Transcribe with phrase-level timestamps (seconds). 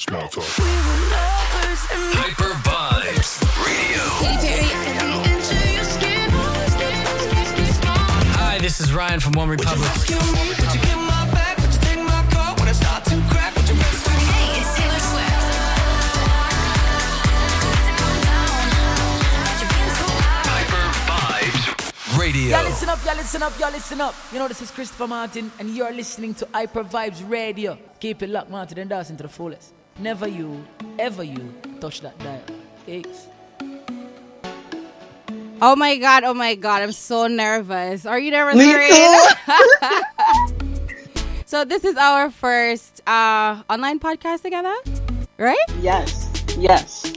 [0.00, 0.44] Small talk.
[2.16, 4.00] Hyper Vibes Radio.
[8.32, 9.86] Hi, this is Ryan from One Republic.
[20.48, 22.56] Hyper Vibes Radio.
[22.56, 24.14] Y'all listen up, y'all listen up, y'all listen up.
[24.32, 27.76] You know, this is Christopher Martin, and you're listening to Hyper Vibes Radio.
[28.00, 29.74] Keep it locked, Martin, and dancing to the fullest.
[30.00, 30.64] Never you,
[30.98, 32.40] ever you, touch that dial.
[32.86, 33.26] Thanks.
[35.60, 38.06] Oh my god, oh my god, I'm so nervous.
[38.06, 39.20] Are you nervous, Lorraine?
[41.44, 44.74] so this is our first uh online podcast together,
[45.36, 45.58] right?
[45.82, 47.12] Yes, yes.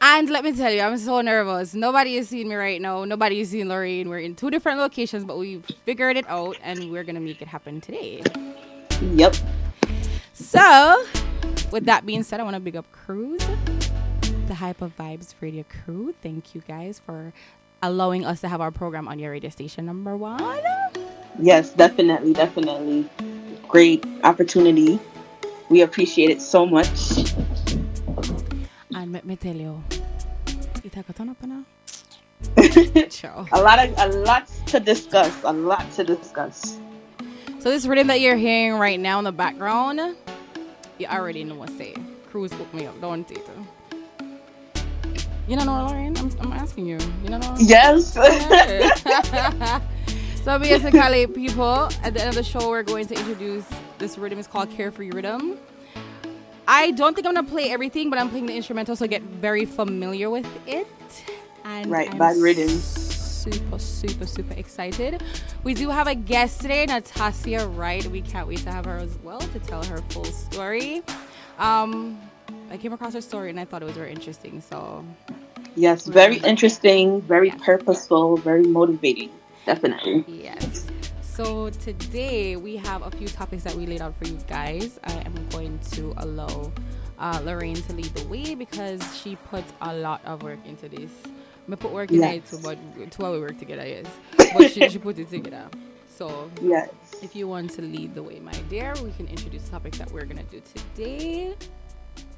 [0.00, 1.74] And let me tell you, I'm so nervous.
[1.74, 3.04] Nobody is seeing me right now.
[3.04, 4.08] Nobody is seeing Lorraine.
[4.08, 7.48] We're in two different locations, but we've figured it out and we're gonna make it
[7.48, 8.22] happen today.
[9.00, 9.34] Yep.
[10.34, 11.04] So,
[11.70, 13.44] with that being said, I want to big up Cruise,
[14.46, 16.14] the Hyper Vibes Radio crew.
[16.22, 17.32] Thank you guys for
[17.82, 20.42] allowing us to have our program on your radio station number one.
[21.38, 23.08] Yes, definitely, definitely.
[23.68, 24.98] Great opportunity.
[25.68, 27.34] We appreciate it so much.
[28.94, 29.82] And let me tell you,
[30.82, 31.64] you take a ton up now.
[33.10, 33.46] Ciao.
[33.52, 35.34] A lot of a lot to discuss.
[35.44, 36.78] A lot to discuss.
[37.58, 40.16] So this rhythm that you're hearing right now in the background,
[40.98, 41.94] you already know what say.
[42.30, 43.48] Cruise book me up, don't it?
[45.48, 46.16] You don't know, Lauren?
[46.16, 46.98] I'm, I'm asking you.
[47.22, 47.54] You don't know?
[47.58, 48.14] Yes.
[50.44, 53.64] so basically, people, at the end of the show, we're going to introduce
[53.98, 54.40] this rhythm.
[54.40, 55.58] It's called Carefree Rhythm.
[56.68, 59.64] I don't think I'm gonna play everything, but I'm playing the instrumental, so get very
[59.64, 60.88] familiar with it.
[61.64, 62.68] And Right, I'm bad rhythm.
[63.52, 65.22] Super, super, super excited.
[65.62, 68.04] We do have a guest today, Natassia Wright.
[68.06, 71.04] We can't wait to have her as well to tell her full story.
[71.56, 72.20] Um,
[72.72, 74.60] I came across her story and I thought it was very interesting.
[74.60, 75.04] So
[75.76, 79.30] yes, very interesting, very purposeful, very motivating.
[79.64, 80.24] Definitely.
[80.26, 80.84] Yes.
[81.22, 84.98] So today we have a few topics that we laid out for you guys.
[85.04, 86.72] I am going to allow
[87.20, 91.10] uh, Lorraine to lead the way because she put a lot of work into this.
[91.70, 92.50] I put work in it Yes.
[92.50, 92.78] too, but
[93.10, 94.06] two how we work together, yes.
[94.52, 95.68] But she, she put it together.
[96.06, 96.88] So Yes.
[97.22, 100.10] if you want to lead the way, my dear, we can introduce the topic that
[100.12, 101.54] we're gonna do today.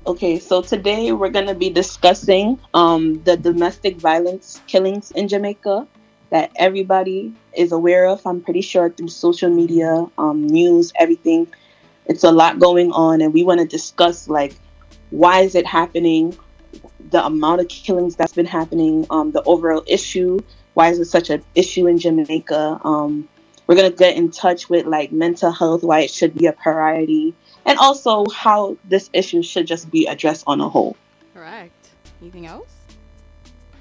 [0.06, 5.86] Okay, so today we're going to be discussing um, the domestic violence killings in Jamaica
[6.30, 8.22] that everybody is aware of.
[8.24, 11.46] I'm pretty sure through social media, um, news, everything.
[12.06, 14.54] It's a lot going on, and we want to discuss like
[15.10, 16.38] why is it happening,
[17.10, 20.40] the amount of killings that's been happening, um, the overall issue.
[20.74, 22.80] Why is it such an issue in Jamaica?
[22.84, 23.28] Um,
[23.66, 27.34] we're gonna get in touch with like mental health, why it should be a priority,
[27.66, 30.96] and also how this issue should just be addressed on a whole.
[31.34, 31.72] Correct.
[32.20, 32.74] Anything else?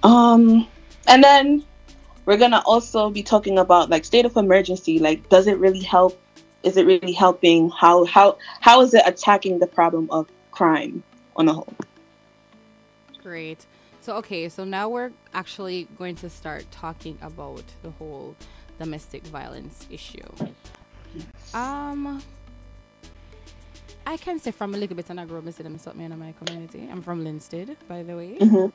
[0.04, 0.68] Um,
[1.08, 1.64] and then
[2.26, 5.00] we're gonna also be talking about like state of emergency.
[5.00, 6.20] Like, does it really help?
[6.64, 7.70] Is it really helping?
[7.70, 11.04] How how how is it attacking the problem of crime
[11.36, 11.74] on a whole?
[13.28, 13.66] Great.
[14.00, 18.38] So okay, so now we're actually going to start talking about the whole
[18.80, 20.30] domestic violence issue.
[21.54, 22.24] Um
[24.06, 26.18] I can say from a little bit and I grew up in them something in
[26.18, 26.88] my community.
[26.90, 28.38] I'm from Linstead, by the way.
[28.40, 28.72] Mhm.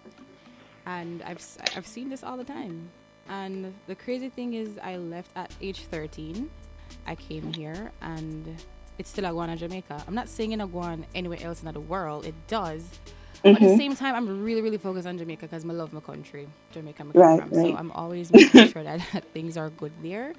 [0.85, 1.43] And I've
[1.75, 2.91] I've seen this all the time.
[3.31, 6.51] And the crazy thing is I left at age 13.
[7.07, 8.55] I came here and
[8.99, 10.05] it's still Aguana, Jamaica.
[10.07, 12.27] I'm not saying in Aguana anywhere else in the world.
[12.27, 12.83] It does.
[13.51, 13.77] But at the Mhm.
[13.77, 17.03] same time, I'm really, really focused on Jamaica because I love my country, Jamaica.
[17.03, 17.53] I'm Right, from.
[17.53, 17.55] right.
[17.55, 20.35] So I'm always making sure that, that things are good there,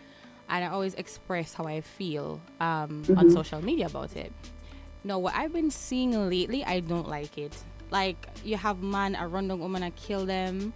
[0.49, 3.29] and I always express how I feel um, on Mhm.
[3.29, 4.33] social media about it.
[5.03, 7.55] No, what I've been seeing lately, I don't like it.
[7.91, 10.73] Like you have man a random woman and kill them.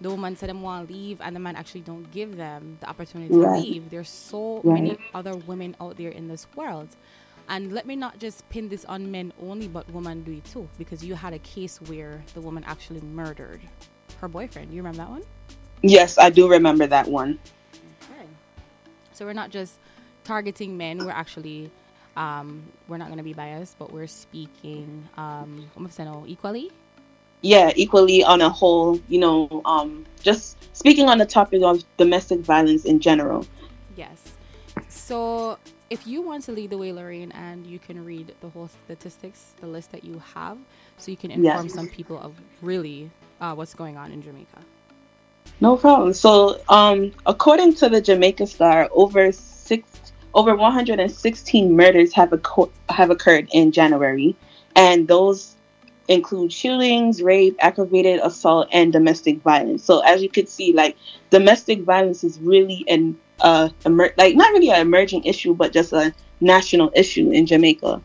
[0.00, 2.88] The woman said them want to leave, and the man actually don't give them the
[2.88, 3.90] opportunity to leave.
[3.90, 4.68] There's so Right.
[4.68, 6.88] many other women out there in this world.
[7.48, 10.68] And let me not just pin this on men only, but women do it too.
[10.78, 13.60] Because you had a case where the woman actually murdered
[14.20, 14.70] her boyfriend.
[14.70, 15.22] You remember that one?
[15.82, 17.38] Yes, I do remember that one.
[18.02, 18.26] Okay.
[19.12, 19.78] So we're not just
[20.24, 20.98] targeting men.
[20.98, 21.70] We're actually,
[22.16, 26.24] um, we're not going to be biased, but we're speaking, um, I'm gonna say no,
[26.26, 26.70] equally.
[27.40, 32.40] Yeah, equally on a whole, you know, um, just speaking on the topic of domestic
[32.40, 33.46] violence in general.
[33.96, 34.32] Yes.
[34.88, 35.58] So
[35.90, 39.54] if you want to lead the way, Lorraine, and you can read the whole statistics,
[39.60, 40.58] the list that you have,
[40.98, 41.74] so you can inform Yes.
[41.74, 44.58] some people of really uh, what's going on in Jamaica.
[45.60, 46.12] No problem.
[46.12, 49.88] So, um, according to the Jamaica Star, over six,
[50.34, 54.36] over 116 murders have occur- have occurred in January,
[54.76, 55.56] and those
[56.06, 59.84] include shootings, rape, aggravated assault, and domestic violence.
[59.84, 60.96] So as you could see, like
[61.30, 65.92] domestic violence is really an uh emer- like not really an emerging issue, but just
[65.92, 68.00] a national issue in Jamaica.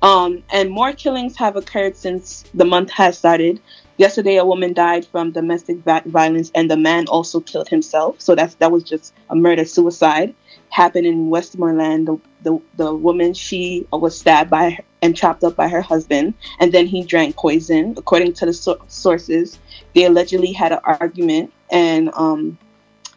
[0.00, 3.60] Um, and more killings have occurred since the month has started.
[3.96, 8.20] Yesterday, a woman died from domestic violence, and the man also killed himself.
[8.20, 10.34] So that's that was just a murder suicide
[10.70, 12.06] happened in Westmoreland.
[12.06, 16.72] The, the the woman she was stabbed by and chopped up by her husband, and
[16.72, 17.94] then he drank poison.
[17.96, 19.58] According to the so- sources,
[19.94, 22.56] they allegedly had an argument, and um,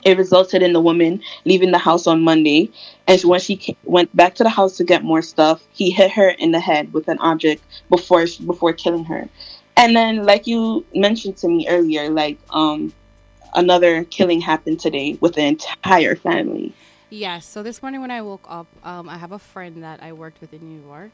[0.04, 2.72] it resulted in the woman leaving the house on Monday.
[3.08, 6.12] And when she ca- went back to the house to get more stuff, he hit
[6.12, 9.28] her in the head with an object before before killing her.
[9.78, 12.94] And then, like you mentioned to me earlier, like um,
[13.54, 16.74] another killing happened today with the entire family.
[17.10, 17.46] Yes.
[17.46, 20.40] So this morning when I woke up, um, I have a friend that I worked
[20.40, 21.12] with in New York.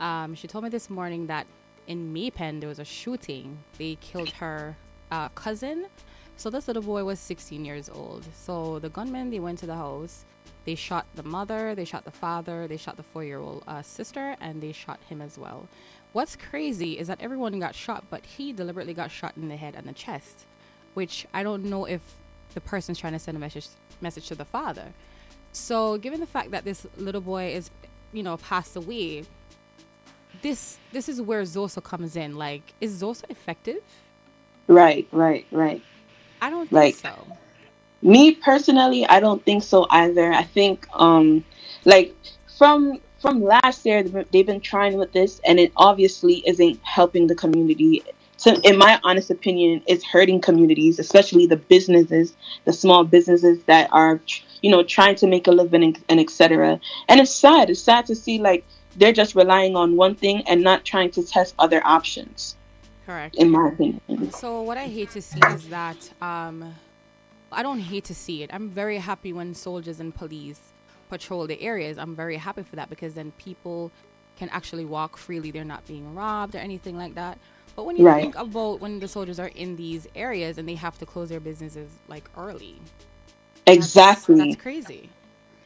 [0.00, 1.46] Um, she told me this morning that
[1.86, 3.58] in May Pen there was a shooting.
[3.78, 4.76] They killed her
[5.10, 5.86] uh, cousin.
[6.36, 8.24] So this little boy was 16 years old.
[8.34, 10.24] So the gunmen they went to the house.
[10.66, 14.60] They shot the mother, they shot the father, they shot the four-year-old uh, sister, and
[14.60, 15.68] they shot him as well.
[16.12, 19.74] What's crazy is that everyone got shot, but he deliberately got shot in the head
[19.76, 20.44] and the chest,
[20.94, 22.00] which I don't know if
[22.54, 23.68] the person's trying to send a message
[24.00, 24.92] message to the father.
[25.52, 27.70] So, given the fact that this little boy is,
[28.12, 29.24] you know, passed away,
[30.42, 32.36] this this is where Zoso comes in.
[32.36, 33.82] Like, is Zoso effective?
[34.68, 35.82] Right, right, right.
[36.40, 37.14] I don't think Like- so.
[38.02, 40.32] Me personally, I don't think so either.
[40.32, 41.44] I think, um,
[41.84, 42.14] like
[42.58, 47.26] from from last year, they've they've been trying with this, and it obviously isn't helping
[47.26, 48.02] the community.
[48.36, 52.34] So, in my honest opinion, it's hurting communities, especially the businesses,
[52.66, 54.20] the small businesses that are,
[54.60, 56.78] you know, trying to make a living and, and etc.
[57.08, 57.70] And it's sad.
[57.70, 58.64] It's sad to see like
[58.96, 62.56] they're just relying on one thing and not trying to test other options.
[63.06, 63.36] Correct.
[63.36, 64.32] In my opinion.
[64.32, 66.74] So what I hate to see is that um,
[67.52, 68.50] I don't hate to see it.
[68.52, 70.60] I'm very happy when soldiers and police
[71.08, 71.98] patrol the areas.
[71.98, 73.92] I'm very happy for that because then people
[74.36, 75.52] can actually walk freely.
[75.52, 77.38] They're not being robbed or anything like that.
[77.76, 78.22] But when you Right.
[78.22, 81.40] think about when the soldiers are in these areas and they have to close their
[81.40, 82.80] businesses like early,
[83.64, 84.36] that's- Exactly.
[84.36, 85.10] that's crazy.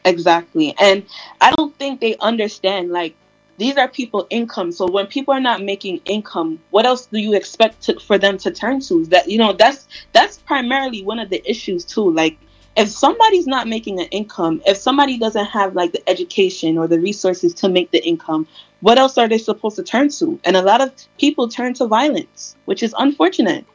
[0.05, 0.75] Exactly.
[0.79, 1.05] And
[1.41, 3.15] I don't think they understand like
[3.61, 4.73] these are people income.
[4.73, 8.39] So when people are not making income, what else do you expect to, for them
[8.39, 9.05] to turn to?
[9.07, 12.11] That you know, that's that's primarily one of the issues too.
[12.11, 12.39] Like
[12.75, 16.99] if somebody's not making an income, if somebody doesn't have like the education or the
[16.99, 18.49] resources to make the income,
[18.81, 20.41] what else are they supposed to turn to?
[20.45, 23.67] And a lot of people turn to violence, which is unfortunate.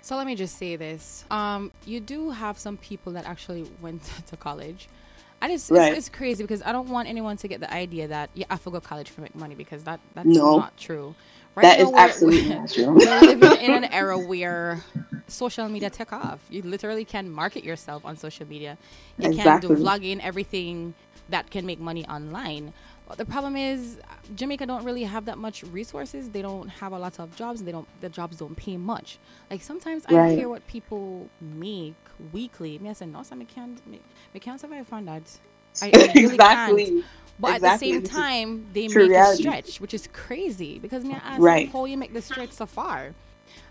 [0.00, 4.10] So let me just say this: um, you do have some people that actually went
[4.28, 4.88] to college,
[5.46, 5.92] and it's, Right.
[5.92, 8.54] it's it's crazy because I don't want anyone to get the idea that yeah, I
[8.54, 10.58] have to go to college for make money because that that's No.
[10.58, 11.14] not true.
[11.54, 11.62] Right?
[11.62, 12.86] That is now, we're- absolutely not true.
[12.92, 14.82] We're living in an era where
[15.28, 16.40] social media take off.
[16.50, 18.76] You literally can market yourself on social media.
[19.18, 19.68] You Exactly.
[19.68, 20.94] can do vlogging, everything
[21.30, 22.72] that can make money online.
[23.14, 23.98] The problem is
[24.34, 26.30] Jamaica don't really have that much resources.
[26.30, 27.62] They don't have a lot of jobs.
[27.62, 27.88] They don't.
[28.00, 29.18] The jobs don't pay much.
[29.50, 31.94] Like sometimes I hear what people make
[32.32, 32.78] weekly.
[32.78, 33.84] Me I say no, so I can't.
[33.86, 34.00] Me,
[34.34, 35.38] me can't survive on that.
[35.80, 36.80] I, I really can't.
[36.80, 37.04] exactly.
[37.38, 37.56] But Exactly.
[37.56, 39.48] at the same time, they true make reality.
[39.50, 40.78] it stretch, which is crazy.
[40.78, 41.72] Because me I ask Right.
[41.72, 43.14] how you make the stretch so far.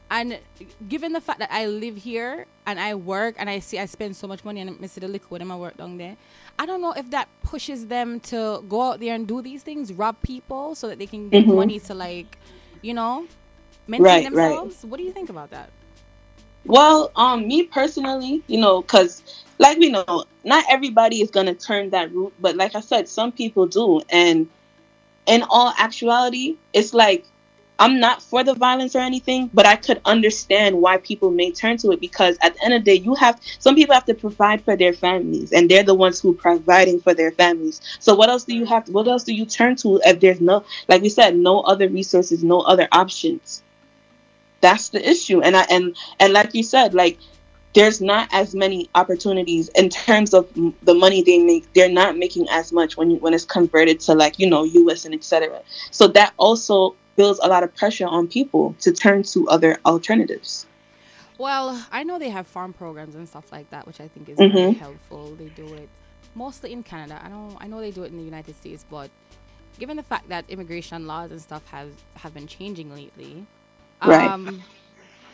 [0.09, 0.39] And
[0.87, 4.15] given the fact that I live here and I work and I see I spend
[4.15, 6.17] so much money and I see the liquid in my work down there,
[6.57, 9.91] I don't know if that pushes them to go out there and do these things,
[9.93, 11.49] rob people so that they can get Mhm.
[11.49, 12.39] money to like,
[12.81, 13.27] you know,
[13.87, 14.61] maintain Right, right.
[14.61, 14.83] themselves.
[14.85, 15.71] What do you think about that?
[16.65, 19.23] Well, um, me personally, you know, because
[19.59, 23.31] like we know, not everybody is gonna turn that route, but like I said, some
[23.31, 24.49] people do, and
[25.25, 27.27] in all actuality, it's like
[27.77, 31.77] I'm not for the violence or anything, but I could understand why people may turn
[31.77, 34.13] to it because at the end of the day, you have some people have to
[34.13, 37.81] provide for their families, and they're the ones who are providing for their families.
[37.99, 38.85] So what else do you have?
[38.85, 41.89] To, What else do you turn to if there's no, like we said, no other
[41.89, 43.61] resources, no other options?
[44.61, 47.19] That's the issue, and I and and like you said, like
[47.73, 50.49] there's not as many opportunities in terms of
[50.83, 51.71] the money they make.
[51.73, 55.03] They're not making as much when you, when it's converted to like you know U.S.
[55.03, 55.61] and etc.
[55.91, 60.65] So that also builds a lot of pressure on people to turn to other alternatives.
[61.37, 64.37] Well, I know they have farm programs and stuff like that, which I think is
[64.41, 64.77] very Mhm.
[64.77, 65.35] helpful.
[65.35, 65.89] They do it
[66.35, 67.21] mostly in Canada.
[67.23, 67.57] I don't.
[67.59, 69.09] I know they do it in the United States, but
[69.79, 73.45] given the fact that immigration laws and stuff have have been changing lately,
[74.03, 74.29] Right.
[74.31, 74.63] um,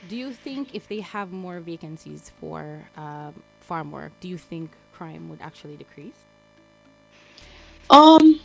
[0.08, 4.72] do you think if they have more vacancies for um, farm work, do you think
[4.94, 6.26] crime would actually decrease?
[7.90, 8.40] Um,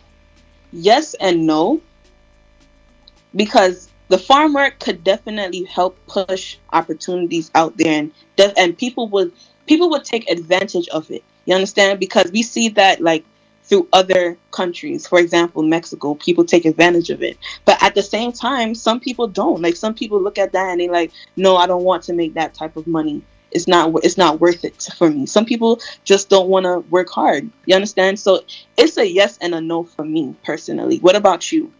[0.72, 1.80] yes and no.
[3.36, 9.08] Because the farm work could definitely help push opportunities out there and def- and people
[9.08, 9.32] would
[9.66, 11.22] people would take advantage of it.
[11.44, 12.00] You understand?
[12.00, 13.24] Because we see that like
[13.64, 15.06] through other countries.
[15.06, 17.36] For example mexico people take advantage of it.
[17.64, 19.60] But at the same time some people don't.
[19.60, 22.34] Like some people look at that and they like no i don't want to make
[22.34, 23.22] that type of money.
[23.50, 25.26] It's not it's not worth it for me.
[25.26, 27.50] Some people just don't want to work hard.
[27.64, 28.20] You understand?
[28.20, 28.44] So
[28.76, 30.98] it's a yes and a no for me personally.
[30.98, 31.72] What about you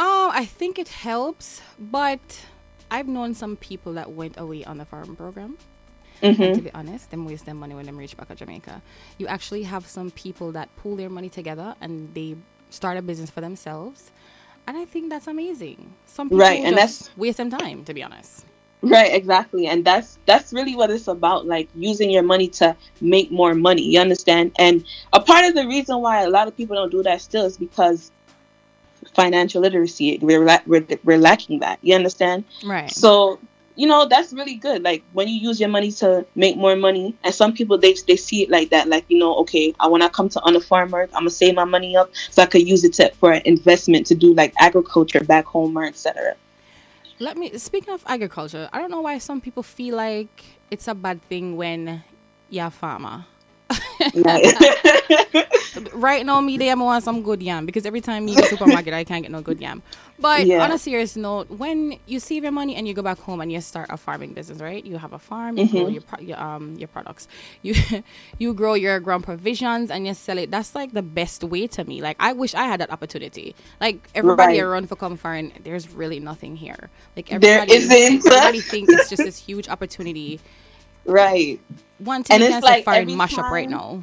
[0.00, 2.46] Um, I think it helps, but
[2.90, 5.58] I've known some people that went away on the farm program.
[6.22, 6.60] To mm-hmm.
[6.60, 8.80] be honest, them waste their money when them reach back to Jamaica.
[9.18, 12.36] You actually have some people that pool their money together and they
[12.68, 14.10] start a business for themselves.
[14.66, 15.92] And I think that's amazing.
[16.06, 18.46] Some people Right, and that's- waste some time, to be honest.
[18.82, 19.66] Right, exactly.
[19.66, 23.82] And that's that's really what it's about, like using your money to make more money.
[23.82, 24.52] You understand?
[24.58, 27.44] And a part of the reason why a lot of people don't do that still
[27.44, 28.10] is because
[29.22, 30.18] financial literacy.
[30.22, 31.78] We're la- we're, we're lacking that.
[31.82, 32.44] You understand?
[32.64, 32.90] Right.
[32.90, 33.38] So
[33.76, 34.82] you know that's really good.
[34.82, 38.16] Like when you use your money to make more money, and some people they they
[38.16, 38.88] see it like that.
[38.88, 41.30] Like you know, okay, I when I come to on the farm work, I'm gonna
[41.30, 44.34] save my money up so I could use it to, for an investment to do
[44.34, 46.34] like agriculture back home or etc.
[47.18, 50.94] Let me speaking of agriculture, I don't know why some people feel like it's a
[50.94, 52.02] bad thing when
[52.48, 53.26] you're a farmer.
[55.92, 58.48] right now, me there, I want some good yam because every time you go to
[58.48, 59.82] supermarket, I can't get no good yam.
[60.18, 60.58] But Yeah.
[60.58, 63.52] on a serious note, when you save your money and you go back home and
[63.52, 64.84] you start a farming business, right?
[64.84, 67.28] You have a farm, you grow your, pro- your um your products,
[67.62, 67.74] you
[68.38, 70.50] you grow your ground provisions and you sell it.
[70.50, 72.00] That's like the best way to me.
[72.02, 73.54] Like I wish I had that opportunity.
[73.80, 74.60] Like everybody Right.
[74.60, 76.90] around for come foreign, there's really nothing here.
[77.16, 78.24] Like There everybody, isn't.
[78.24, 80.40] everybody thinks it's just this huge opportunity.
[81.10, 81.60] Right.
[81.98, 84.02] One And it's like every mash up right now.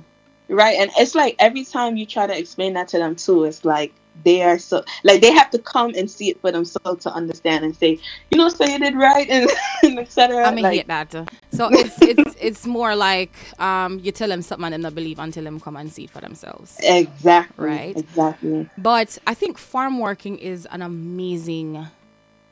[0.49, 3.65] Right, and it's like every time you try to explain that to them too, it's
[3.65, 7.11] like they are so like they have to come and see it for themselves to
[7.11, 7.99] understand and say,
[8.31, 9.49] you know, so you did right and,
[9.83, 10.45] and etc.
[10.45, 11.11] I mean, like, hate that.
[11.51, 15.19] So it's it's it's more like um you tell them something and them not believe
[15.19, 16.77] until them come and see it for themselves.
[16.79, 17.97] exactly, Right.
[17.97, 21.85] exactly, But I think farm working is an amazing,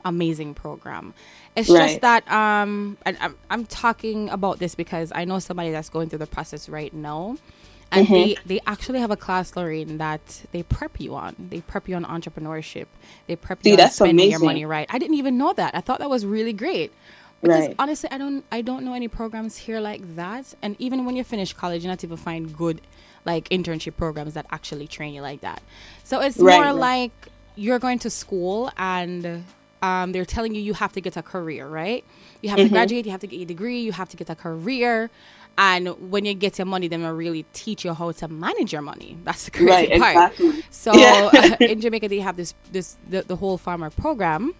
[0.06, 1.14] amazing program.
[1.56, 1.74] It's Right.
[1.74, 6.10] just that um, and I'm I'm talking about this because I know somebody that's going
[6.10, 7.38] through the process right now,
[7.92, 8.14] and Mm-hmm.
[8.14, 11.36] they they actually have a class, Lorraine, that they prep you on.
[11.38, 12.86] They prep you on entrepreneurship.
[13.26, 14.86] They prep See, you on that's spending your money right.
[14.90, 15.74] I didn't even know that.
[15.74, 16.92] I thought that was really great.
[17.42, 17.78] Because Right.
[17.78, 20.54] honestly, I don't I don't know any programs here like that.
[20.62, 22.80] And even when you finish college, you're not even find good
[23.26, 25.62] like internship programs that actually train you like that.
[26.04, 26.90] So it's Right, more right.
[26.90, 29.44] like you're going to school and
[29.82, 32.04] um, they're telling you you have to get a career, right?
[32.42, 32.70] You have to Mm-hmm.
[32.70, 35.10] graduate, you have to get your degree, you have to get a career.
[35.58, 38.82] And when you get your money, then they'll really teach you how to manage your
[38.82, 39.18] money.
[39.24, 40.22] That's the crazy right, part.
[40.22, 40.64] exactly.
[40.70, 41.56] So Yeah.
[41.66, 44.54] in Jamaica, they have this this the, the whole farmer program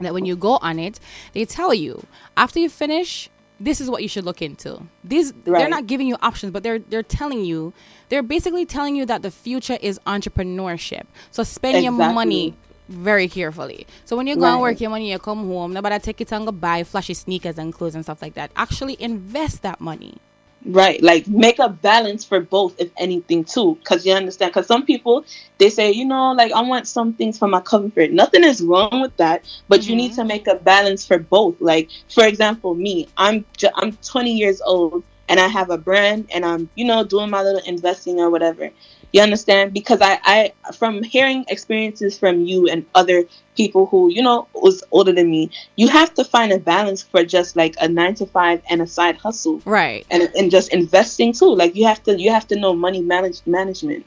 [0.00, 1.00] that when you go on it,
[1.32, 4.82] they tell you after you finish, this is what you should look into.
[5.04, 7.72] These they're not giving you options, but they're they're telling you
[8.08, 11.04] they're basically telling you that the future is entrepreneurship.
[11.30, 12.54] So spend your money
[12.88, 13.86] very carefully.
[14.04, 16.44] So when you go and work your money, you come home, nobody take it and
[16.44, 18.50] go buy flashy sneakers and clothes and stuff like that.
[18.56, 20.18] Actually invest that money.
[20.66, 23.74] Right, like make a balance for both, if anything, too.
[23.74, 25.26] Because you understand, because some people
[25.58, 28.12] they say, you know, like I want some things for my comfort.
[28.12, 30.22] Nothing is wrong with that, but you need mm-hmm.
[30.22, 31.60] to make a balance for both.
[31.60, 36.30] Like, for example, me, I'm ju- I'm 20 years old and I have a brand
[36.34, 38.70] and I'm, you know, doing my little investing or whatever.
[39.14, 39.72] You understand?
[39.72, 43.22] Because I, I from hearing experiences from you and other
[43.56, 47.22] people who, you know, was older than me, you have to find a balance for
[47.22, 50.04] just like a nine to five and a side hustle Right.
[50.10, 51.54] and, and just investing too.
[51.54, 54.04] Like you have to you have to know money manage management.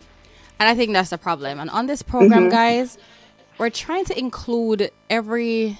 [0.60, 1.58] And I think that's the problem.
[1.58, 2.52] And on this program, Mhm.
[2.52, 2.98] guys,
[3.58, 5.80] we're trying to include every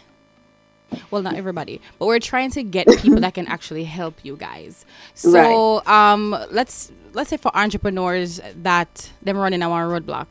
[1.12, 4.86] well not everybody but we're trying to get people that can actually help you guys.
[5.14, 10.28] So um let's let's say for entrepreneurs that them running on our roadblock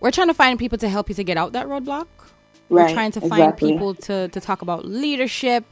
[0.00, 2.06] we're trying to find people to help you to get out that roadblock.
[2.68, 3.72] We're trying to find exactly.
[3.72, 5.64] people to to talk about leadership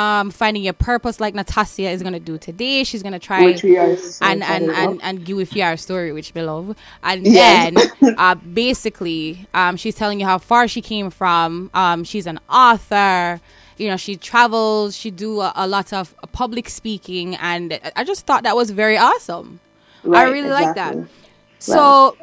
[0.00, 3.42] um finding your purpose like Natassia is going to do today she's going to try
[3.44, 4.98] Which we are so and and and, about.
[5.06, 6.66] and give with your story which we love
[7.02, 7.72] and Yes.
[8.02, 12.38] then uh basically um she's telling you how far she came from um she's an
[12.50, 13.40] author
[13.78, 18.04] you know she travels she do a, a lot of public speaking and I- i
[18.04, 19.60] just thought that was very awesome
[20.04, 21.12] i Right, really like that exactly.
[21.58, 22.16] so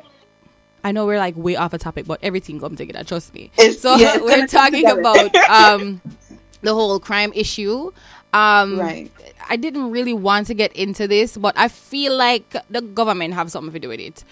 [0.85, 3.05] I know we're like way off a topic, but everything comes together.
[3.05, 3.43] Trust me.
[3.57, 6.01] It's- so yeah, we're talking about um,
[6.63, 7.91] the whole crime issue.
[8.33, 9.11] Um, Right.
[9.49, 13.51] I didn't really want to get into this, but I feel like the government have
[13.51, 14.23] something to do with it.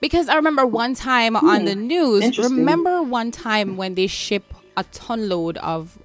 [0.00, 4.44] Because I remember one time on the news, remember one time when they ship
[4.76, 5.98] a ton load of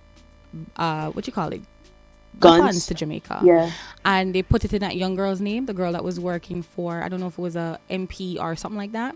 [0.76, 1.62] uh what you call it?
[2.40, 2.86] Guns.
[2.88, 3.40] to Jamaica.
[3.44, 3.72] Yeah.
[4.04, 7.02] And they put it in that young girl's name, the girl that was working for
[7.02, 9.16] I don't know if it was a MP or something like that.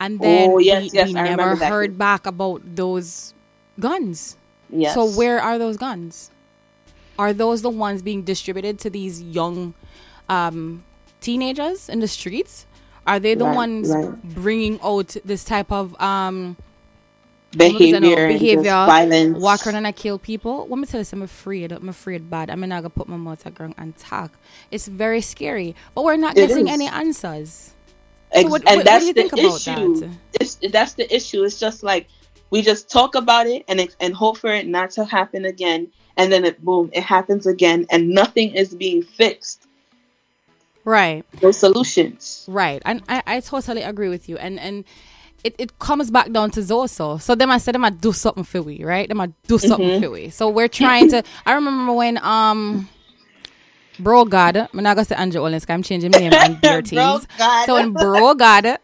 [0.00, 3.32] And then Oh, yes, we, yes, we I never heard back about those
[3.80, 4.36] guns.
[4.72, 4.94] Yes.
[4.94, 6.30] So where are those guns?
[7.18, 9.74] Are those the ones being distributed to these young
[10.28, 10.82] um,
[11.20, 12.66] teenagers in the streets?
[13.06, 14.22] Are they the Right, ones right.
[14.34, 16.56] bringing out this type of um,
[17.54, 19.38] what behavior, just behavior, violence?
[19.38, 20.66] walk around and I kill people?
[20.68, 21.72] Let me tell you, I'm afraid.
[21.72, 22.48] I'm afraid bad.
[22.48, 24.32] I'm not gonna put my mouth ground and talk.
[24.70, 26.72] It's very scary, but we're not It getting is.
[26.72, 27.72] any answers.
[28.32, 29.94] Ex- what- and what- what that's do you the think about issue.
[30.00, 30.10] that?
[30.40, 31.42] It's that's the issue.
[31.44, 32.06] It's just like
[32.52, 36.30] we just talk about it and and hope for it not to happen again, and
[36.30, 39.66] then it boom, it happens again, and nothing is being fixed.
[40.84, 41.24] Right.
[41.42, 42.44] No solutions.
[42.48, 44.36] Right, and I, I totally agree with you.
[44.36, 44.84] And and
[45.42, 47.20] it, it comes back down to Zoso.
[47.20, 49.08] So them I said them I do something for we, right?
[49.08, 50.02] Them I do something Mm-hmm.
[50.02, 50.30] for we.
[50.30, 51.24] So we're trying to.
[51.46, 52.88] I remember when um.
[54.02, 57.26] Brogad, I'm not gonna say Andrew 'cause I'm changing my name and their Bro teams.
[57.38, 57.66] God.
[57.66, 58.78] So when Brogad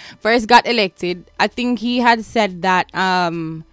[0.20, 3.64] first got elected, I think he had said that um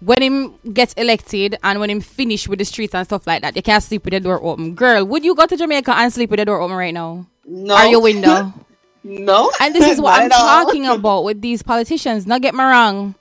[0.00, 3.56] when him gets elected and when him finish with the streets and stuff like that,
[3.56, 4.74] you can't sleep with the door open.
[4.74, 7.26] Girl, would you go to Jamaica and sleep with the door open right now?
[7.44, 7.74] No.
[7.74, 8.52] Are your window?
[9.04, 9.50] No.
[9.60, 12.26] And this is what I'm talking about with these politicians.
[12.26, 13.14] Not get me wrong.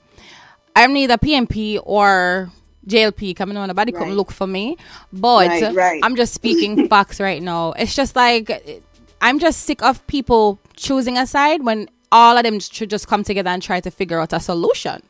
[0.75, 2.51] I'm neither PNP or
[2.87, 3.67] JLP coming on.
[3.67, 4.77] Nobody come look for me.
[5.11, 6.01] But Right, right.
[6.03, 7.73] I'm just speaking facts right now.
[7.73, 8.83] It's just like
[9.21, 13.23] I'm just sick of people choosing a side when all of them should just come
[13.23, 15.01] together and try to figure out a solution.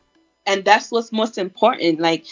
[0.46, 2.00] and that's what's most important.
[2.00, 2.24] Like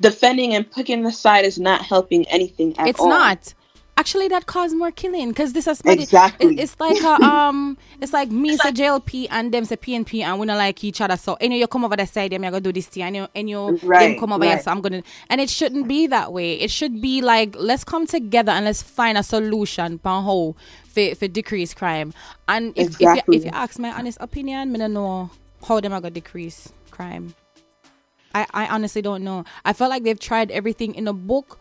[0.00, 3.08] defending and picking a side is not helping anything at it's all.
[3.08, 3.54] not.
[3.96, 6.54] Actually, that caused more killing because this is Exactly.
[6.56, 10.22] it- it's like a, um, it's like me it's say JLP and them say PNP
[10.22, 11.16] and we don't like each other.
[11.16, 13.48] So anyway, you come over the side, I'm gonna do this thing, and you and
[13.48, 14.58] you them come over here.
[14.58, 16.54] So I'm gonna, and it shouldn't be that way.
[16.54, 21.14] It should be like let's come together and let's find a solution for how for,
[21.14, 22.12] for decrease crime.
[22.48, 25.30] And if if, you, if you ask my honest opinion, I don't know
[25.68, 27.34] how them are gonna decrease crime.
[28.34, 29.44] I, I honestly don't know.
[29.64, 31.58] I feel like they've tried everything in a book,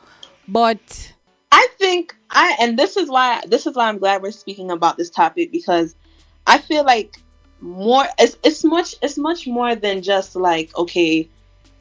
[0.48, 1.14] but
[1.52, 4.98] I think I and this is why this is why I'm glad we're speaking about
[4.98, 5.96] this topic because
[6.48, 7.18] I feel like
[7.62, 11.30] more it's it's much it's much more than just like okay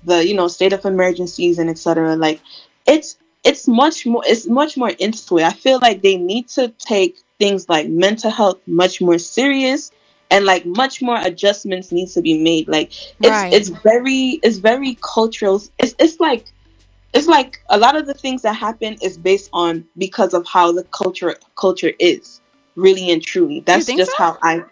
[0.05, 2.41] the you know state of emergencies and etc like
[2.87, 5.45] it's it's much more it's much more into it.
[5.45, 9.91] I feel like they need to take things like mental health much more serious
[10.31, 13.53] and like much more adjustments needs to be made like it's Right.
[13.53, 16.53] it's very it's very cultural it's it's like
[17.13, 20.73] it's like a lot of the things that happen is based on because of how
[20.73, 22.41] the culture culture is
[22.77, 24.17] really and truly that's just so?
[24.19, 24.63] how i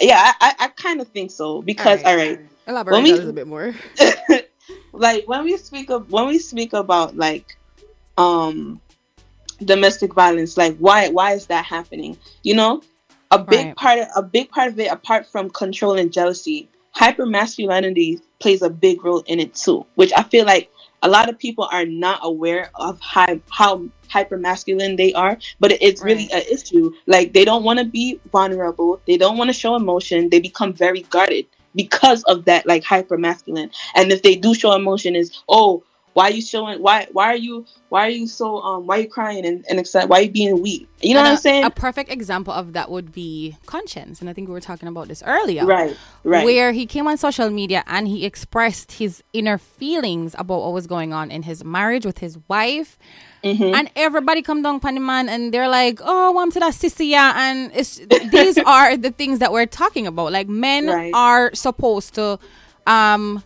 [0.00, 3.16] yeah i i, I kind of think so because all right, elaborate When we- a
[3.16, 3.74] little bit more.
[4.92, 7.56] like when we speak of when we speak about like
[8.18, 8.80] um
[9.64, 12.82] domestic violence like why why is that happening you know
[13.30, 13.76] a big Right.
[13.76, 18.62] part of, a big part of it apart from control and jealousy hyper masculinity plays
[18.62, 20.70] a big role in it too which i feel like
[21.02, 26.02] a lot of people are not aware of how how hypermasculine they are but it's
[26.02, 26.44] really Right.
[26.46, 26.92] an issue.
[27.06, 29.00] Like they don't want to be vulnerable.
[29.06, 30.30] They don't want to show emotion.
[30.30, 34.72] They become very guarded because of that like hyper masculine and if they do show
[34.74, 35.84] emotion is oh
[36.14, 39.00] why are you showing why why are you why are you so um why are
[39.02, 41.36] you crying and, and excited why are you being weak you know And what i'm
[41.38, 44.88] saying A perfect example of that would be Konshens, and I think we were talking
[44.88, 45.64] about this earlier.
[45.64, 50.60] right right Where he came on social media and he expressed his inner feelings about
[50.62, 52.98] what was going on in his marriage with his wife.
[53.44, 53.72] Mhm.
[53.74, 57.08] And everybody come down upon the man and they're like, oh, I'm to that sissy,
[57.10, 57.32] yeah.
[57.36, 58.00] And it's,
[58.36, 60.32] these are the things that we're talking about.
[60.32, 61.12] Like men Right.
[61.14, 62.38] are supposed to
[62.86, 63.42] um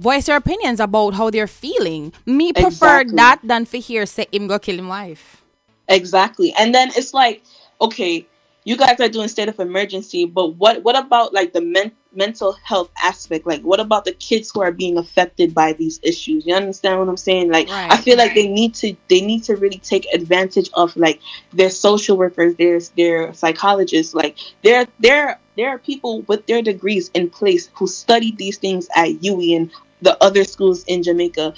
[0.00, 2.12] voice their opinions about how they're feeling.
[2.26, 3.16] Me prefer Exactly.
[3.16, 5.42] that than for hear say him go kill him wife.
[5.88, 6.54] Exactly.
[6.58, 7.42] And then it's like,
[7.80, 8.26] okay,
[8.64, 12.52] you guys are doing state of emergency, but what what about like the men- mental
[12.64, 13.46] health aspect?
[13.46, 16.46] Like what about the kids who are being affected by these issues?
[16.46, 17.50] You understand what I'm saying?
[17.50, 17.92] Like Right.
[17.92, 21.20] I feel like they need to they need to really take advantage of like
[21.52, 27.10] their social workers, their their psychologists, like there there there are people with their degrees
[27.14, 29.70] in place who studied these things at UWI and
[30.02, 31.54] the other schools in Jamaica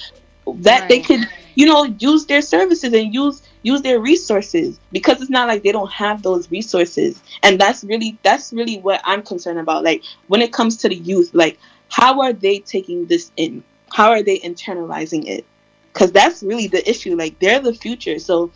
[0.46, 1.20] that they could
[1.54, 5.72] you know use their services and use use their resources because it's not like they
[5.72, 7.20] don't have those resources.
[7.42, 9.84] And that's really that's really what i'm concerned about.
[9.84, 11.58] Like when it comes to the youth like
[11.92, 13.62] how are they taking this in?
[13.92, 15.44] How are they internalizing it?
[15.92, 17.16] Because that's really the issue.
[17.16, 18.18] Like they're the future.
[18.18, 18.50] So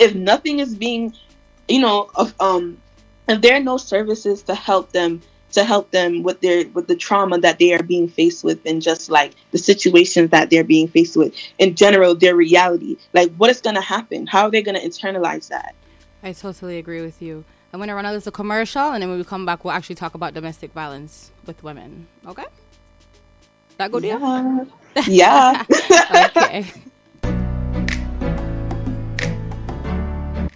[0.00, 1.14] if nothing is being,
[1.68, 2.80] you know, of, um,
[3.28, 5.22] if there are no services to help them
[5.52, 8.82] to help them with their with the trauma that they are being faced with and
[8.82, 13.50] just like the situations that they're being faced with in general their reality like what
[13.50, 15.74] is going to happen how are they going to internalize that
[16.22, 17.44] I totally agree with you.
[17.72, 19.94] I'm going to run a little commercial, and then when we come back, we'll actually
[19.94, 22.08] talk about domestic violence with women.
[22.26, 22.44] Okay?
[23.78, 24.64] That good, yeah?
[25.06, 26.72] yeah yeah Okay.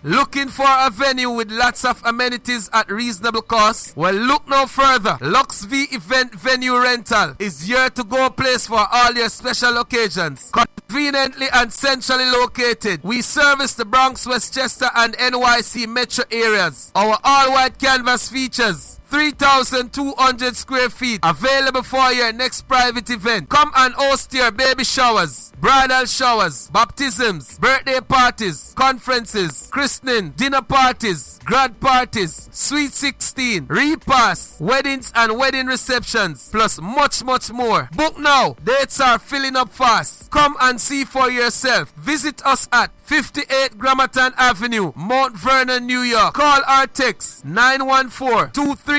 [0.06, 3.96] Looking for a venue with lots of amenities at reasonable cost?
[3.96, 5.16] Well, look no further.
[5.22, 10.52] Lux V Event Venue Rental is here to go place for all your special occasions.
[10.52, 16.92] Conveniently and centrally located, we service the Bronx, Westchester, and NYC metro areas.
[16.94, 23.48] Our all-white canvas features 3,200 square feet available for your next private event.
[23.48, 31.38] Come and host your baby showers, bridal showers, baptisms, birthday parties, conferences, christening, dinner parties,
[31.44, 37.88] grad parties, sweet 16, repass, weddings and wedding receptions, plus much, much more.
[37.94, 38.56] Book now.
[38.64, 40.28] Dates are filling up fast.
[40.32, 41.92] Come and see for yourself.
[41.92, 46.34] Visit us at 58 Gramatan Avenue, Mount Vernon, New York.
[46.34, 47.44] Call our text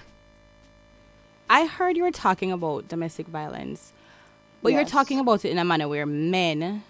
[1.51, 3.93] I heard you were talking about domestic violence,
[4.63, 6.85] but you're talking about it in a manner where men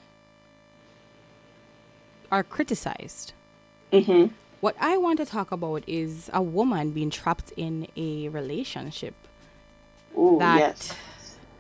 [2.31, 3.33] are criticized.
[3.93, 4.27] hmm
[4.61, 9.15] What I want to talk about is a woman being trapped in a relationship
[10.17, 10.95] Ooh, that yes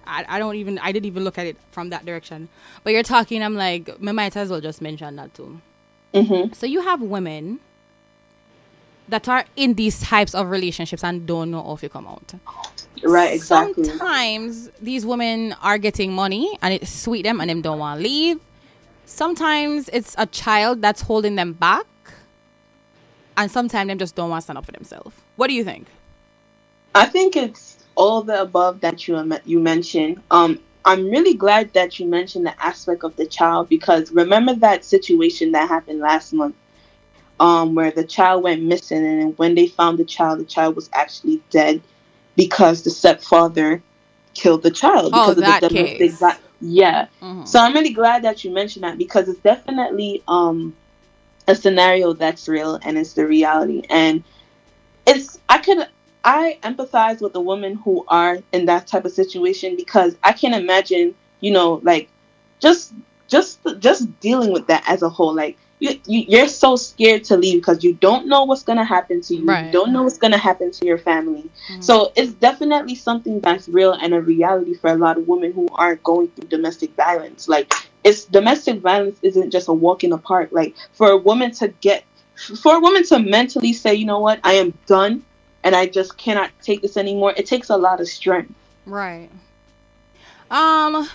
[0.08, 2.50] I, I don't even I didn't even look at it from that direction.
[2.84, 5.62] But you're talking, I'm like, I might as well just mention that too.
[6.14, 7.60] hmm So you have women
[9.08, 12.34] that are in these types of relationships and don't know how to come out.
[13.02, 17.78] right exactly Sometimes these women are getting money and it sweet them and them don't
[17.78, 18.40] want to leave.
[19.06, 21.86] Sometimes it's a child that's holding them back.
[23.36, 25.16] And sometimes them just don't want to stand up for themselves.
[25.36, 25.88] What do you think?
[26.94, 30.22] I think it's all the above that you you mentioned.
[30.30, 34.84] Um, I'm really glad that you mentioned the aspect of the child because remember that
[34.84, 36.56] situation that happened last month,
[37.40, 40.88] um, where the child went missing, and when they found the child, the child was
[40.94, 41.82] actually dead
[42.37, 43.82] because the stepfather
[44.34, 46.12] killed the child Oh, because that of the domestic
[46.61, 47.08] Yeah.
[47.22, 47.46] Mhm.
[47.46, 50.76] So I'm really glad that you mentioned that because it's definitely um,
[51.48, 53.82] a scenario that's real and it's the reality.
[53.90, 54.24] And
[55.06, 55.88] it's I could
[56.24, 60.54] I empathize with the women who are in that type of situation because I can
[60.54, 62.09] imagine, you know, like
[62.61, 62.92] just
[63.28, 65.35] just just dealing with that as a whole.
[65.35, 69.20] Like you, you you're so scared to leave because you don't know what's gonna happen
[69.22, 69.44] to you.
[69.44, 69.66] Right.
[69.66, 71.50] You don't know what's gonna happen to your family.
[71.70, 71.83] Mm-hmm.
[71.83, 75.68] So it's definitely something that's real and a reality for a lot of women who
[75.72, 77.48] are going through domestic violence.
[77.48, 80.48] Like it's domestic violence isn't just a walk in the park.
[80.50, 82.04] Like for a woman to get
[82.61, 85.24] for a woman to mentally say, you know what, I am done
[85.64, 88.52] and I just cannot take this anymore, it takes a lot of strength.
[88.86, 89.30] Right.
[90.50, 91.08] Um,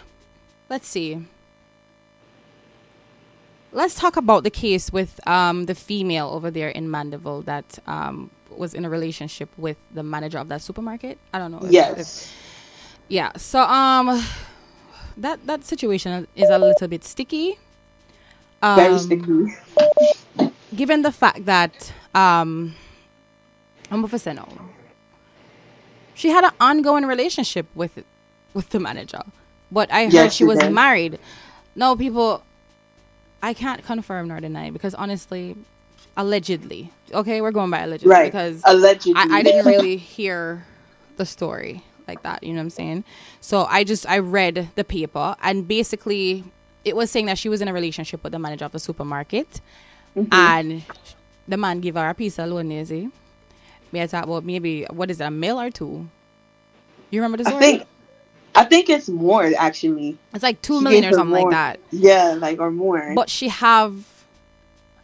[0.70, 1.26] let's see.
[3.72, 8.30] Let's talk about the case with um the female over there in Mandeville that um
[8.56, 11.18] was in a relationship with the manager of that supermarket.
[11.34, 11.58] I don't know.
[11.58, 12.32] if- if- Yes.
[13.08, 13.32] yeah.
[13.36, 14.24] So um,
[15.18, 17.58] that that situation is a little bit sticky.
[18.62, 20.52] Um, Very sticky.
[20.76, 22.76] given the fact that um
[23.92, 24.48] I'm say no.
[26.16, 28.04] She had an ongoing relationship with
[28.54, 29.22] with the manager.
[29.72, 30.72] But I heard Yes, she she was did.
[30.72, 31.20] married.
[31.76, 32.44] No, people
[33.42, 35.56] I can't confirm nor deny because honestly,
[36.16, 36.92] allegedly.
[37.12, 38.32] Okay, we're going by allegedly Right.
[38.32, 39.14] because Allegedly.
[39.16, 40.66] I, I didn't really hear
[41.18, 42.44] the story like that.
[42.44, 43.04] You know what I'm saying?
[43.42, 46.44] So I just I read the paper and basically
[46.86, 49.62] it was saying that she was in a relationship with the manager of the supermarket,
[50.16, 50.32] Mm-hmm.
[50.32, 50.84] and
[51.48, 53.12] the man gave her a piece of loan.
[53.94, 56.10] May I talk about maybe what is it, a mill or two?
[57.12, 57.84] You remember the I think
[58.56, 60.18] I think it's more actually.
[60.34, 61.52] it's like two she million or something more.
[61.52, 61.80] like that.
[61.92, 63.14] Yeah, like or more.
[63.16, 64.04] But she have,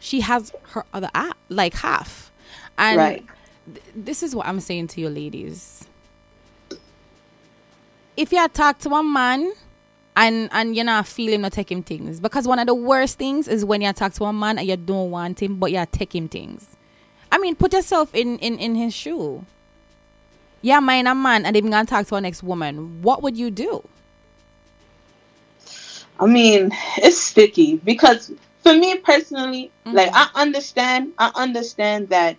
[0.00, 2.32] she has her other a like half,
[2.76, 3.26] and right.
[3.72, 5.84] th- this is what I'm saying to you ladies.
[8.16, 9.52] If you talk to a man
[10.16, 12.18] and and you're not feeling not taking things.
[12.18, 14.76] Because one of the worst things is when you talk to a man and you
[14.76, 16.76] don't want him, but you take him things.
[17.32, 19.44] I mean, put yourself in in in his shoe.
[20.62, 23.02] Yeah, mind a man and even gonna talk to our next woman.
[23.02, 23.88] What would you do?
[26.20, 29.94] I mean, it's sticky because for me personally, Mhm.
[29.94, 32.38] like I understand, I understand that,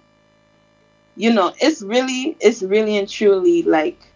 [1.15, 4.13] you know, it's really, it's really and truly like,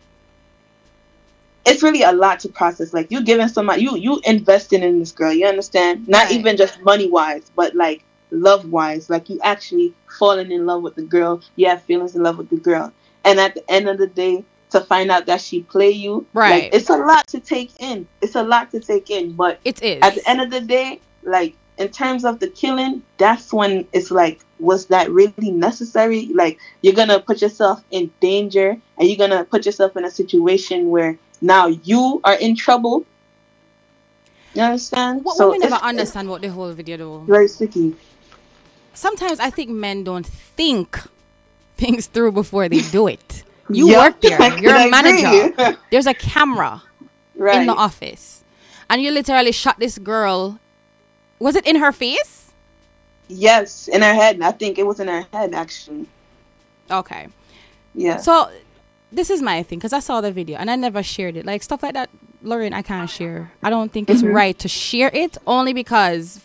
[1.65, 2.93] it's really a lot to process.
[2.93, 5.33] Like you giving somebody, you you investing in this girl.
[5.33, 6.07] You understand?
[6.07, 6.31] Not Right.
[6.31, 9.09] even just money wise, but like love wise.
[9.09, 11.41] Like you actually falling in love with the girl.
[11.55, 12.91] You have feelings in love with the girl,
[13.23, 14.43] and at the end of the day.
[14.71, 16.63] To find out that she play you, Right.
[16.63, 18.05] Like, it's a lot to take in.
[18.19, 19.99] It's a lot to take in, but It is.
[20.01, 24.11] at the end of the day, like in terms of the killing, that's when it's
[24.11, 26.27] like, was that really necessary?
[26.33, 30.89] Like you're gonna put yourself in danger and you're gonna put yourself in a situation
[30.89, 33.05] where now you are in trouble.
[34.53, 35.23] You understand?
[35.23, 37.19] what So women never understand what the whole video though.
[37.19, 37.95] Very sticky.
[38.95, 40.99] Sometimes I think men don't think
[41.77, 43.43] things through before they do it.
[43.69, 44.57] You Yup, work there.
[44.61, 45.77] You're a manager.
[45.91, 46.81] There's a camera
[47.35, 47.59] right.
[47.59, 48.43] in the office.
[48.89, 50.59] And you literally shot this girl.
[51.39, 52.53] Was it in her face?
[53.27, 54.41] Yes, in her head.
[54.41, 56.07] I think it was in her head actually.
[56.89, 57.27] Okay.
[57.95, 58.17] Yeah.
[58.17, 58.51] So
[59.11, 61.45] this is my thing because I saw the video and I never shared it.
[61.45, 62.09] Like stuff like that,
[62.43, 63.51] Lauren, I can't share.
[63.63, 64.35] I don't think it's mm-hmm.
[64.35, 66.39] right to share it only because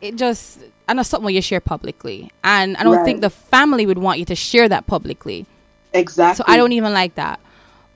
[0.00, 0.58] it just
[0.90, 3.04] I know something you share publicly, and I don't Right.
[3.04, 5.46] think the family would want you to share that publicly.
[5.92, 6.42] exactly.
[6.44, 7.38] So I don't even like that.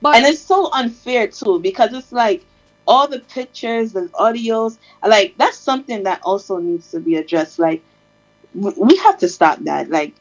[0.01, 2.45] But and it's so unfair too because it's like
[2.87, 7.81] all the pictures the audios like that's something that also needs to be addressed like
[8.53, 10.13] we have to stop that like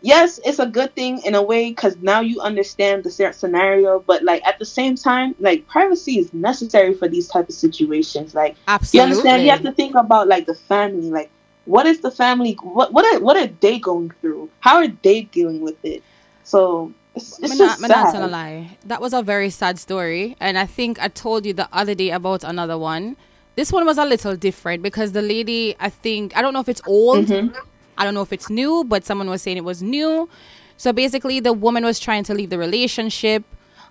[0.00, 4.22] yes it's a good thing in a way because now you understand the scenario but
[4.24, 8.56] like at the same time like privacy is necessary for these type of situations like
[8.66, 8.98] Absolutely.
[8.98, 11.30] you understand you have to think about like the family like
[11.66, 15.22] what is the family what what are, what are they going through how are they
[15.22, 16.02] dealing with it
[16.42, 18.20] so it's, it's just not, I'm not sad.
[18.20, 18.76] gonna lie.
[18.84, 22.10] That was a very sad story, and I think I told you the other day
[22.10, 23.16] about another one.
[23.54, 26.68] This one was a little different because the lady, I think, I don't know if
[26.68, 27.56] it's old, Mm-hmm.
[27.98, 30.28] I don't know if it's new, but someone was saying it was new.
[30.76, 33.42] So basically, the woman was trying to leave the relationship.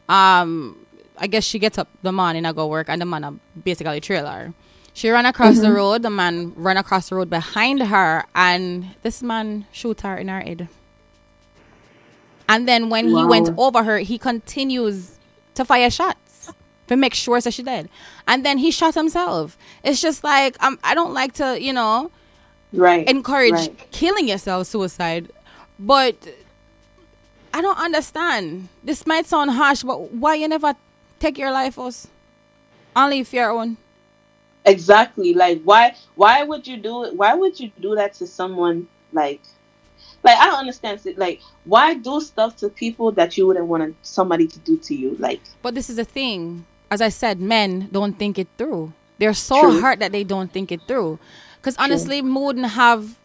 [0.07, 0.85] Um,
[1.17, 3.99] I guess she gets up the man and I go work, and the man basically
[4.01, 4.53] trailer.
[4.95, 6.03] She ran across the road.
[6.03, 10.39] The man ran across the road behind her, and this man shoot her in her
[10.39, 10.69] head.
[12.47, 15.19] And then when he went over her, he continues
[15.55, 16.49] to fire shots
[16.88, 17.89] to make sure that she dead.
[18.25, 19.58] And then he shot himself.
[19.84, 22.10] It's just like um, I don't like to, you know,
[22.71, 23.91] right encourage right.
[23.91, 25.29] killing yourself, suicide,
[25.77, 26.15] but
[27.53, 28.69] I don't understand.
[28.81, 30.73] This might sound harsh, but why you never
[31.19, 32.08] take your life us?
[32.95, 33.75] Only if your own.
[34.65, 38.88] Exactly like why why would you do it why would you do that to someone
[39.13, 39.41] like
[40.23, 43.95] like i don't understand it like why do stuff to people that you wouldn't want
[44.01, 46.65] somebody to do to you like But this is the thing.
[46.91, 48.93] As I said, men don't think it through.
[49.17, 49.82] They're so True.
[49.82, 51.19] hurt that they don't think it through.
[51.58, 53.17] Because honestly, me wouldn't have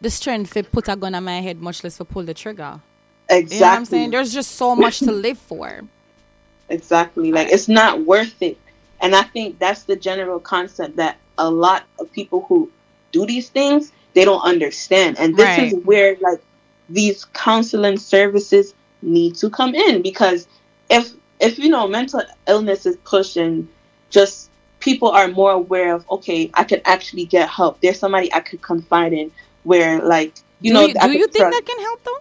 [0.00, 2.80] the strength to put a gun on my head, much less to pull the trigger.
[3.28, 4.10] exactly You know what I'm saying?
[4.10, 5.82] There's just so much to live for.
[6.68, 8.58] exactly like it's not worth it
[9.02, 12.70] and i think that's the general concept that a lot of people who
[13.10, 16.40] do these things they don't understand and this is where like
[16.88, 20.46] these counseling services need to come in because
[20.88, 23.68] if if you know mental illness is pushed and
[24.10, 28.40] just people are more aware of okay i could actually get help there's somebody i
[28.40, 29.30] could confide in
[29.64, 32.18] where like you do know you, do you think trust- that can help though?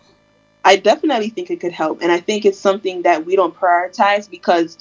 [0.63, 2.01] I definitely think it could help.
[2.01, 4.77] And I think it's something that we don't prioritize because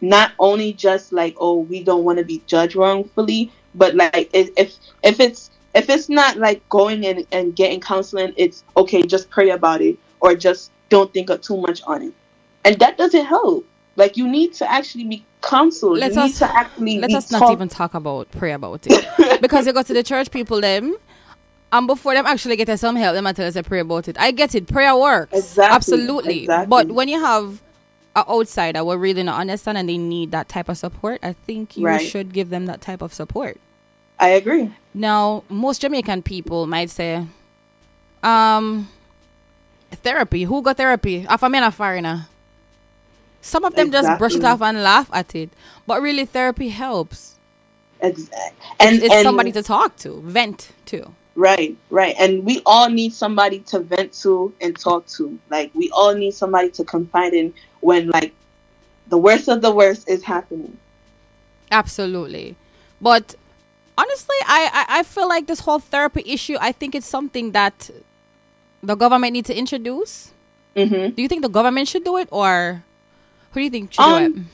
[0.00, 4.50] not only just like, oh, we don't want to be judged wrongfully, but like if
[4.56, 9.30] if, if it's if it's not like going in and getting counseling, it's okay, just
[9.30, 12.14] pray about it or just don't think of too much on it.
[12.64, 13.66] And that doesn't help.
[13.96, 15.98] Like you need to actually be counseled.
[15.98, 19.40] Let you us- need to actually Let us not even talk about pray about it.
[19.42, 20.96] because you go to the church people them
[21.72, 24.08] and before them actually get us some help, them and tell us to pray about
[24.08, 24.18] it.
[24.18, 24.66] I get it.
[24.66, 25.32] Prayer works.
[25.32, 26.40] Exactly, Absolutely.
[26.40, 26.68] exactly.
[26.68, 27.62] But when you have
[28.20, 31.76] an outsider will really not understand and they need that type of support, I think
[31.76, 32.06] you Right.
[32.06, 33.58] should give them that type of support.
[34.18, 34.70] I agree.
[34.94, 37.26] Now, most Jamaican people might say,
[38.22, 38.88] um,
[39.90, 40.44] therapy.
[40.44, 41.26] Who got therapy?
[41.28, 42.26] If I'm a foreigner.
[43.40, 45.50] Some of them just brush it off and laugh at it.
[45.86, 47.36] But really, therapy helps.
[48.00, 48.66] Exactly.
[48.78, 51.12] And it's and- somebody to talk to, vent to.
[51.36, 52.14] Right, right.
[52.18, 55.38] And we all need somebody to vent to and talk to.
[55.48, 58.32] Like we all need somebody to confide in when like
[59.08, 60.76] the worst of the worst is happening.
[61.70, 62.56] Absolutely.
[63.00, 63.34] But
[63.96, 67.90] honestly, I, I, I feel like this whole therapy issue, I think it's something that
[68.82, 70.32] the government needs to introduce.
[70.76, 71.14] Mm-hmm.
[71.14, 72.82] Do you think the government should do it or
[73.52, 74.46] who do you think should Um, do it?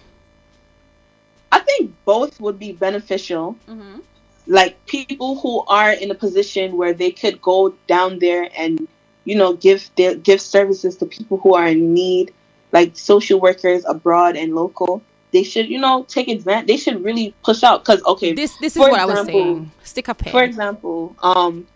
[1.52, 3.56] I think both would be beneficial.
[3.68, 4.00] Mm-hmm.
[4.46, 8.86] Like people who are in a position where they could go down there and
[9.24, 12.32] you know give their give services to people who are in need,
[12.76, 15.02] like social workers abroad and local.
[15.32, 16.68] They should you know take advantage.
[16.72, 19.70] They should really push out because okay, This this is what I was example- saying.
[19.92, 20.32] Stick a pen.
[20.36, 21.66] For example, um,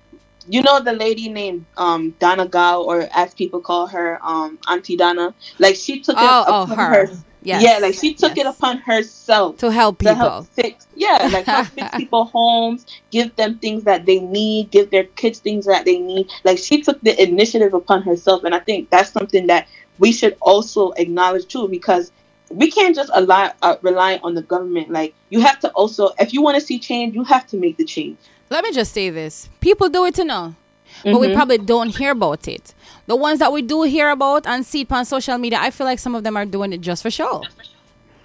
[0.54, 4.96] you know the lady named um Donna Gao, or as people call her, um Auntie
[4.96, 5.34] Donna.
[5.58, 7.06] Like she took it oh, oh, upon her.
[7.06, 7.62] her- Yes.
[7.64, 10.14] Yeah, like she took it upon herself to help to people.
[10.14, 10.86] help fix.
[10.94, 15.38] Yeah, like help fix people homes, give them things that they need, give their kids
[15.38, 16.28] things that they need.
[16.44, 19.66] Like she took the initiative upon herself, and I think that's something that
[20.00, 22.10] we should also acknowledge too, because
[22.50, 24.90] we can't just rely uh, rely on the government.
[24.90, 27.76] Like you have to also, if you want to see change, you have to make
[27.76, 28.18] the change.
[28.50, 29.48] Let me just say this.
[29.60, 30.56] People do it to know.
[31.04, 31.34] But we Mhm.
[31.34, 32.74] probably don't hear about it.
[33.06, 35.86] The ones that we do hear about and see it on social media, I feel
[35.86, 37.46] like some of them are doing it just for show.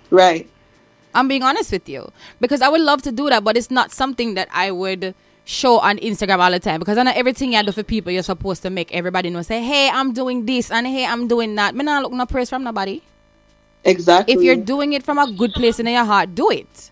[0.09, 0.49] Right.
[1.13, 2.11] I'm being honest with you.
[2.41, 5.13] Because I would love to do that, but it's not something that I would
[5.45, 6.79] show on Instagram all the time.
[6.79, 9.41] Because I know everything you do for people, you're supposed to make everybody know.
[9.41, 11.73] Say, hey, I'm doing this and hey, I'm doing that.
[11.75, 13.01] Me not look no praise from nobody.
[13.84, 14.34] Exactly.
[14.34, 16.91] If you're doing it from a good place in your heart, do it.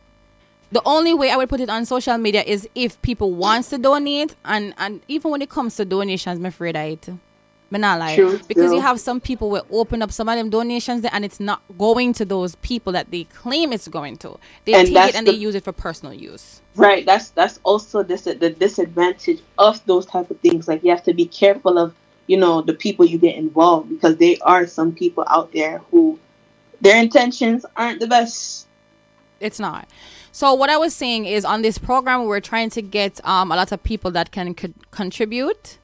[0.71, 3.77] The only way I would put it on social media is if people wants to
[3.77, 7.09] donate, and and even when it comes to donations, I'm afraid I it.
[7.69, 8.13] Me not.
[8.15, 11.25] True, because you have some people will open up some of them donations there and
[11.25, 14.37] it's not going to those people that they claim it's going to.
[14.65, 16.61] They And take it and the- they use it for personal use.
[16.75, 17.05] Right.
[17.05, 20.67] That's that's also this the disadvantage of those type of things.
[20.67, 21.93] Like you have to be careful of
[22.27, 26.19] you know the people you get involved because there are some people out there who
[26.81, 28.67] their intentions aren't the best.
[29.39, 29.87] It's not.
[30.31, 33.55] So what I was saying is on this program we're trying to get um, a
[33.55, 35.77] lot of people that can co- contribute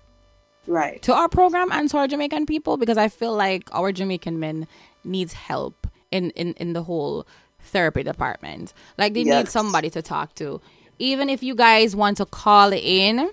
[0.65, 1.01] Right.
[1.03, 4.67] to our program and to our Jamaican people because I feel like our Jamaican men
[5.03, 7.27] needs help in, in, in the whole
[7.59, 8.73] therapy department.
[8.97, 10.61] Like they need somebody to talk to.
[10.99, 13.29] Even if you guys want to call in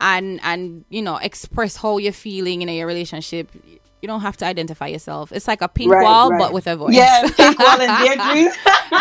[0.00, 3.48] and and you know express how you're feeling in your relationship,
[4.00, 5.30] you don't have to identify yourself.
[5.30, 6.38] It's like a pink Right, wall right.
[6.40, 6.94] but with a voice.
[6.94, 8.52] Yeah, Pink Wall and Deirdre.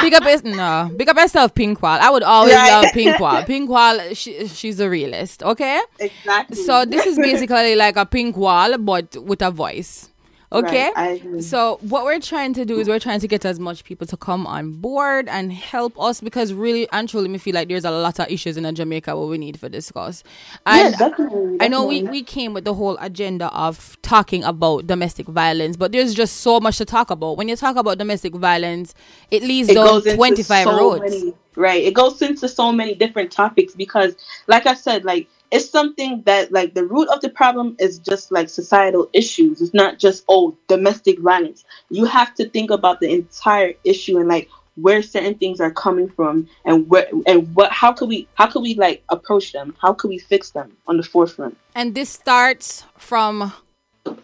[0.01, 1.97] big up no, big up yourself, Pink Wall.
[1.99, 2.69] I would always Right.
[2.83, 3.41] love Pink Wall.
[3.43, 5.41] Pink Wall, she, she's a realist.
[5.41, 5.81] Okay.
[5.97, 6.55] exactly.
[6.57, 10.10] So this is basically like a pink wall, but with a voice.
[10.51, 10.93] Okay.
[10.95, 14.07] Right, so what we're trying to do is we're trying to get as much people
[14.07, 17.85] to come on board and help us because really and truly, me feel like there's
[17.85, 20.23] a lot of issues in Jamaica what we need for discuss.
[20.69, 21.59] yeah, And definitely.
[21.59, 25.91] I know we, we came with the whole agenda of talking about domestic violence, but
[25.93, 27.37] there's just so much to talk about.
[27.37, 28.95] When you talk about domestic violence,
[29.31, 31.01] it leads it down 25 so roads.
[31.01, 34.15] many right it goes into so many different topics because
[34.47, 38.31] like i said like it's something that like the root of the problem is just
[38.31, 39.61] like societal issues.
[39.61, 41.65] It's not just oh domestic violence.
[41.89, 46.07] You have to think about the entire issue and like where certain things are coming
[46.07, 49.75] from and where and what how could we how could we like approach them?
[49.81, 51.57] How could we fix them on the forefront?
[51.75, 53.51] And this starts from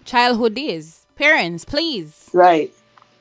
[0.06, 1.06] childhood days.
[1.16, 2.30] Parents, please.
[2.32, 2.74] Right.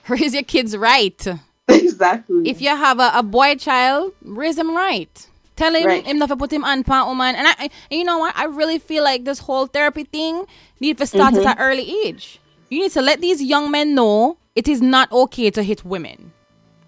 [0.08, 1.26] Raise your kids right.
[1.68, 2.48] exactly.
[2.48, 5.26] If you have a, a boy child, raise him right.
[5.56, 6.06] Tell him Right.
[6.06, 7.34] him not to put him on pan woman.
[7.34, 8.36] And I, and you know what?
[8.36, 10.46] I really feel like this whole therapy thing
[10.80, 11.46] need to start Mm-hmm.
[11.46, 12.40] at an early age.
[12.70, 16.32] You need to let these young men know it is not okay to hit women.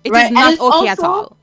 [0.04, 1.37] It is Right, and not okay at all.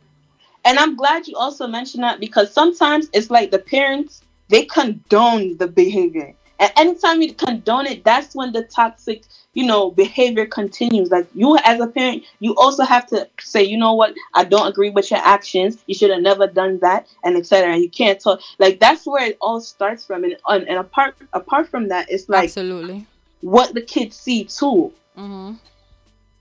[0.66, 5.58] And I'm glad you also mentioned that because sometimes it's like the parents they condone
[5.58, 9.24] the behavior, and anytime you condone it, that's when the toxic,
[9.56, 11.10] you know, behavior continues.
[11.10, 14.68] Like you as a parent, you also have to say, you know what, I don't
[14.68, 15.84] agree with your actions.
[15.88, 17.74] You should have never done that, and etc.
[17.74, 18.42] And you can't talk.
[18.60, 20.24] Like that's where it all starts from.
[20.24, 23.08] And and, and apart apart from that, it's like Absolutely.
[23.42, 25.54] what the kids see too hmm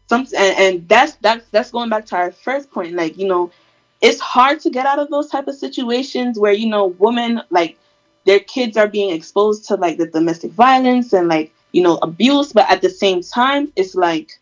[0.09, 3.51] some and, and that's that's that's going back to our first point like you know
[4.01, 7.79] it's hard to get out of those type of situations where you know women like
[8.27, 12.53] their kids are being exposed to like the domestic violence and like you know abuse
[12.53, 14.39] but at the same time it's like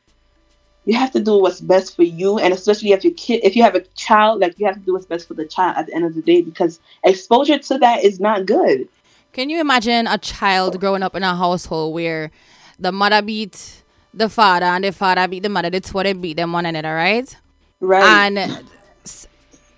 [0.84, 3.62] you have to do what's best for you and especially if your kid if you
[3.62, 5.94] have a child like you have to do what's best for the child at the
[5.94, 8.86] end of the day because exposure to that is not good
[9.32, 12.30] Can you imagine a child growing up in a household where
[12.78, 15.70] the mother beat the father and the father beat the mother?
[15.70, 17.34] That's what they beat them one another, right?
[17.80, 18.68] right and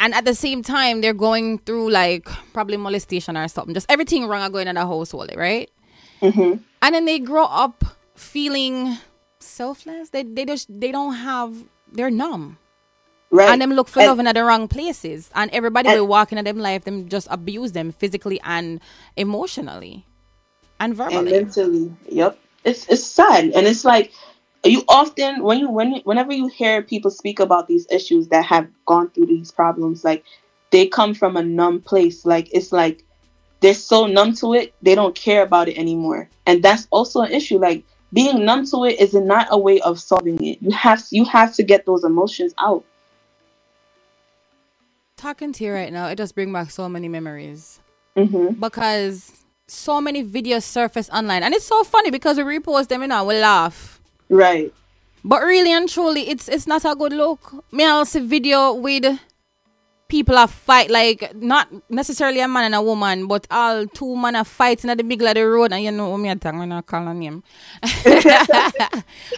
[0.01, 4.27] and at the same time they're going through like probably molestation or something just everything
[4.27, 5.71] wrong are going in the household right
[6.21, 6.61] Mhm.
[6.85, 8.99] And then they grow up feeling
[9.41, 12.59] selfless they, they just they don't have they're numb
[13.35, 13.51] Right.
[13.51, 15.29] And them look for And- love in the wrong places.
[15.35, 18.79] And everybody And- will walk in them life, them just abuse them physically and
[19.17, 20.07] emotionally.
[20.79, 21.17] And verbally.
[21.17, 21.93] and mentally.
[22.09, 24.13] Yep, it's it's sad, and it's like
[24.65, 28.69] you often when you when whenever you hear people speak about these issues that have
[28.87, 30.23] gone through these problems, like
[30.71, 32.25] they come from a numb place.
[32.25, 33.05] Like it's like
[33.65, 37.33] they're so numb to it, they don't care about it anymore, and that's also an
[37.33, 37.57] issue.
[37.59, 40.59] Like being numb to it is not a way of solving it.
[40.61, 42.85] You have you have to get those emotions out.
[45.17, 47.81] Talking to you right now, it just brings back so many memories.
[48.15, 49.33] hmm Because
[49.67, 51.43] so many videos surface online.
[51.43, 53.99] And it's so funny because we repost them, you know, we laugh.
[54.29, 54.75] Right.
[55.25, 57.73] But really and truly, it's it's not a good look.
[57.73, 59.19] Me I'll see video with
[60.09, 64.37] people are fight like not necessarily a man and a woman, but all two men
[64.37, 66.73] are fighting at the middle of the road, and you know me a talk when
[66.73, 67.43] I call a name.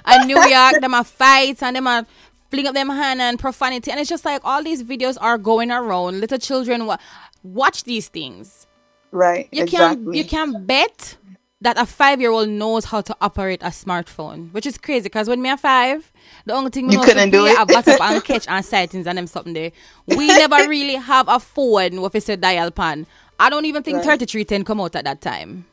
[0.05, 2.07] and New York, them a fight and them are
[2.51, 5.71] fling up them hand and profanity, and it's just like all these videos are going
[5.71, 6.21] around.
[6.21, 6.99] Little children wa-
[7.43, 8.67] watch these things.
[9.13, 9.49] Right.
[9.53, 10.05] You exactly.
[10.05, 11.17] can you can bet
[11.61, 15.29] that a five year old knows how to operate a smartphone, which is crazy because
[15.29, 16.13] when me a five,
[16.45, 17.53] the only thing we know couldn't do it.
[17.53, 19.73] a WhatsApp and catch and sightings and them something there.
[20.07, 23.07] We never really have a phone with a dial pan.
[23.39, 24.05] I don't even think Right.
[24.05, 25.67] thirty three ten come out at that time.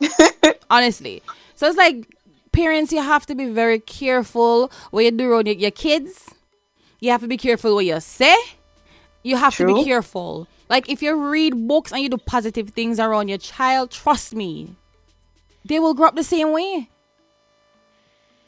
[0.70, 1.22] Honestly,
[1.54, 2.06] so it's like
[2.52, 6.30] parents, you have to be very careful what you do around your, your kids.
[7.00, 8.34] You have to be careful what you say.
[9.22, 10.48] You have to be careful.
[10.68, 14.76] Like if you read books and you do positive things around your child, trust me,
[15.64, 16.88] they will grow up the same way.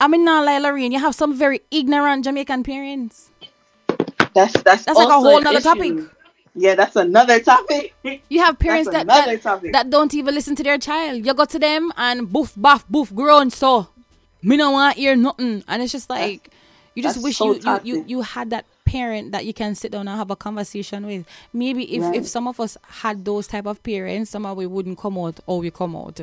[0.01, 3.31] I mean, now, like Lorraine, you have some very ignorant Jamaican parents.
[4.35, 5.99] That's that's That's like a whole an nother topic.
[6.55, 7.95] Yeah, that's another topic.
[8.29, 9.73] You have parents that, that, topic.
[9.73, 11.25] that don't even listen to their child.
[11.25, 13.89] You go to them and boof, baff, boof, grown so.
[14.43, 15.65] Me no want hear nothing.
[15.69, 16.51] And it's just like,
[16.95, 19.93] you just wish so you, you, you, you had that parent that you can sit
[19.93, 21.27] down and have a conversation with.
[21.53, 22.15] Maybe if, Right.
[22.15, 25.61] if some of us had those type of parents, somehow we wouldn't come out or
[25.61, 26.21] we come out.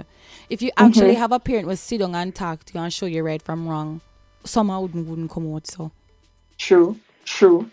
[0.49, 0.85] If you Mm-hmm.
[0.85, 3.41] actually have a parent who sit down and talk to you and show you right
[3.43, 4.01] from wrong,
[4.45, 5.67] somehow wouldn't, wouldn't come out.
[5.67, 5.91] So
[6.57, 7.71] True, true,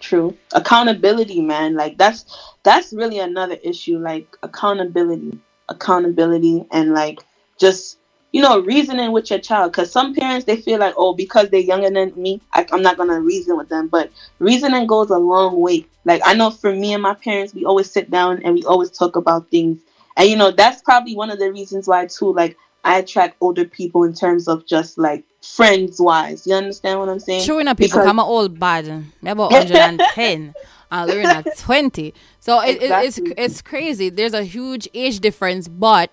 [0.00, 0.38] true.
[0.54, 1.74] Accountability, man.
[1.76, 2.26] Like that's
[2.64, 3.98] that's really another issue.
[3.98, 7.20] Like accountability, accountability, and like
[7.60, 7.98] just
[8.32, 9.72] you know reasoning with your child.
[9.72, 12.96] Because some parents they feel like oh because they're younger than me, I, I'm not
[12.96, 13.88] gonna reason with them.
[13.88, 15.86] But reasoning goes a long way.
[16.04, 18.90] Like I know for me and my parents, we always sit down and we always
[18.90, 19.80] talk about things.
[20.16, 22.32] And you know that's probably one of the reasons why too.
[22.32, 26.46] Like I attract older people in terms of just like friends wise.
[26.46, 27.44] You understand what I'm saying?
[27.44, 28.86] True enough, people Because- come old bad.
[29.22, 30.54] Me about 110
[30.90, 32.14] and Lorraine at 20.
[32.40, 34.08] So it, it, it's it's crazy.
[34.08, 36.10] There's a huge age difference, but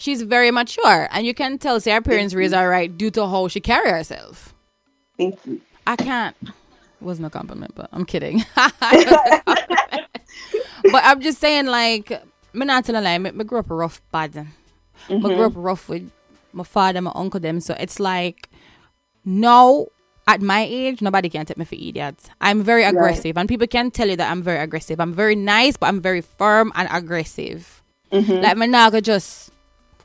[0.00, 1.08] she's very mature.
[1.12, 3.90] And you can tell, say, her parents raised her right due to how she carry
[3.90, 4.54] herself.
[5.16, 5.60] Thank you.
[5.86, 6.36] I can't.
[7.00, 8.40] Wasn't a compliment, but I'm kidding.
[8.40, 10.06] It was a compliment.
[10.92, 12.10] but I'm just saying, like,
[12.52, 13.18] me not telling a lie.
[13.18, 14.34] Me, me grew up rough bad.
[14.34, 15.60] Me grew up mm-hmm.
[15.60, 16.10] rough with
[16.52, 17.60] my father, my uncle, them.
[17.60, 18.48] So it's like,
[19.24, 19.86] now
[20.26, 22.30] at my age, nobody can take me for idiots.
[22.40, 25.00] I'm very aggressive, and people can tell you that I'm very aggressive.
[25.00, 27.82] I'm very nice, but I'm very firm and aggressive.
[28.12, 28.42] Mm-hmm.
[28.42, 29.50] Like, me not just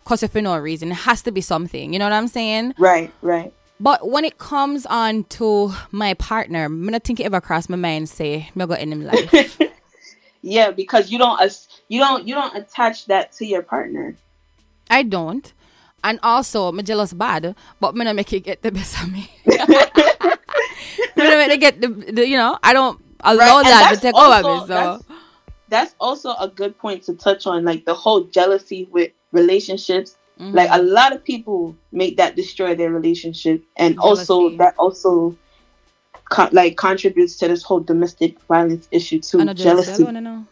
[0.05, 0.91] cuss you for no reason.
[0.91, 1.93] It has to be something.
[1.93, 2.75] You know what I'm saying?
[2.77, 3.53] Right, right.
[3.79, 7.75] But when it comes on to my partner, I don't think it ever crossed my
[7.75, 9.59] mind say me go in him life.
[10.47, 11.41] Yeah, because you don't
[11.87, 14.15] you don't you don't attach that to your partner.
[14.91, 15.51] I don't.
[16.03, 19.27] And also, me jealous bad, but me not make it get the best of me.
[19.47, 20.37] me not
[21.17, 24.47] make it get the, the you know, I don't allow and that to take also-
[24.47, 24.67] over me.
[24.67, 25.03] So that's,
[25.67, 30.17] that's also a good point to touch on, like the whole jealousy with relationships.
[30.39, 30.55] Mm-hmm.
[30.55, 35.37] Like a lot of people make that destroy their relationship, and also that also
[36.29, 39.43] co- like contributes to this whole domestic violence issue too.
[39.43, 40.03] Know jealousy jealousy.
[40.03, 40.45] you know.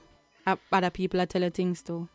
[0.45, 2.07] Uh, Other people are telling things too.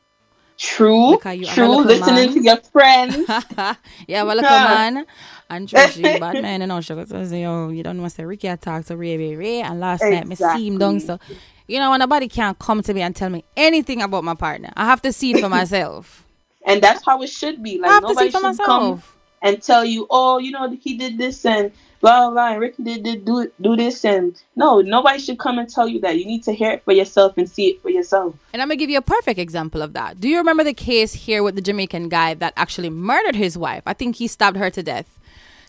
[0.58, 1.76] True, you true.
[1.78, 2.32] Listening man.
[2.32, 3.16] to your friends.
[4.08, 5.06] yeah, well, look, man.
[5.48, 8.24] And true, she bad man, you know, she goes, yo, you don't want to say
[8.24, 11.20] Ricky I talked to Ray, Ray, Ray, and last night me see him down, so,
[11.68, 14.72] you know, nobody can come to me and tell me anything about my partner.
[14.76, 16.24] I have to see it for myself.
[16.68, 17.78] And that's how it should be.
[17.78, 19.02] Like have to see nobody should come
[19.40, 22.52] and tell you, oh, you know, he did this and blah blah blah.
[22.52, 26.00] And Ricky did, did do do this and no, nobody should come and tell you
[26.00, 26.18] that.
[26.18, 28.34] You need to hear it for yourself and see it for yourself.
[28.52, 30.20] And I'm gonna give you a perfect example of that.
[30.20, 33.82] Do you remember the case here with the Jamaican guy that actually murdered his wife?
[33.86, 35.18] I think he stabbed her to death.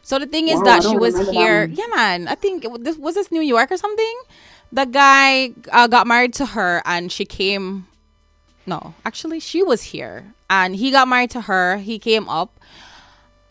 [0.01, 1.65] So the thing is Wow, that she was here.
[1.65, 2.27] Yeah, man.
[2.27, 4.19] I think it, this was this New York or something.
[4.71, 7.87] The guy uh, got married to her, and she came.
[8.65, 11.77] No, actually, she was here, and he got married to her.
[11.77, 12.59] He came up,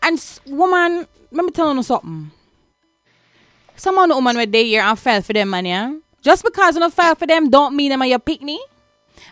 [0.01, 2.31] and woman, let me tell you something.
[3.75, 5.93] Some of the woman where they here and fell for them, man, yeah?
[6.21, 8.61] Just because you don't fell for them don't mean them are your pick me.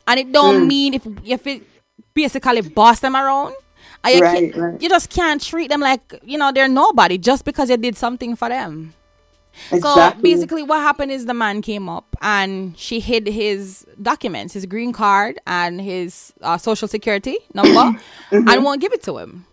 [0.07, 0.67] And it don't Mm.
[0.67, 1.63] mean if if it
[2.13, 3.55] basically boss them around.
[4.03, 4.81] And you, Right, right.
[4.81, 8.35] you just can't treat them like, you know, they're nobody just because you did something
[8.37, 8.93] for them.
[9.69, 14.65] So basically, what happened is the man came up and she hid his documents, his
[14.65, 17.99] green card and his uh, social security number,
[18.31, 18.47] Mm-hmm.
[18.49, 19.45] and won't give it to him.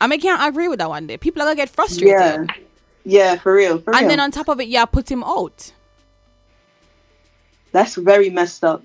[0.00, 1.16] I mean, I can't agree with that one day.
[1.16, 2.10] People are gonna get frustrated.
[2.10, 2.46] yeah,
[3.04, 4.00] yeah, for real, for real.
[4.00, 5.72] And then on top of it, yeah, put him out.
[7.72, 8.82] That's very messed up.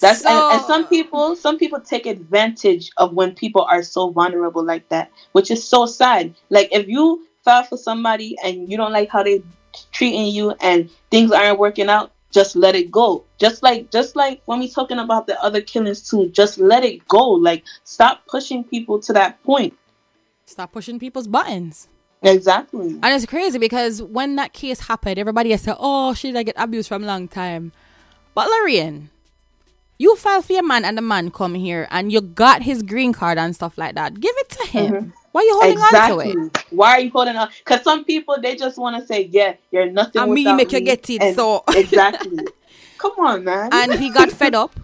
[0.00, 4.64] That's and, and some people some people take advantage of when people are so vulnerable
[4.64, 6.34] like that, which is so sad.
[6.50, 9.42] Like if you file for somebody and you don't like how they
[9.92, 13.24] treating you and things aren't working out, just let it go.
[13.38, 17.06] Just like just like when we talking about the other killings too, just let it
[17.08, 17.28] go.
[17.30, 19.76] Like stop pushing people to that point.
[20.46, 21.88] Stop pushing people's buttons.
[22.22, 22.98] Exactly.
[23.02, 26.88] And it's crazy because when that case happened, everybody said, "Oh, she did get abused
[26.88, 27.72] from a long time."
[28.34, 29.10] But Larian,
[29.98, 33.12] you filed for your man, and the man come here, and you got his green
[33.12, 34.20] card and stuff like that.
[34.20, 34.92] Give it to him.
[34.92, 35.10] Mm-hmm.
[35.32, 36.30] Why are you holding exactly.
[36.30, 36.64] on to it?
[36.70, 37.48] Why are you holding on?
[37.58, 40.72] Because some people they just want to say, "Yeah, you're nothing." And me without make
[40.72, 42.44] you get it, And- so- exactly.
[42.98, 43.70] Come on, man.
[43.72, 44.78] And he got fed up,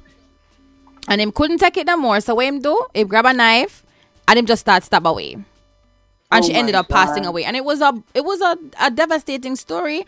[1.09, 2.21] and him couldn't take it no more.
[2.21, 2.87] So what him do?
[2.95, 3.85] He grab a knife,
[4.29, 5.35] and him just start stab away.
[5.35, 7.45] And Oh she ended up passing away.
[7.45, 10.07] And it was a it was a, a devastating story.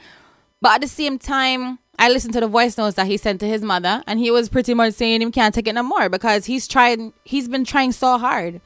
[0.60, 3.46] But at the same time, I listened to the voice notes that he sent to
[3.46, 6.46] his mother, and he was pretty much saying him can't take it no more because
[6.46, 8.60] he's trying he's been trying so hard.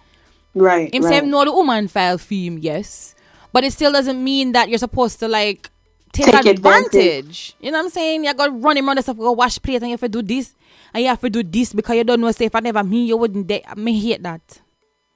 [0.55, 0.92] Right.
[0.94, 1.11] Him right.
[1.11, 3.14] say him know the woman file for him, yes.
[3.53, 5.70] But it still doesn't mean that you're supposed to like
[6.12, 6.94] take, Take advantage.
[6.94, 7.57] advantage.
[7.61, 8.24] You know what I'm saying?
[8.24, 10.22] You gotta run him around the stuff, go wash plate and you have to do
[10.22, 10.55] this
[10.94, 13.07] and you have to do this because you don't know say if I never me
[13.07, 14.61] you wouldn't de- me hate that.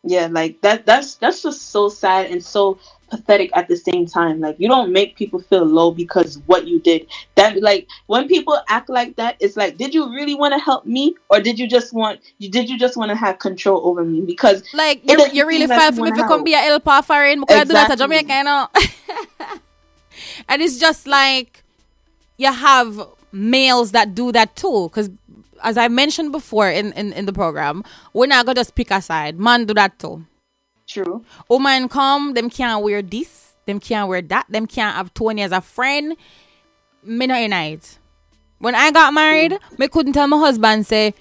[0.05, 0.87] yeah, like that.
[0.87, 2.79] That's that's just so sad and so
[3.09, 4.41] pathetic at the same time.
[4.41, 7.07] Like you don't make people feel low because what you did.
[7.37, 10.87] That like when people act like that, it's like, did you really want to help
[10.87, 14.05] me, or did you just want you did you just want to have control over
[14.05, 14.21] me?
[14.23, 16.45] Because Like you, you really seem like felt you for me wanna to come help.
[16.45, 17.97] be a helper foreign because I do that Exactly.
[17.97, 18.69] Jamaica, you know.
[20.49, 21.63] and it's just like
[22.39, 23.01] you have
[23.33, 24.89] males that do that too.
[24.89, 25.11] Because
[25.63, 27.83] as I mentioned before in, in, in the program,
[28.13, 29.39] we're not gonna just pick a side.
[29.39, 30.25] Man do that too.
[30.87, 31.25] True.
[31.49, 35.53] Woman come, them can't wear this, them can't wear that, them can't have Tony as
[35.53, 36.17] a friend.
[37.03, 37.99] Me not unite.
[38.59, 41.15] When I got married, me couldn't tell my husband say,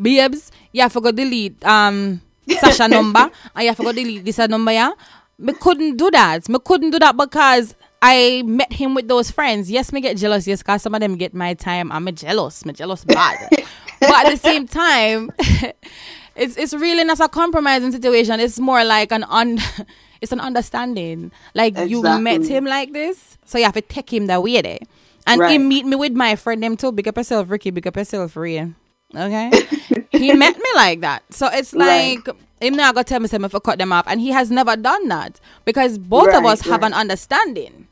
[0.00, 2.20] babes, you have to go delete um
[2.60, 4.92] Sasha number and you have to go delete this number, yeah.
[5.38, 6.48] Me couldn't do that.
[6.48, 9.70] Me couldn't do that because I met him with those friends.
[9.70, 11.92] Yes, me get jealous, yes, cause some of them get my time.
[11.92, 13.48] I'm a jealous, me jealous bad.
[14.00, 15.30] but at the same time,
[16.38, 18.40] it's it's really not a compromising situation.
[18.40, 19.58] It's more like an un
[20.20, 21.32] it's an understanding.
[21.54, 24.78] Like you met him like this, so you have to take him that way there.
[25.26, 26.92] And he meet me with my friend them too.
[26.92, 27.70] Big up yourself, Ricky.
[27.70, 28.72] Big up yourself, Ria.
[29.14, 29.50] Okay.
[30.10, 31.22] he met me like that.
[31.30, 32.16] So it's Right.
[32.24, 34.06] like him now gonna tell me something for cut them off.
[34.08, 35.40] And he has never done that.
[35.64, 37.88] Because both of Right, us have an understanding.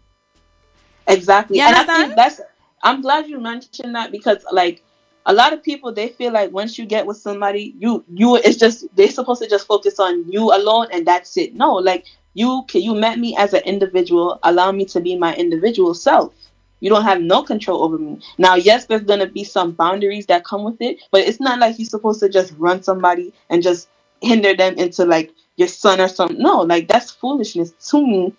[1.06, 1.58] Exactly.
[1.58, 2.40] You and I think that's
[2.82, 4.82] I'm glad you mentioned that because like
[5.26, 8.56] a lot of people they feel like once you get with somebody, you you it's
[8.56, 11.54] just they're supposed to just focus on you alone and that's it.
[11.54, 15.34] No, like you can you met me as an individual, allow me to be my
[15.34, 16.34] individual self.
[16.80, 18.20] You don't have no control over me.
[18.38, 21.78] Now, yes, there's gonna be some boundaries that come with it, but it's not like
[21.78, 23.88] you're supposed to just run somebody and just
[24.22, 26.38] hinder them into like your son or something.
[26.38, 28.34] No, like that's foolishness to me.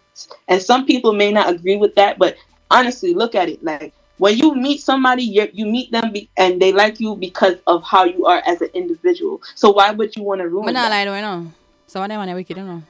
[0.48, 2.38] And some people may not agree with that, but
[2.72, 3.64] honestly, look at it.
[3.64, 7.56] Like when you meet somebody, you you meet them be, and they like you because
[7.68, 9.42] of how you are as an individual.
[9.56, 10.90] So why would you want to ruin But not that?
[10.90, 11.52] lie, do I know.
[11.86, 12.84] Some of them are wicked, you know.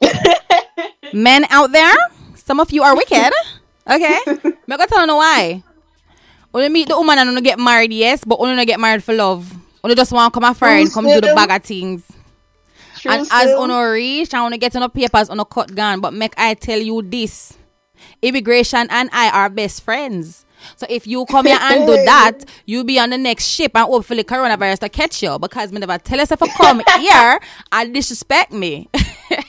[1.12, 1.94] Men out there,
[2.34, 3.32] some of you are wicked.
[3.88, 4.18] Okay?
[4.44, 5.62] Me gonna tell you why.
[6.52, 9.14] When you meet the woman and you get married, yes, but you get married for
[9.14, 9.52] love.
[9.84, 12.04] You just want to come a friend, come do the bag of things.
[12.98, 13.62] True and as still.
[13.62, 16.00] on reach, I want to get on papers on a cut gun.
[16.00, 17.56] But make I tell you this:
[18.20, 20.44] immigration and I are best friends.
[20.76, 23.84] So if you come here and do that, you'll be on the next ship and
[23.86, 27.40] hopefully coronavirus to catch you because me never tell us if I come here
[27.72, 28.88] and disrespect me.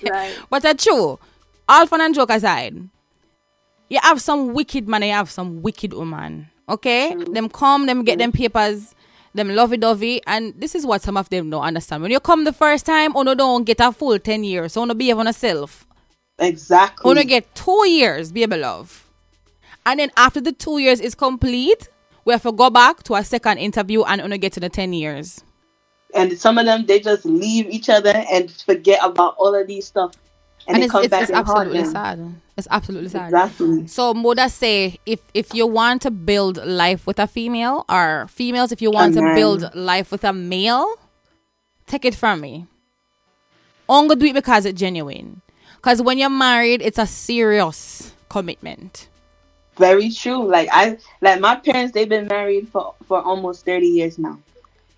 [0.08, 0.38] Right.
[0.50, 1.18] But that's true.
[1.68, 2.76] All fun and joke aside,
[3.90, 6.50] you have some wicked man, and you have some wicked woman.
[6.70, 8.94] Okay, them come, them get them papers,
[9.34, 12.02] them lovey dovey, and this is what some of them don't understand.
[12.04, 14.74] When you come the first time, oh no, don't get a full ten years.
[14.74, 15.86] So you behave on yourself.
[16.40, 17.18] exactly.
[17.18, 19.06] You get two years, baby love,
[19.86, 21.90] and then after the two years is complete,
[22.26, 24.94] we have to go back to a second interview and only get to the ten
[24.94, 25.44] years.
[26.14, 29.88] and some of them they just leave each other and forget about all of these
[29.88, 30.12] stuff.
[30.68, 32.36] and, and it it's, it's, back it's and absolutely sad.
[32.58, 33.26] It's absolutely sad.
[33.28, 33.88] Exactly.
[33.88, 38.72] So Moda say if if you want to build life with a female or females
[38.72, 40.88] if you want to build life with a male,
[41.88, 42.68] take it from me.
[43.90, 45.42] Only do it because it's genuine.
[45.78, 49.08] Because when you're married, it's a serious commitment.
[49.82, 50.48] Very true.
[50.48, 54.38] Like I like my parents they've been married for for almost 30 years now.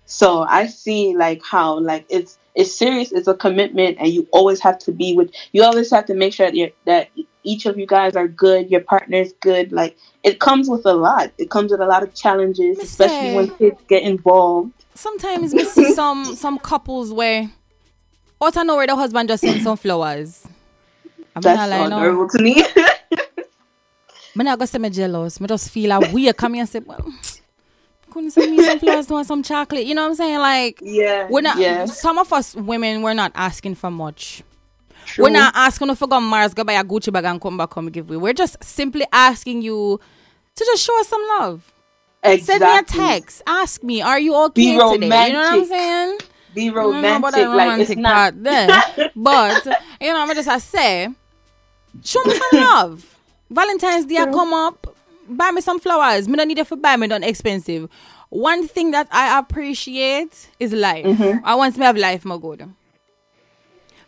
[0.04, 4.60] So I see like how like it's it's serious, it's a commitment and you always
[4.60, 7.08] have to be with you always have to make sure that, you're, that
[7.44, 9.72] each of you guys are good, your partner's good.
[9.72, 11.32] Like it comes with a lot.
[11.38, 14.84] It comes with a lot of challenges, especially when kids get involved.
[14.94, 17.50] Sometimes we see some some couples where
[18.42, 20.46] out of nowhere the husband just sends some flowers.
[21.34, 22.28] I'm not That's like no.
[22.28, 22.62] to me.
[24.36, 25.40] I'm not gonna say me jealous.
[25.40, 27.04] I just feel a weird come here and say, well,
[28.10, 29.84] couldn't send me some flowers doing some chocolate.
[29.86, 30.38] You know what I'm saying?
[30.38, 31.28] Like yeah.
[31.28, 31.84] we're not yeah.
[31.86, 34.42] some of us women we're not asking for much.
[35.04, 35.24] True.
[35.24, 37.70] We're not asking if we go Mars, go buy a Gucci bag and come back
[37.70, 38.16] come give away.
[38.16, 40.00] We're just simply asking you
[40.54, 41.72] to just show us some love.
[42.22, 42.66] exactly.
[42.66, 43.42] Send me a text.
[43.46, 44.76] Ask me, are you okay Be today?
[44.76, 45.68] You know what I'm romantic.
[45.68, 46.18] saying?
[46.54, 47.32] Be I don't know romantic.
[47.32, 49.10] that like it's not there.
[49.16, 49.66] but
[50.00, 51.08] you know, what I'm just I say,
[52.02, 53.13] show me some love.
[53.50, 54.96] Valentine's Day come up,
[55.28, 56.28] buy me some flowers.
[56.28, 57.88] Me don't need it for buy me don't expensive.
[58.30, 61.04] One thing that I appreciate is life.
[61.06, 61.44] Mm-hmm.
[61.44, 62.68] I want to have life more good.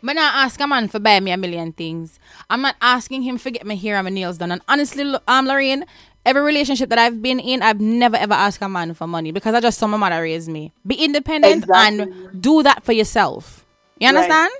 [0.02, 2.18] Me not ask a man for buy me a million things.
[2.50, 4.52] I'm not asking him for get my hair and my nails done.
[4.52, 5.84] And honestly, um, Lorraine,
[6.24, 9.54] every relationship that I've been in, I've never ever asked a man for money because
[9.54, 10.72] I just saw my mother raise me.
[10.86, 12.02] Be independent Exactly.
[12.12, 13.64] and do that for yourself.
[13.98, 14.16] You Right.
[14.16, 14.52] understand?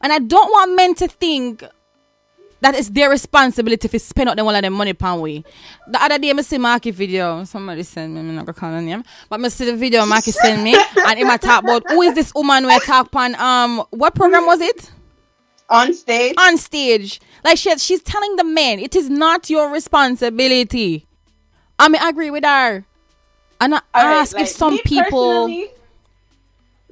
[0.00, 1.64] And I don't want men to think
[2.64, 5.44] that it's their responsibility to spend out them all of them money pan way.
[5.86, 7.44] The other day, I see Marky video.
[7.44, 10.30] Somebody send me, I'm not gonna call her name, but I see the video Marky
[10.32, 10.74] send me,
[11.06, 14.46] and in my talk about who is this woman where talk pan um what program
[14.46, 14.90] was it?
[15.68, 16.34] on stage.
[16.38, 21.06] On stage, like she she's telling the men it is not your responsibility.
[21.78, 22.86] I mean, I agree with her.
[23.60, 25.48] And I All right, ask like, if some me people.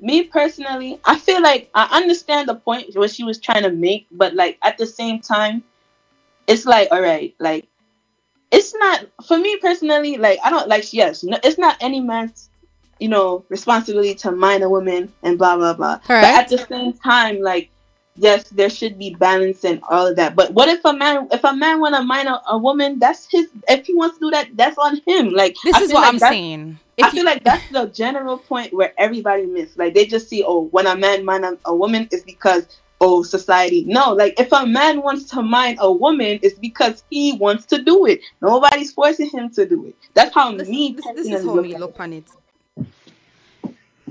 [0.03, 4.07] Me personally, I feel like I understand the point what she was trying to make,
[4.11, 5.63] but like at the same time,
[6.47, 7.69] it's like all right, like
[8.51, 10.17] it's not for me personally.
[10.17, 12.51] Like I don't like yes, no, it's not any man's
[12.99, 16.01] you know responsibility to mind a woman and blah blah blah.
[16.07, 17.71] But at the same time, like
[18.17, 20.35] yes, there should be balance and all of that.
[20.37, 22.99] But what if a man if a man want to mind a, a woman?
[22.99, 23.49] That's his.
[23.69, 25.31] If he wants to do that, that's on him.
[25.31, 26.79] Like This I is what like I'm saying.
[27.03, 29.77] I feel you- like that's the general point where everybody miss.
[29.77, 32.67] Like they just see, oh, when a man mind a, a woman is because
[33.01, 33.85] oh society.
[33.87, 37.83] No, like if a man wants to mind a woman, it's because he wants to
[37.83, 38.21] do it.
[38.41, 39.97] Nobody's forcing him to do it.
[40.15, 42.31] That's how this, me this, this is how at look on it.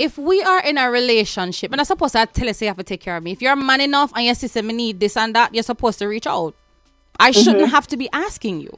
[0.02, 2.78] If we are in a relationship, and I suppose I tell you say you have
[2.78, 3.32] to take care of me.
[3.34, 6.08] If you're man enough and your sister me need this and that, you're supposed to
[6.08, 6.56] reach out.
[7.20, 7.76] I shouldn't Mm-hmm.
[7.76, 8.74] have to be asking you.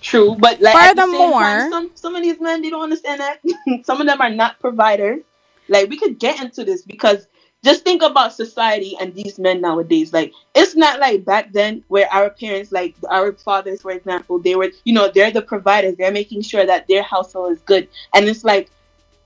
[0.00, 2.82] True, but like at the same Furthermore- time, some some of these men they don't
[2.82, 3.38] understand that.
[3.84, 5.20] some of them are not providers.
[5.68, 7.28] Like we could get into this because
[7.62, 10.12] just think about society and these men nowadays.
[10.12, 14.56] Like it's not like back then where our parents, like our fathers, for example, they
[14.56, 15.94] were you know they're the providers.
[15.96, 18.68] They're making sure that their household is good, and it's like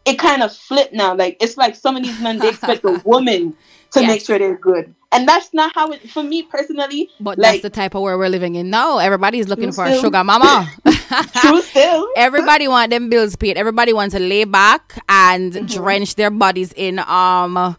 [0.06, 1.14] it kind of flipped now.
[1.14, 3.56] Like it's like some of these men they expect a woman
[3.92, 6.10] to make sure they're good, and that's not how it.
[6.10, 8.98] For me personally, But like that's the type of world we're living in now.
[8.98, 10.72] Everybody's looking for a sugar mama.
[11.34, 12.08] true still.
[12.16, 13.56] Everybody want them bills paid.
[13.58, 15.66] Everybody wants to lay back and Mm-hmm.
[15.66, 17.76] drench their bodies in um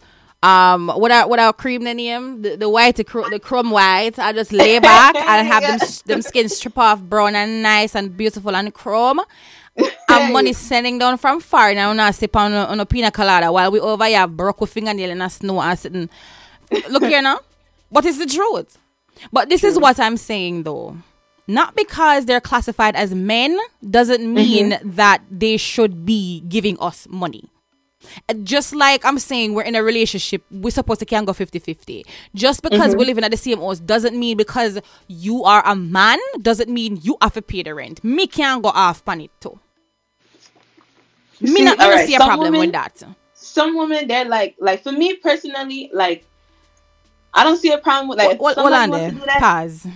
[0.48, 3.72] um what I what I cream the name the, the white the, cr- the chrome
[3.72, 4.18] white.
[4.18, 8.16] I just lay back and have them them skin strip off brown and nice and
[8.16, 9.22] beautiful and chrome.
[10.10, 13.52] And money sending down from far now now sip on a, on a pina colada
[13.52, 16.10] while we over here broke with fingernail in a snow and sitting.
[16.90, 17.42] Look here now.
[17.90, 18.78] What is the truth?
[19.32, 20.98] But this is what I'm saying though.
[21.48, 27.46] Not because they're classified as men doesn't mean that they should be giving us money.
[28.44, 32.06] Just like I'm saying, we're in a relationship, we're supposed to can go 50 50.
[32.36, 33.00] Just because mm-hmm.
[33.00, 37.00] we're living at the same house doesn't mean because you are a man, doesn't mean
[37.02, 38.04] you have to pay the rent.
[38.04, 39.60] Me can go off on it too.
[41.40, 43.04] Me See, not, alright, see a some problem women- with that.
[43.34, 46.26] some women they're like like for me personally like
[47.34, 49.12] I don't see a problem with like if Hold on there.
[49.12, 49.88] that, Pause.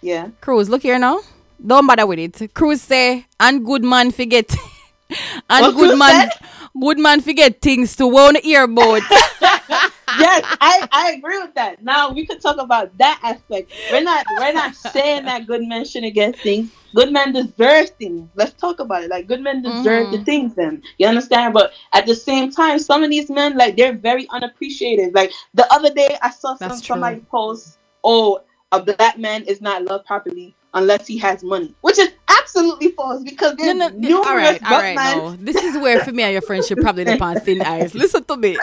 [0.00, 1.20] yeah Cruz, look here now.
[1.64, 2.54] Don't bother with it.
[2.54, 4.50] Cruz say, and good man forget.
[5.50, 6.48] and What good Cruz man, said?
[6.78, 9.04] Good man forget things to won't hear about.
[10.10, 11.82] yes, I, I agree with that.
[11.82, 13.72] Now we could talk about that aspect.
[13.88, 16.70] We're not we're not saying that good men shouldn't get things.
[16.94, 18.28] Good men deserve things.
[18.34, 19.10] Let's talk about it.
[19.10, 20.12] Like good men deserve Mhm.
[20.12, 20.82] the things then.
[20.98, 21.54] You understand?
[21.54, 25.14] But at the same time, some of these men, like they're very unappreciated.
[25.14, 26.94] Like the other day I saw some That's true.
[26.94, 28.40] somebody post, Oh,
[28.72, 31.74] a black man is not loved properly unless he has money.
[31.80, 35.76] Which is absolutely false because there's no, numerous all right, all men No, this is
[35.78, 37.94] where for me and your friendship probably depend thin ice.
[38.02, 38.58] Listen to me.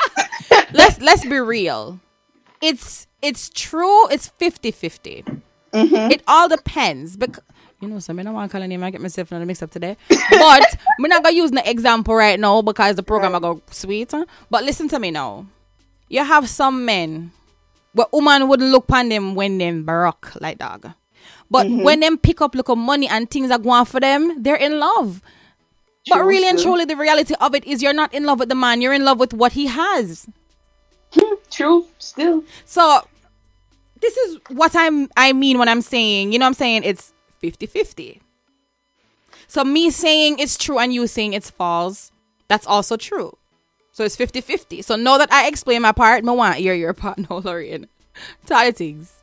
[0.72, 2.00] let's let's be real.
[2.60, 4.08] It's it's true.
[4.08, 5.40] It's 50-50.
[5.72, 6.10] Mhm.
[6.10, 7.44] It all depends because.
[7.82, 8.84] You know, so I don't want to call a name.
[8.84, 9.96] I get myself in a mix up today.
[10.10, 14.12] But we're not gonna use the example right now because the program I go sweet.
[14.50, 15.46] But listen to me now.
[16.10, 17.32] You have some men
[17.94, 20.92] where woman wouldn't look upon them when them baroque like dog.
[21.50, 21.82] But Mm-hmm.
[21.82, 25.20] when them pick up little money and things are going for them, they're in love.
[26.08, 28.48] but True, really and truly, the reality of it is you're not in love with
[28.48, 28.80] the man.
[28.80, 30.28] You're in love with what he has.
[31.50, 32.44] True, still.
[32.64, 33.06] So
[34.00, 37.12] this is what I'm I mean when I'm saying, you know what I'm saying it's
[37.42, 38.20] 50-50.
[39.48, 42.12] So me saying it's true and you saying it's false,
[42.46, 43.36] that's also true.
[43.92, 44.84] So it's 50-50.
[44.84, 47.88] So know that I explain my part, I want hear your part no Lorraine.
[48.46, 49.19] The things.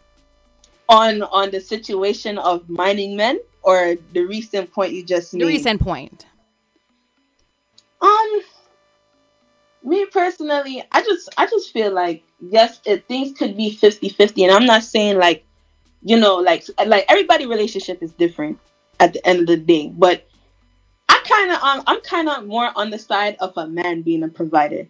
[0.89, 5.41] On on the situation of mining men or the recent point you just made?
[5.41, 6.25] The recent point.
[8.01, 8.41] Um,
[9.83, 14.51] me personally, I just I just feel like yes, it, things could be 50-50 and
[14.51, 15.43] I'm not saying like
[16.03, 18.59] you know like like everybody relationship is different
[18.99, 20.27] at the end of the day, but
[21.09, 24.23] I kind of um, I'm kind of more on the side of a man being
[24.23, 24.87] a provider.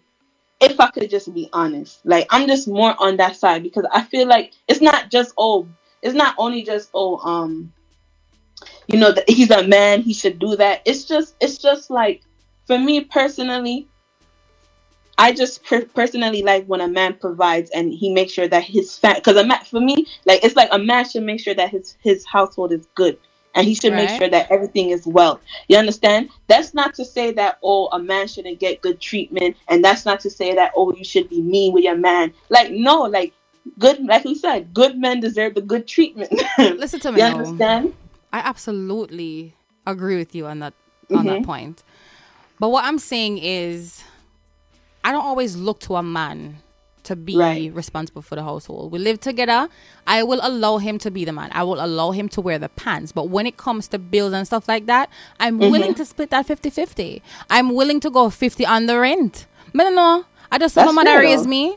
[0.60, 4.02] If I could just be honest, like I'm just more on that side because I
[4.02, 5.68] feel like it's not just oh,
[6.02, 7.72] it's not only just oh um,
[8.86, 10.82] you know that he's a man, he should do that.
[10.84, 12.22] It's just it's just like
[12.66, 13.88] for me personally,
[15.18, 18.96] I just per- personally like when a man provides and he makes sure that his
[18.96, 21.70] fam because a man for me like it's like a man should make sure that
[21.70, 23.18] his his household is good
[23.54, 25.40] and he should make sure that everything is well.
[25.68, 26.28] You understand?
[26.46, 30.20] That's not to say that oh a man shouldn't get good treatment and that's not
[30.20, 32.32] to say that oh you should be mean with your man.
[32.48, 33.34] Like no, like
[33.78, 36.32] good like we said, good men deserve the good treatment.
[36.58, 37.34] Listen to me you now.
[37.38, 37.94] understand?
[38.32, 39.54] I absolutely
[39.86, 40.74] agree with you on that
[41.14, 41.44] on that Mhm.
[41.44, 41.82] point.
[42.60, 44.02] But what I'm saying is
[45.04, 46.58] I don't always look to a man
[47.04, 47.72] to be Right.
[47.72, 48.92] responsible for the household.
[48.92, 49.68] We live together.
[50.06, 51.48] I will allow him to be the man.
[51.52, 53.12] I will allow him to wear the pants.
[53.12, 55.08] But when it comes to bills and stuff like that,
[55.40, 55.70] I'm Mm-hmm.
[55.70, 57.22] willing to split that 50-50.
[57.48, 59.46] I'm willing to go 50 on the rent.
[59.72, 61.76] But no, no, I just That's mother fair, raised me.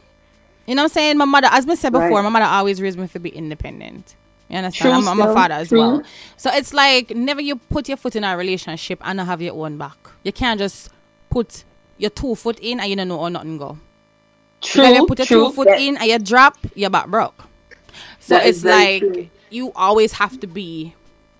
[0.71, 1.17] You know what I'm saying?
[1.17, 2.23] My mother, as I said before, Right.
[2.23, 4.15] my mother always raised me to be independent.
[4.49, 5.03] You understand?
[5.03, 5.79] True I'm, I'm a father as True.
[5.79, 6.03] well.
[6.37, 9.53] So it's like never you put your foot in a relationship and not have your
[9.65, 9.97] own back.
[10.23, 10.87] You can't just
[11.29, 11.65] put
[11.97, 13.79] your two foot in and you don't know or nothing go.
[14.61, 15.47] True, you put your true.
[15.47, 17.43] two foot That- in and you drop, you're back broke.
[18.21, 19.29] So it's like true.
[19.49, 20.95] you always have to be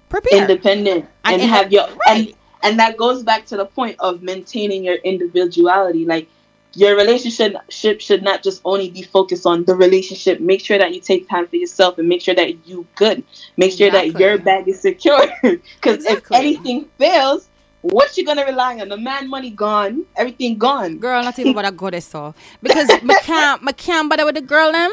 [0.10, 0.50] prepared.
[0.50, 4.84] independent And and, have your and and that goes back to the point of maintaining
[4.84, 6.28] your individuality like
[6.74, 10.40] your relationship should not just only be focused on the relationship.
[10.40, 13.24] Make sure that you take time for yourself and make sure that you good.
[13.58, 15.26] Make sure that your bag is secure.
[15.42, 17.50] Because if anything fails
[17.82, 18.90] what you gonna rely on?
[18.90, 20.06] The man money gone.
[20.16, 20.98] Everything gone.
[21.00, 24.42] Girl, not even about a goddess so because me can't me can't bother with the
[24.42, 24.92] girl them.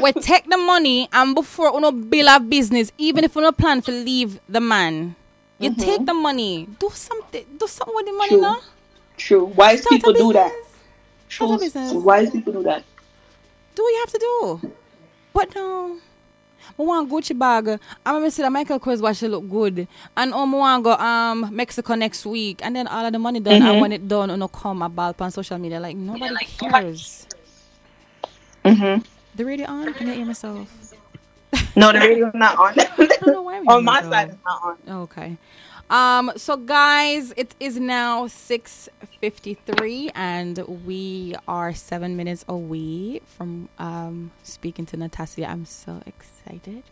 [0.00, 3.90] we take the money and before uno bill a business, even if uno plan to
[3.92, 5.16] leave the man,
[5.58, 5.80] you mm-hmm.
[5.80, 8.40] take the money, do something, do something with the money True.
[8.40, 8.60] now.
[9.26, 10.52] True wise Start people do that
[11.58, 11.70] business.
[11.70, 12.84] Start a true wise people do that
[13.74, 14.72] Do what you have to do.
[15.32, 15.98] But no.
[16.78, 17.80] I want Gucci bag.
[18.06, 19.88] I'm gonna say that Michael Kors watch it look good.
[20.16, 22.60] And um, I want go um Mexico next week.
[22.62, 23.62] And then all of the money done.
[23.62, 25.80] And when it done, you know, come a ball on social media.
[25.80, 27.26] Like nobody cares.
[28.64, 29.02] mm-hmm.
[29.34, 29.94] The radio on?
[29.94, 30.68] Can I hear myself?
[31.76, 35.02] no the radio's not on I don't know why on my side it's not on
[35.02, 35.36] Okay.
[35.92, 44.30] Um, so guys, it is now 6.53 and we are seven minutes away from um
[44.42, 45.46] speaking to Natassia.
[45.46, 46.82] I'm so excited.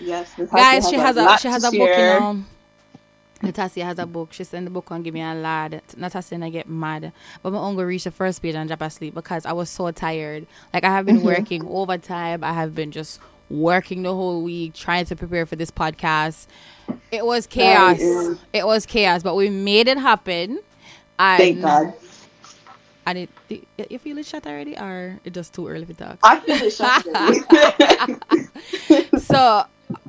[0.00, 2.44] Yes, guys, she has a she has a book, you know.
[3.44, 4.32] Natassia has a book.
[4.32, 5.80] She sent the book and give me a lad.
[5.96, 7.12] Natassia and I get mad.
[7.44, 10.48] But my uncle reached the first page and drop asleep because I was so tired.
[10.74, 12.42] Like I have been working overtime.
[12.42, 13.20] I have been just
[13.50, 16.46] working the whole week trying to prepare for this podcast.
[17.10, 17.98] It was chaos.
[18.00, 18.34] yeah.
[18.52, 20.60] It was chaos, but we made it happen.
[21.18, 21.94] And Thank God.
[23.06, 26.18] And it, do you feel it shut already, or it just too early to talk?
[26.22, 27.06] I feel it shut
[29.22, 29.64] so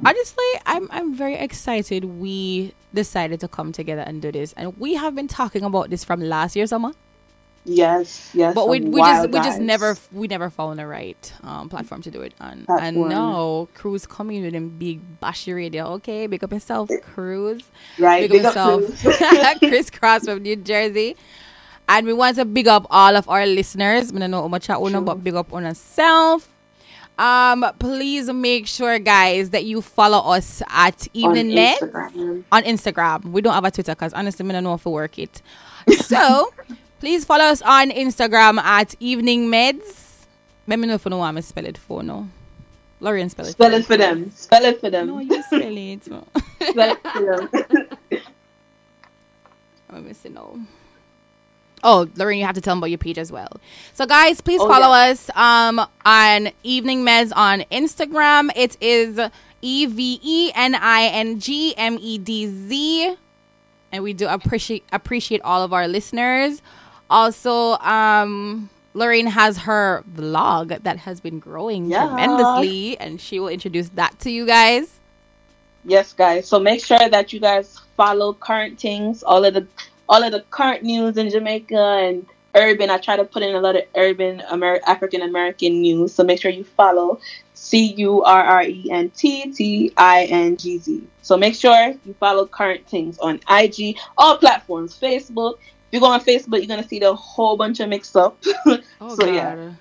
[0.06, 4.96] honestly i'm i'm very excited we decided to come together and do this and we
[4.96, 6.92] have been talking about this from last year summer
[7.66, 8.55] Yes, yes.
[8.55, 12.10] but we we just we just never we never found the right um, platform to
[12.12, 12.51] do it on.
[12.51, 13.10] And Platform.
[13.10, 15.88] now Cruz coming with them big bashy radio.
[15.95, 17.62] Okay, big up yourself, Cruz.
[17.99, 18.22] right.
[18.22, 19.60] Big, Big up yourself.
[19.60, 21.16] Chris Cross from New Jersey.
[21.88, 24.12] And we want to big up all of our listeners.
[24.14, 25.01] I don't know how much I own, Sure.
[25.01, 26.47] but big up on ourselves.
[27.18, 31.82] Um, please make sure, guys, that you follow us at Evening Medz
[32.51, 33.26] on Instagram.
[33.26, 35.41] We don't have a Twitter because honestly, I don't know if we work it.
[35.95, 36.53] So
[37.00, 40.26] please follow us on Instagram at Evening Medz.
[40.68, 42.28] Let me know if you know how I spell it for no.
[43.00, 43.52] Lorraine spell it.
[43.52, 44.32] Spell it for them.
[44.36, 45.08] Spell it for them.
[45.08, 46.04] No, you spell it.
[46.04, 47.50] Spell it for
[48.12, 48.20] them.
[50.06, 50.60] Me see now.
[51.82, 53.50] Oh, Lorraine, you have to tell them about your page as well.
[53.93, 55.12] So, guys, please Oh, follow yeah.
[55.12, 58.50] us um, on Evening Medz on Instagram.
[58.56, 59.18] It is
[59.62, 63.16] E V E N I N G M E D Z,
[63.93, 66.62] and we do appreciate appreciate all of our listeners.
[67.10, 72.05] Also, um, Lorraine has her vlog that has been growing Yeah.
[72.07, 74.99] tremendously, and she will introduce that to you guys.
[75.86, 76.47] Yes, guys.
[76.47, 79.66] So make sure that you guys follow Current Tingz, all of the
[80.10, 82.89] all of the current news in Jamaica and urban.
[82.89, 86.14] I try to put in a lot of urban Amer- African American news.
[86.14, 87.20] So make sure you follow
[87.53, 91.03] C U R R E N T T I N G Z.
[91.22, 95.60] So make sure you follow Current Tingz on IG, all platforms, Facebook.
[95.92, 98.38] You go on Facebook, you're gonna see the whole bunch of mix up.
[99.02, 99.72] Oh, so yeah.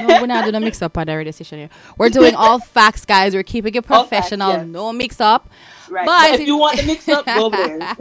[0.00, 1.70] No, we're not doing a mix up on the radio station here.
[1.96, 3.34] We're doing all facts, guys.
[3.34, 4.50] We're keeping it All facts, professional.
[4.52, 4.66] yes.
[4.66, 5.48] No mix up.
[5.88, 6.04] Right.
[6.06, 7.96] But- But if you want the mix up, go over there.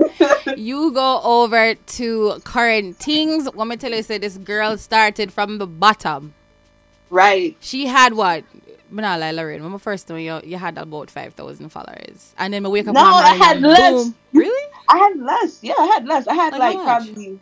[0.57, 3.49] You go over to Current Tingz.
[3.55, 6.33] Let me tell you, say this girl started from the bottom.
[7.09, 7.55] right.
[7.59, 8.43] She had what?
[8.89, 9.63] I'm not like Lorraine.
[9.63, 12.87] When I first knew you, you had about five thousand followers, and then I wake
[12.87, 12.93] up.
[12.95, 13.91] No, I had less.
[13.91, 14.15] boom.
[14.33, 14.71] Really?
[14.87, 15.59] I had less.
[15.61, 16.25] Yeah, I had less.
[16.27, 17.39] I had Like like, probably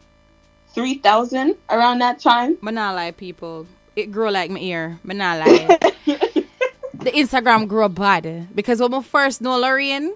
[0.76, 2.57] three thousand around that time.
[2.61, 3.65] But not lie, people.
[3.95, 4.99] It grew like my ear.
[5.03, 5.80] But not lie.
[6.05, 10.13] the Instagram grew bad because when I first know Lorraine,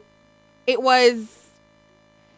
[0.67, 1.37] it was.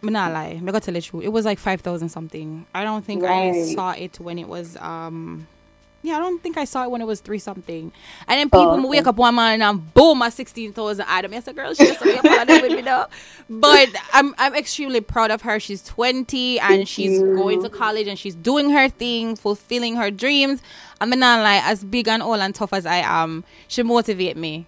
[0.01, 0.55] But not lie.
[0.57, 1.22] I'm gonna tell you.
[1.22, 2.65] It was like five thousand something.
[2.74, 5.47] I don't think I saw it when it was um.
[6.04, 7.91] Yeah, I don't think I saw it when it was three something.
[8.28, 8.88] And then people Oh, okay.
[8.88, 11.32] wake up one morning and boom, my sixteen thousand item.
[11.32, 13.08] Yes, a girl, up all with me now.
[13.49, 15.60] But I'm I'm extremely proud of her.
[15.60, 17.36] She's twenty and Thank she's you.
[17.36, 20.62] going to college and she's doing her thing, fulfilling her dreams.
[20.99, 24.38] I mean, not like as big and old and tough as I am, she motivate
[24.38, 24.66] me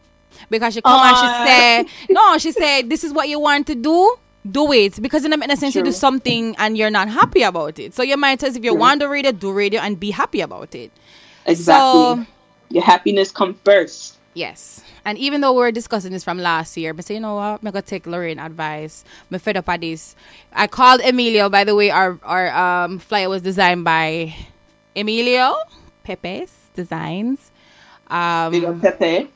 [0.49, 3.75] because she come and she say, no, she said, this is what you want to
[3.75, 4.17] do.
[4.49, 7.43] Do it because in a in a sense you do something and you're not happy
[7.43, 7.93] about it.
[7.93, 10.41] So you might as if you want to read radio, do radio and be happy
[10.41, 10.91] about it.
[11.45, 12.25] Exactly.
[12.25, 12.25] So
[12.69, 14.17] Your happiness come first.
[14.33, 14.83] Yes.
[15.05, 17.59] And even though we were discussing this from last year, but say, you know what,
[17.61, 19.03] I'm gonna take Lorraine advice.
[19.31, 20.15] I'm fed up at this.
[20.53, 24.35] I called Emilio, by the way, our our um flyer was designed by
[24.95, 25.55] Emilio
[26.03, 27.51] Pepe's Designs.
[28.07, 29.29] Um Big up Pepe.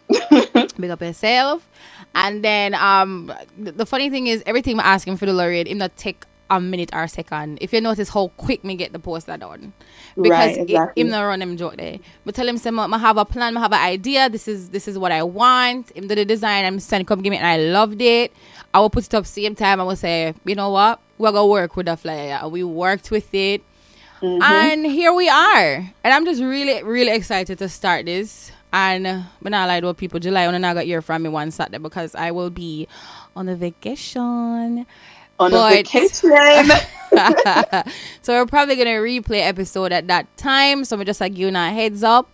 [0.80, 1.68] big up yourself.
[2.16, 5.76] And then um the, the funny thing is everything I'm asking for the Lorraine, it
[5.76, 7.58] not take a minute or a second.
[7.62, 9.74] If you notice how quick me get the poster done.
[10.16, 12.00] Because Right, it- him not run him joke there.
[12.26, 14.88] But tell him say I have a plan, I have an idea, this is this
[14.88, 15.96] is what I want.
[15.96, 18.32] Him do the design, I'm saying come give me and I loved it.
[18.74, 21.00] I will put it up same time, I will say, you know what?
[21.18, 22.48] We're gonna work with the flyer.
[22.48, 23.62] We worked with it.
[24.22, 24.42] Mm-hmm.
[24.42, 25.76] And here we are.
[26.04, 28.52] And I'm just really, really excited to start this.
[28.74, 31.78] And but not like what people July when I got hear from me one Saturday
[31.78, 32.88] because I will be
[33.36, 34.86] on a vacation.
[35.40, 36.32] On But- a vacation.
[38.22, 40.84] so we're probably gonna replay episode at that time.
[40.86, 42.30] So we're just like giving a heads up.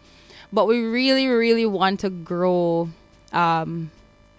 [0.51, 2.89] But we really, really want to grow
[3.31, 3.91] um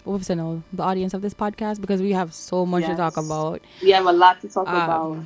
[0.03, 0.61] what was it now?
[0.71, 3.61] The audience of this podcast because we have so much to talk about.
[3.81, 5.17] we have a lot to talk Um, about.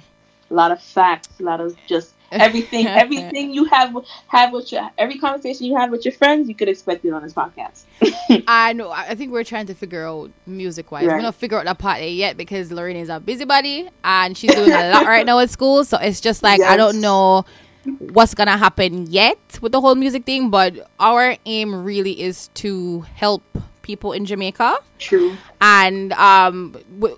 [0.49, 3.95] A lot of facts, a lot of just everything everything you have
[4.27, 7.23] have with your every conversation you have with your friends, you could expect it on
[7.23, 7.83] this podcast.
[8.47, 8.91] I know.
[8.91, 11.07] I think we're trying to figure out music wise.
[11.07, 14.71] We're not figure out that part yet because Lorraine is a busybody and she's doing
[14.71, 15.83] a lot right now at school.
[15.83, 17.45] So it's just like I don't know
[17.99, 20.49] what's gonna happen yet with the whole music thing.
[20.49, 23.43] But our aim really is to help
[23.81, 25.35] people in Jamaica True.
[25.61, 27.17] and um w-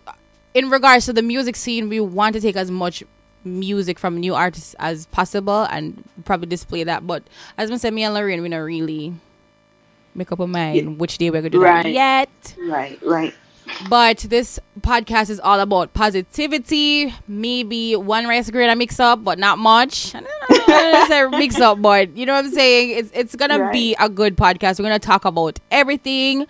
[0.54, 3.04] in regards to the music scene we want to take as much
[3.44, 7.24] music from new artists as possible and probably display that but
[7.58, 9.14] as I said me and Lorraine we not really
[10.16, 10.84] make up our mind Yeah.
[10.84, 11.94] which day we're gonna do that Right.
[11.94, 12.30] yet
[12.60, 13.34] Right, right.
[13.90, 19.40] but this podcast is all about positivity maybe one rice grain a mix up but
[19.40, 23.12] not much I don't know, say mix up but you know what I'm saying it's
[23.14, 26.46] it's gonna be a good podcast we're gonna talk about everything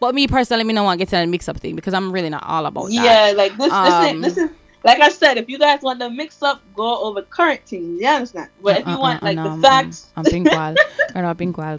[0.00, 2.12] but me personally, me don't want to get to that mix up thing because I'm
[2.12, 2.92] really not all about that.
[2.92, 3.68] Yeah, like this.
[3.68, 4.50] This, Um, this is
[4.84, 8.00] like I said, if you guys want to mix up, go over Current Tingz.
[8.00, 8.50] You understand?
[8.62, 10.74] But if you Uh-uh, want like no, the I'm- facts, I'm, I'm pink wall.
[11.14, 11.78] I know pink wall.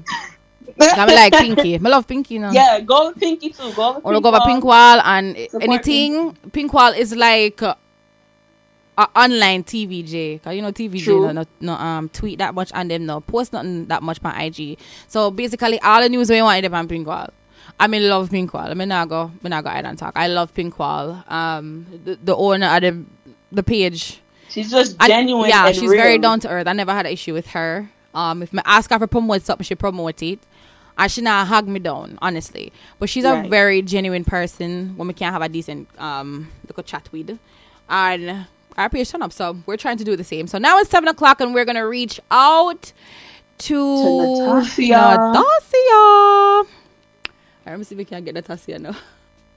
[0.79, 1.75] I like pinky.
[1.75, 2.51] I love pinky now.
[2.51, 3.71] yeah, go with Pinky too.
[3.73, 6.35] Go with Or Pink go over pink wall and Support anything.
[6.51, 7.75] Pink wall is like uh,
[8.97, 10.41] a online TVJ.
[10.41, 11.31] Cause you know TVJ True.
[11.33, 14.77] no, no um tweet that much and them no post nothing that much on IG.
[15.07, 17.29] So basically all the news we want is on pink wall.
[17.79, 18.67] I mean love pink wall.
[18.67, 20.13] I mean I go I not go ahead and talk.
[20.15, 21.23] I love pink wall.
[21.27, 23.03] Um the, the owner of the
[23.51, 25.49] the page She's just genuine.
[25.49, 26.67] yeah, and she's very down to earth.
[26.67, 27.89] I never had an issue with her.
[28.13, 30.39] Um, if I ask her for promote something, she promote it.
[30.97, 32.71] And she not hug me down, honestly.
[32.97, 37.09] But she's a very genuine person when we can't have a decent um little chat
[37.11, 37.37] with.
[37.89, 38.45] And
[38.77, 40.47] our page turn up, so we're trying to do the same.
[40.47, 42.93] So now it's seven o'clock, and we're gonna reach out
[43.57, 45.33] to, Natassia.
[45.35, 46.67] Natassia.
[47.65, 48.95] Let me see if we can get Natassia now.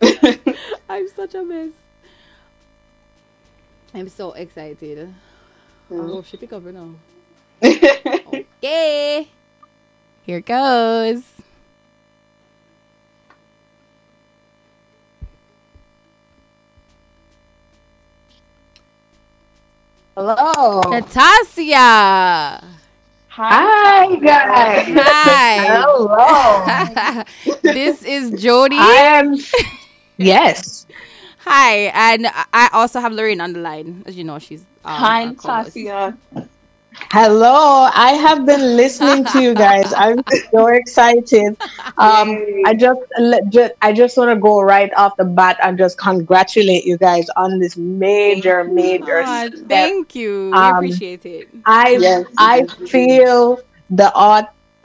[0.89, 1.73] I'm such a mess.
[3.93, 5.15] I'm so excited.
[5.91, 6.95] I hope oh, she pick up her now.
[8.61, 9.29] Okay.
[10.23, 11.23] Here goes.
[20.17, 20.83] Hello.
[20.91, 22.78] Natassia.
[23.41, 24.86] Hi, guys.
[24.99, 25.66] Hi.
[25.78, 27.22] Hello.
[27.62, 28.76] this is Jody.
[28.76, 29.36] I am.
[30.20, 30.84] Yes.
[31.47, 31.93] Hi.
[31.95, 34.03] And I- I also have Lorraine on the line.
[34.07, 35.32] As you know, she's um, Hi, a.
[35.34, 36.18] Tasia.
[37.07, 37.89] Hello.
[37.95, 39.93] I have been listening to you guys.
[39.97, 40.23] I'm
[40.53, 41.57] so excited.
[41.97, 43.01] Um, I just,
[43.51, 47.27] just, I just want to go right off the bat and just congratulate you guys
[47.37, 49.69] on this major, major Aw, step.
[49.69, 50.53] thank you.
[50.53, 51.49] we Um, appreciate it.
[51.65, 52.91] I Yes, I yes, yes.
[52.91, 53.59] feel
[53.91, 54.13] the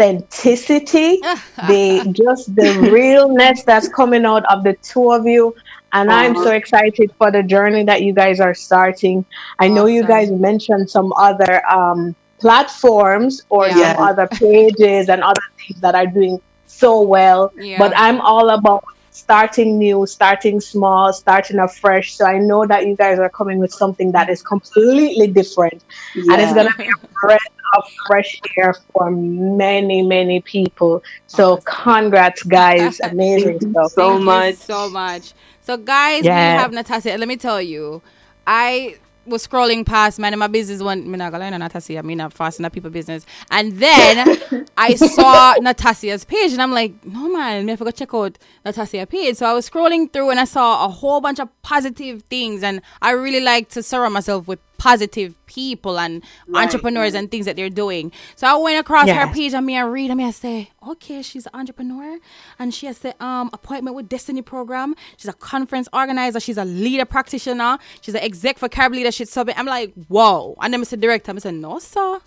[0.03, 1.19] authenticity,
[1.61, 5.53] the just the realness that's coming out of the two of you.
[5.93, 9.25] And I'm so excited for the journey that you guys are starting.
[9.59, 13.95] I know you guys mentioned some other um, platforms or Yeah.
[13.95, 17.51] some other pages and other things that are doing so well.
[17.55, 17.77] Yeah.
[17.77, 22.15] But I'm all about starting new, starting small, starting afresh.
[22.15, 25.83] So I know that you guys are coming with something that is completely different
[26.29, 27.39] and it's gonna be a breath
[27.76, 31.03] of fresh air for many, many people.
[31.28, 32.99] So congrats, guys!
[33.03, 33.91] Amazing stuff.
[33.91, 34.55] so Thank you much.
[34.55, 35.34] so much.
[35.61, 36.55] So, guys, Yeah.
[36.55, 37.17] we have Natasha.
[37.17, 38.01] Let me tell you,
[38.45, 42.01] I was scrolling past man in my business one me not gonna lie Natasha, I
[42.01, 43.26] mean I'm fast in people business.
[43.49, 47.91] And then I saw Natasha's page and I'm like, no man, me have to go
[47.91, 49.38] check out Natasha's page.
[49.38, 52.82] So I was scrolling through and I saw a whole bunch of positive things and
[53.01, 56.21] I really like to surround myself with positive people and
[56.53, 58.11] entrepreneurs and things that they're doing.
[58.36, 61.21] So I went across her page and me I read and me I say, okay,
[61.21, 62.19] she's an entrepreneur
[62.59, 64.93] and she has the um appointment with Destiny program.
[65.15, 66.41] She's a conference organizer.
[66.41, 67.77] She's a leader practitioner.
[68.01, 69.57] She's an exec for Carib Leadership Summit.
[69.57, 70.57] I'm like, whoa.
[70.61, 70.99] And then Mr.
[70.99, 72.19] Director, I said, no, sir.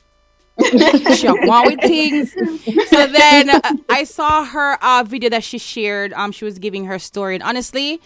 [1.14, 2.32] she want with things.
[2.88, 6.14] So then uh, I saw her uh, video that she shared.
[6.14, 8.00] Um, she was giving her story, and honestly,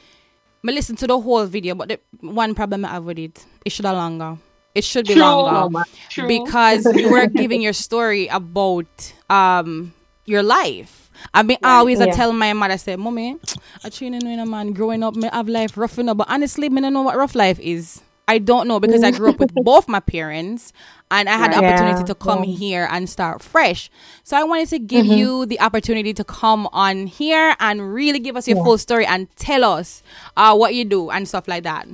[0.69, 3.73] I listen to the whole video, but the one problem I have with it, it
[3.73, 4.37] should have longer.
[4.75, 5.23] It should be True.
[5.23, 5.81] longer
[6.11, 6.29] True.
[6.29, 8.87] because you were giving your story about
[9.29, 9.93] um
[10.27, 11.11] your life.
[11.35, 13.37] I mean, I always I tell my mother, I say, "Mommy,
[13.85, 16.81] I training in a man growing up, me have life rough enough, but honestly, me
[16.81, 18.01] don't know what rough life is.
[18.31, 20.73] I don't know because I grew up with both my parents,
[21.11, 22.45] and I had the opportunity Yeah, to come yeah.
[22.45, 23.91] here and start fresh.
[24.25, 25.13] So I wanted to give Mm-hmm.
[25.19, 29.29] you the opportunity to come on here and really give us your full story and
[29.37, 30.03] tell us
[30.37, 31.89] uh, what you do and stuff like that.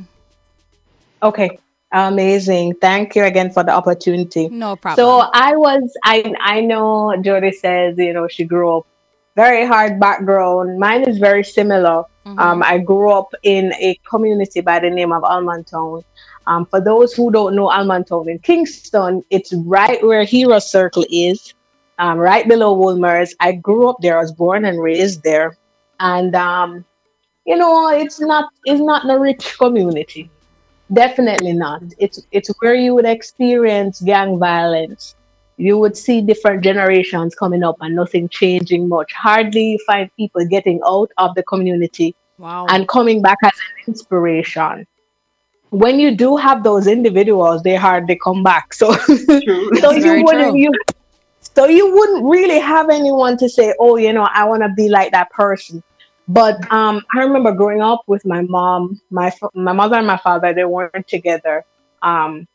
[1.23, 1.59] Okay,
[1.93, 2.75] amazing.
[2.81, 4.51] Thank you again for the opportunity.
[4.51, 4.99] No problem.
[4.99, 8.85] So I was, I I know Jody says, you know, she grew up
[9.37, 10.79] very hard background.
[10.81, 12.05] Mine is very similar.
[12.39, 16.03] Um, I grew up in a community by the name of Allman Town.
[16.47, 21.07] Um, for those who don't know Allman Town in Kingston, it's right where Hero Circle
[21.11, 21.55] is,
[21.99, 23.35] um, right below Wolmer's.
[23.41, 24.19] I grew up there.
[24.19, 25.57] I was born and raised there,
[25.99, 26.85] and um,
[27.47, 30.31] you know, it's not it's not a rich community.
[30.93, 31.83] Definitely not.
[31.99, 35.16] It's it's where you would experience gang violence.
[35.57, 39.13] You would see different generations coming up and nothing changing much.
[39.13, 42.67] Hardly you find people getting out of the community wow.
[42.69, 44.87] and coming back as an inspiration.
[45.71, 48.75] When you do have those individuals, they hardly come back.
[48.75, 50.57] So, so you wouldn't true.
[50.57, 50.73] you
[51.55, 54.89] so you wouldn't really have anyone to say, "Oh, you know, I want to be
[54.89, 55.83] like that person."
[56.29, 60.53] But um, I remember growing up with my mom, my my mother and my father.
[60.53, 61.65] They weren't together
[62.03, 62.47] um,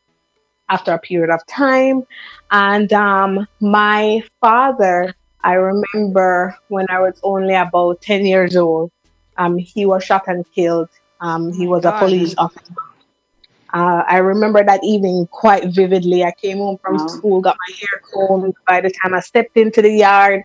[0.72, 2.02] after a period of time,
[2.50, 5.14] and um, my father.
[5.44, 8.90] I remember when I was only about ten years old.
[9.38, 10.88] Um, he was shot and killed.
[11.20, 11.94] Um, he my was a God.
[11.94, 12.74] police officer,
[13.72, 16.24] Uh, I remember that evening quite vividly.
[16.24, 17.08] I came home from Wow.
[17.08, 18.54] school, got my hair combed.
[18.68, 20.42] By the time I stepped into the yard,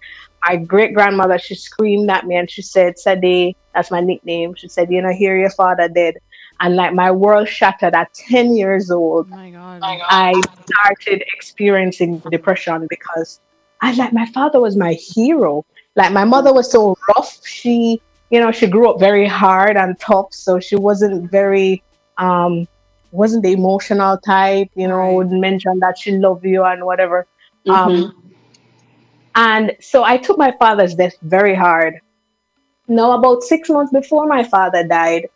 [0.47, 4.53] my great grandmother she screamed at me and she said, "Sade," that's my nickname.
[4.57, 6.15] She said, "You know, here your father dead,"
[6.59, 9.27] and like my world shattered at ten years old.
[9.31, 9.83] Oh my god.
[10.09, 10.33] I
[10.65, 13.39] started experiencing depression because
[13.81, 15.65] I like my father was my hero.
[15.95, 17.39] Like my mother was so rough.
[17.45, 21.83] She, you know, she grew up very hard and tough, so she wasn't very
[22.17, 22.67] um
[23.11, 25.13] wasn't the emotional type, you know, Right.
[25.15, 27.25] would mention that she loved you and whatever.
[27.65, 27.75] Mhm.
[27.75, 28.13] Um
[29.35, 31.99] and so I took my father's death very hard.
[32.87, 35.27] Now about six months before my father died,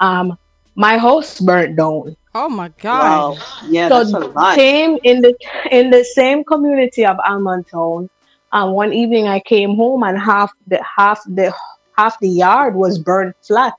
[0.00, 0.36] um,
[0.76, 2.16] my house burnt down.
[2.34, 3.24] Oh my god.
[3.24, 3.36] Wow.
[3.68, 4.58] Yeah, So that's a lot.
[4.58, 5.34] same in the
[5.70, 8.08] in the same community of Allman Town.
[8.52, 11.52] Um, one evening I came home and half the half the
[11.96, 13.74] half the yard was burned flat.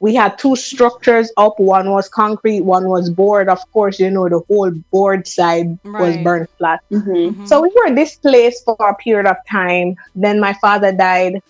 [0.00, 1.54] We had two structures up.
[1.58, 3.48] One was concrete, one was board.
[3.48, 5.66] Of course, you know the whole board side
[5.96, 6.18] was Right.
[6.18, 6.80] burned flat.
[6.90, 7.34] hmm Mhm.
[7.44, 9.94] So we were displaced for a period of time.
[10.14, 11.40] Then my father died.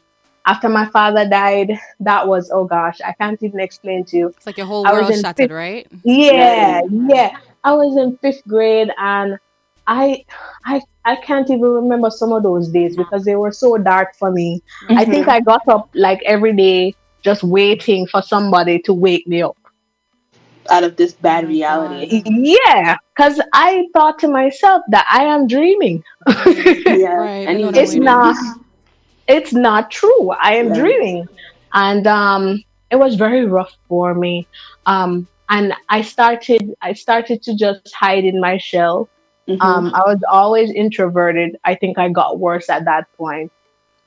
[0.46, 4.28] After my father died, that was oh gosh, I can't even explain to you.
[4.28, 5.86] it's like your whole I world shattered, fifth- right?
[6.02, 7.36] Yeah, yeah.
[7.64, 9.38] I was in fifth grade and
[9.86, 10.24] I
[10.64, 14.30] I I can't even remember some of those days because they were so dark for
[14.30, 14.62] me.
[14.88, 15.10] I mm-hmm.
[15.10, 19.56] think I got up like every day just waiting for somebody to wake me up.
[20.70, 22.22] Out of this bad Oh reality.
[22.24, 26.02] Yeah, because I thought to myself that I am dreaming.
[26.86, 27.14] Yeah.
[27.14, 28.36] Right, And know you that it's not
[29.28, 30.74] it's not true i am Yeah.
[30.80, 31.28] dreaming
[31.72, 34.46] and um it was very rough for me
[34.86, 39.08] um and i started i started to just hide in my shell
[39.48, 39.60] Mhm.
[39.60, 43.50] um i was always introverted i think i got worse at that point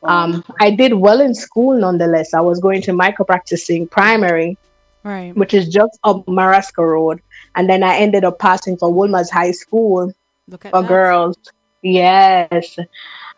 [0.04, 4.58] um i did well in school nonetheless i was going to Mico practicing primary
[5.04, 5.34] Right.
[5.38, 7.22] which is just up Marescaux Road.
[7.56, 10.12] And then I ended up passing for Wolmer's High School,
[10.50, 10.88] Look at for that.
[10.90, 11.38] girls.
[11.82, 12.78] Yes.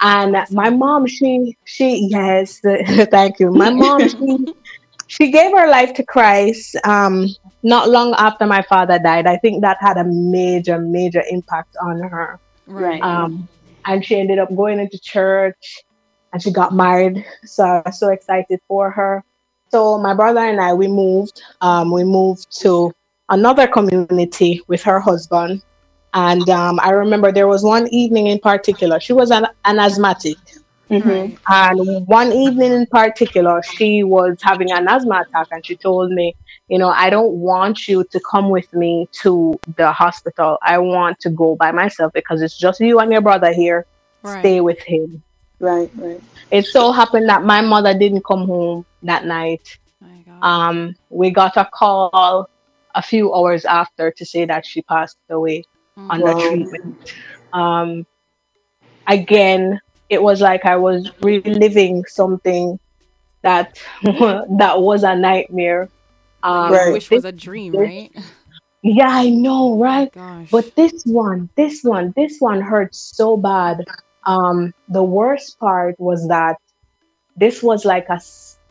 [0.02, 2.60] And my mom, she she yes,
[3.12, 3.52] thank you.
[3.52, 4.38] My mom, she
[5.08, 7.28] she gave her life to Christ um
[7.64, 9.28] not long after my father died.
[9.28, 12.39] I think that had a major, major impact on her.
[12.68, 13.02] Right.
[13.04, 13.50] Um
[13.86, 15.84] and she ended up going into church
[16.32, 17.26] and she got married.
[17.43, 19.24] So I was so excited for her.
[19.72, 21.41] So my brother and I we moved.
[21.60, 22.93] Um we moved to
[23.30, 25.62] another community with her husband.
[26.14, 28.99] And um, I remember there was one evening in particular.
[28.99, 30.38] She was an, an asthmatic.
[30.89, 31.38] Mhm.
[31.47, 36.36] And one evening in particular, she was having an asthma attack, and she told me,
[36.68, 40.57] You know, I don't want you to come with me to the hospital.
[40.64, 43.86] I want to go by myself because it's just you and your brother here.
[44.24, 44.39] Right.
[44.39, 45.22] Stay with him.
[45.60, 45.91] Right.
[45.95, 46.22] Right.
[46.49, 49.78] It so happened that my mother didn't come home that night.
[50.41, 52.47] Um, we got a call
[52.95, 55.66] a few hours after to say that she passed away.
[56.10, 56.39] Under Wow.
[56.39, 56.97] treatment.
[57.54, 58.06] Um,
[59.08, 59.80] again,
[60.10, 62.80] it was like I was reliving something
[63.43, 65.89] that that was a nightmare.
[66.43, 66.93] Um, You Right.
[66.93, 68.12] wish was a dream, this- right?
[68.82, 70.12] Yeah, I know, right?
[70.14, 70.50] Gosh.
[70.52, 73.84] But this one, this one, this one hurt so bad.
[74.26, 76.56] Um, the worst part was that
[77.36, 78.22] this was like a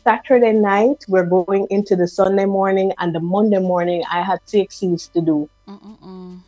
[0.04, 0.96] Saturday night.
[1.08, 5.48] We're going into the Sunday morning, and the Monday morning I had CXCs to do.
[5.68, 6.40] Mm-mm-mm.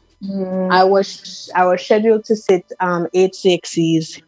[0.70, 4.20] I was I was scheduled to sit um, eight CXCs,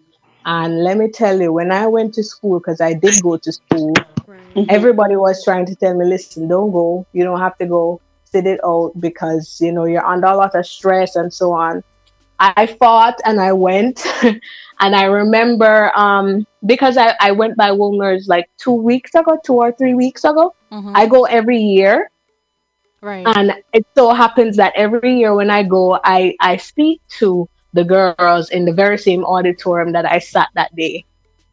[0.45, 3.53] and let me tell you, when I went to school, because I did go to
[3.53, 3.95] school,
[4.27, 4.67] Right.
[4.69, 7.07] everybody was trying to tell me, listen, don't go.
[7.13, 8.01] You don't have to go.
[8.25, 11.83] Sit it out because you know you're under a lot of stress and so on.
[12.39, 14.05] I fought and I went,
[14.81, 19.55] and I remember um, because I, I went by Wolmer's like two weeks ago, two
[19.55, 20.55] or three weeks ago.
[20.73, 20.93] Mhm.
[20.95, 22.11] I go every year,
[23.03, 23.33] right.
[23.37, 27.85] and it so happens that every year when I go, I I speak to the
[27.85, 31.05] girls in the very same auditorium that I sat that day.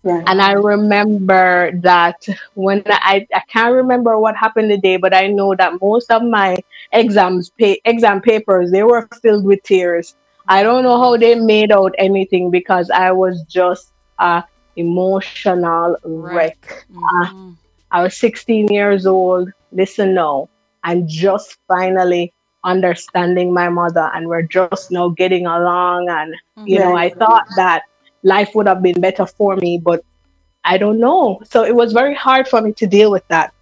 [0.03, 0.23] Right.
[0.27, 5.27] And I remember that when I, I can't remember what happened the day, but I
[5.27, 6.57] know that most of my
[6.93, 10.15] exams, pa- exam papers, they were filled with tears.
[10.47, 14.43] I don't know how they made out anything because I was just a
[14.77, 16.85] emotional wreck.
[16.93, 17.57] Mhm.
[17.91, 19.51] I was 16 years old.
[19.71, 20.49] Listen now,
[20.83, 22.33] I'm just finally
[22.63, 26.09] understanding my mother, and we're just now getting along.
[26.09, 26.35] And
[26.65, 27.83] you know, I thought that
[28.23, 30.03] life would have been better for me, but
[30.63, 31.39] I don't know.
[31.45, 33.53] So it was very hard for me to deal with that.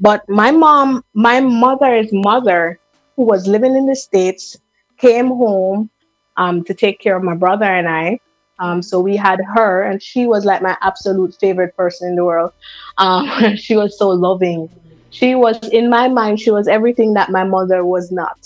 [0.00, 2.78] But my mom, my mother's mother,
[3.16, 4.56] who was living in the States,
[4.98, 5.90] came home
[6.36, 8.20] um, to take care of my brother and I.
[8.58, 12.24] Um, so we had her, and she was like my absolute favorite person in the
[12.24, 12.52] world.
[12.96, 14.70] Um, she was so loving.
[15.16, 18.38] She was, in my mind, she was everything that my mother was not.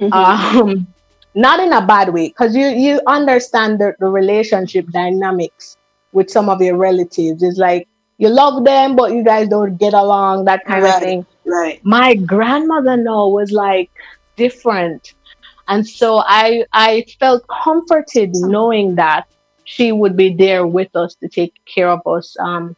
[0.00, 0.86] Um,
[1.34, 5.76] not in a bad way, because you you understand the, the relationship dynamics
[6.12, 7.42] with some of your relatives.
[7.42, 7.88] It's like
[8.18, 11.26] you love them, but you guys don't get along, that kind of thing.
[11.44, 11.80] Right.
[11.84, 13.90] My grandmother no was like
[14.36, 15.14] different.
[15.66, 19.26] And so I I felt comforted knowing that
[19.64, 22.36] she would be there with us to take care of us.
[22.38, 22.76] Um,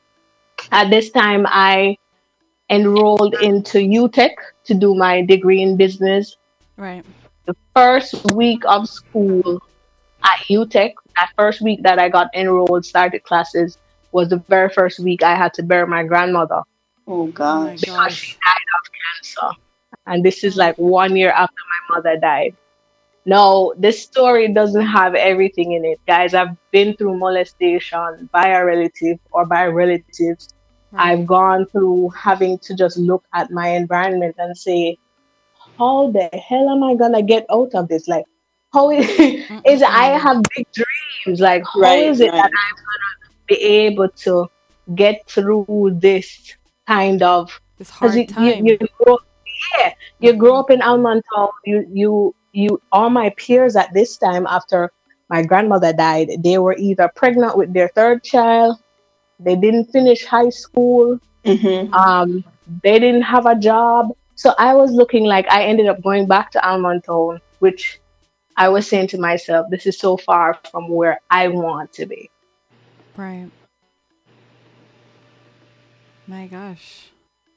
[0.71, 1.97] at this time, I
[2.71, 4.35] enrolled into UTech
[4.65, 6.37] to do my degree in business.
[6.77, 7.05] Right.
[7.47, 9.61] The first week of school
[10.23, 13.79] at UTech, that first week that I got enrolled, started classes,
[14.13, 16.63] was the very first week I had to bury my grandmother
[17.07, 17.81] Oh Oh my gosh.
[17.81, 19.61] because she died of cancer.
[20.07, 21.61] And this is like one year after
[21.91, 22.57] my mother died.
[23.27, 26.01] No, this story doesn't have everything in it.
[26.07, 30.54] Guys, I've been through molestation by a relative or by relatives.
[30.97, 31.27] I've mm-hmm.
[31.27, 34.99] gone through having to just look at my environment and say,
[35.79, 38.07] how the hell am I gonna get out of this?
[38.09, 38.25] Like,
[38.73, 39.09] how is,
[39.67, 41.41] is I have big dreams?
[41.41, 42.43] Like, how is Right, it right.
[42.43, 44.49] that I'm gonna be able to
[44.95, 46.55] get through this
[46.87, 48.67] kind of This hard you, time.
[48.67, 49.19] you, you grow,
[49.79, 51.49] yeah, you grow up in Allman Town.
[51.65, 52.81] You, you, you.
[52.93, 54.93] All my peers at this time, after
[55.31, 58.79] my grandmother died, they were either pregnant with their third child,
[59.41, 61.93] they didn't finish high school, Mm-hmm.
[61.93, 62.43] um,
[62.83, 64.09] they didn't have a job.
[64.35, 68.01] So I was looking like I ended up going back to Allman Town, which
[68.57, 72.31] I was saying to myself, this is so far from where I want to be.
[73.17, 73.51] right.
[76.27, 77.11] My gosh.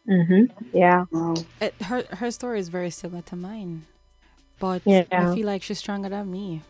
[0.09, 0.67] Mm-hmm.
[0.73, 1.05] Yeah.
[1.11, 1.35] Wow.
[1.61, 3.85] It, her her story is very similar to mine,
[4.59, 5.05] but Yeah.
[5.11, 6.63] I feel like she's stronger than me.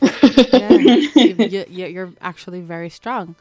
[0.00, 0.76] yeah,
[1.14, 3.34] you, you, you- you're actually very strong.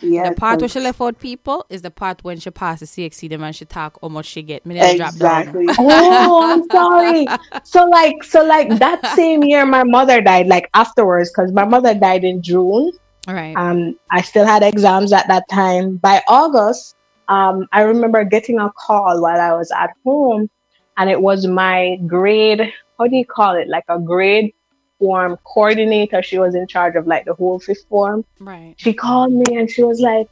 [0.00, 0.30] Yeah.
[0.30, 3.42] the part where she left out people is the part when she passes CXC them
[3.42, 4.66] and she talk how much she get.
[4.66, 5.66] Me Exactly.
[5.78, 7.26] oh, I'm sorry.
[7.64, 10.46] So like, so like that same year, my mother died.
[10.46, 12.92] Like afterwards, because my mother died in June.
[13.26, 13.34] down.
[13.34, 13.56] Right.
[13.56, 15.96] Um, I still had exams at that time.
[15.96, 16.96] By August,
[17.28, 20.48] um, I remember getting a call while I was at home,
[20.96, 22.72] and it was my grade.
[22.98, 23.68] How do you call it?
[23.68, 24.54] Like a grade
[24.98, 26.22] form coordinator.
[26.22, 28.74] She was in charge of like the whole fifth form right.
[28.76, 30.28] she called me and she was like,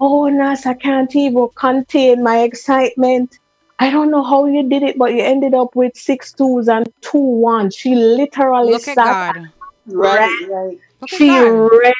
[0.00, 3.38] Oh, Nas, I can't even contain my excitement.
[3.78, 6.88] I don't know how you did it, but you ended up with six twos and
[7.00, 7.74] two ones.
[7.74, 9.52] She literally Look at sat, God.
[9.86, 10.48] Right.
[10.48, 10.78] Right.
[11.00, 11.70] Look at she God.
[11.72, 11.94] read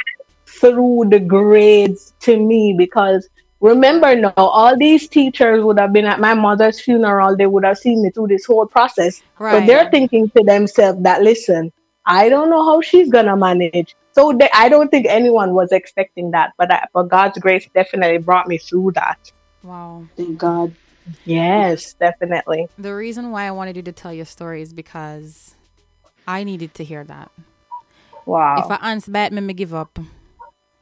[0.46, 3.28] through the grades to me because
[3.60, 7.36] remember now, all these teachers would have been at my mother's funeral.
[7.36, 9.22] They would have seen me through this whole process.
[9.38, 9.60] Right.
[9.60, 11.72] But they're thinking to themselves that, listen,
[12.06, 13.96] I don't know how she's gonna manage.
[14.12, 18.18] So they, I don't think anyone was expecting that, but I, but God's grace definitely
[18.18, 19.18] brought me through that.
[19.62, 20.06] Wow.
[20.16, 20.74] Thank God.
[21.24, 22.68] Yes, definitely.
[22.78, 25.54] The reason why I wanted you to tell your story is because
[26.26, 27.30] I needed to hear that.
[28.26, 28.56] Wow.
[28.58, 29.98] If I answer bad, me me give up.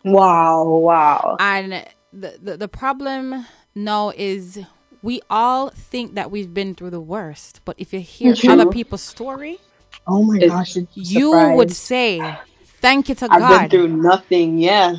[0.05, 0.65] wow.
[0.65, 1.37] Wow.
[1.41, 4.61] And the, the the problem now is
[5.03, 8.53] we all think that we've been through the worst, but if you hear True.
[8.53, 9.59] other people's story,
[10.07, 10.77] Oh my It's- gosh.
[10.95, 11.57] you surprise.
[11.57, 12.21] would say,
[12.81, 13.43] "Thank you to God.
[13.43, 14.59] I've been through nothing.
[14.59, 14.97] Yeah.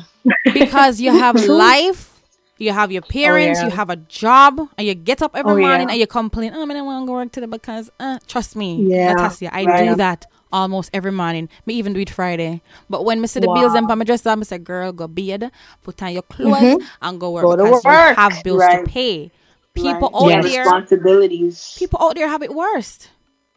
[0.52, 2.10] because you have life.
[2.56, 3.66] You have your parents, yeah.
[3.66, 5.92] you have a job, and you get up every Oh, morning yeah.
[5.94, 8.76] and you complain, oh, I don't want to go work today because, uh, trust me,
[8.80, 9.88] Yeah, Natasha, I right.
[9.88, 11.48] do that almost every morning.
[11.66, 12.62] Me even do it Friday.
[12.88, 15.50] But when me see the bills and my dress down, I say, girl, go bed,
[15.82, 17.58] put on your clothes, and go work Mm-hmm.
[17.60, 17.90] Go because you
[18.22, 18.84] have bills Right.
[18.84, 19.32] to pay.
[19.74, 20.14] People right.
[20.14, 21.74] out Yeah, there, responsibilities.
[21.76, 23.10] people out there have it worst.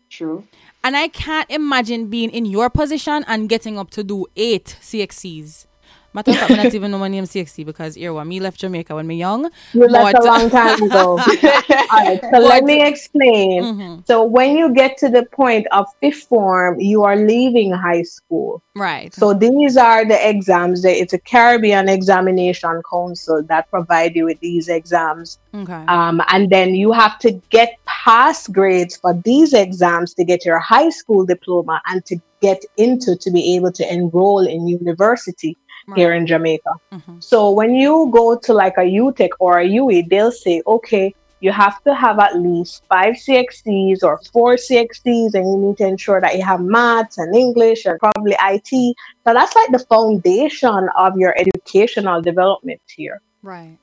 [0.10, 0.44] True.
[0.88, 5.66] And I can't imagine being in your position and getting up to do eight CXCs.
[6.14, 8.60] Matter of fact, I not even know my name CXC because here one me left
[8.60, 9.50] Jamaica when me young.
[9.74, 11.20] You left a long time ago.
[11.92, 13.64] All right, so let me explain.
[13.64, 14.08] Mhm.
[14.08, 18.62] So when you get to the point of fifth form, you are leaving high school.
[18.76, 19.14] Right.
[19.14, 20.86] So these are the exams.
[20.86, 25.40] It's a Caribbean Examination Council that provide you with these exams.
[25.54, 25.84] okay.
[25.88, 30.60] Um, and then you have to get pass grades for these exams to get your
[30.60, 35.58] high school diploma and to get into to be able to enroll in university
[35.96, 36.74] here in Jamaica.
[36.94, 37.24] Mhm.
[37.24, 41.52] So when you go to like a UTech or a UWI, they'll say, okay, you
[41.52, 46.20] have to have at least five CXCs or four CXCs, and you need to ensure
[46.20, 48.96] that you have maths and English and probably IT.
[49.24, 53.22] So that's like the foundation of your educational development here.
[53.44, 53.78] Right.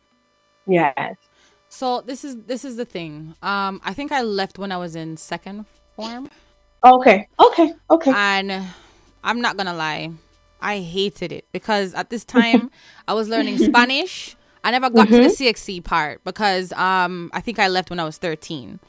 [0.67, 1.17] Yes.
[1.69, 3.35] So this is this is the thing.
[3.43, 5.67] Um, I think I left when I was in second
[5.97, 6.29] form,
[6.85, 7.29] Okay.
[7.41, 7.73] Okay.
[7.91, 8.13] Okay.
[8.15, 8.65] and
[9.23, 10.11] I'm not gonna lie,
[10.61, 12.71] I hated it because at this time
[13.09, 14.37] I was learning Spanish.
[14.65, 18.05] I never got to the CXC part because um I think I left when I
[18.05, 18.81] was 13.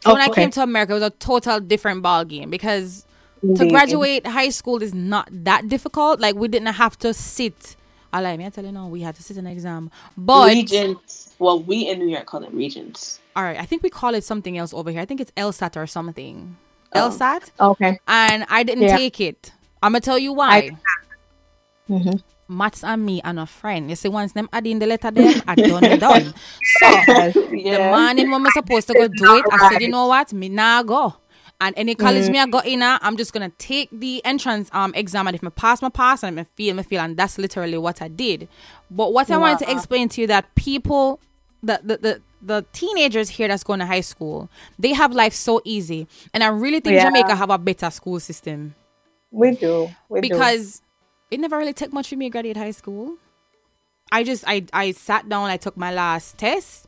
[0.00, 0.34] So when I Okay.
[0.42, 3.06] came to America, it was a total different ball game because
[3.54, 6.20] to graduate high school is not that difficult.
[6.20, 7.76] Like we didn't have to sit.
[8.12, 8.46] I like me.
[8.46, 9.90] I tell you no, we had to sit an exam.
[10.16, 11.34] But Regents.
[11.38, 13.20] Well, we in New York call it regents.
[13.36, 15.00] all right, I think we call it something else over here.
[15.00, 16.56] I think it's LSAT or something.
[16.94, 17.08] Oh.
[17.08, 17.98] LSAT, Okay.
[18.08, 18.96] and I didn't Yeah.
[18.96, 19.52] take it.
[19.82, 20.70] I'm gonna tell you why.
[21.88, 22.22] Mhm.
[22.48, 23.88] Maths and me and a friend.
[23.88, 26.34] You see, once them add in the letter them, I done it done.
[26.78, 30.32] So the morning when I'm supposed to go do it, I said, you know what,
[30.32, 31.14] me nah go.
[31.60, 35.28] And any college me I got in, I'm just gonna take the entrance um exam,
[35.28, 37.78] and if I pass, my pass, and if I feel, me feel, and that's literally
[37.78, 38.48] what I did.
[38.90, 41.20] But what I wanted to explain to you that people,
[41.62, 45.60] the the the the teenagers here that's going to high school, they have life so
[45.64, 47.04] easy, and I really think Yeah.
[47.04, 48.74] Jamaica have a better school system
[49.30, 49.88] We do.
[50.08, 50.34] We do.
[51.32, 53.16] Because it never really took much for me to graduate high school.
[54.10, 56.86] I just I I sat down, I took my last test,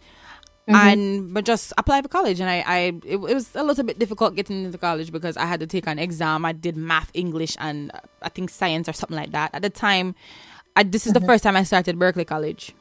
[0.69, 0.75] mm-hmm.
[0.75, 3.99] and but just applied for college, and I I it, it was a little bit
[3.99, 6.45] difficult getting into college because I had to take an exam.
[6.45, 9.55] I did math, English, and uh, I think science or something like that.
[9.55, 10.15] At the time,
[10.77, 11.29] I, this is the mm-hmm.
[11.29, 12.75] first time I started Berkeley College.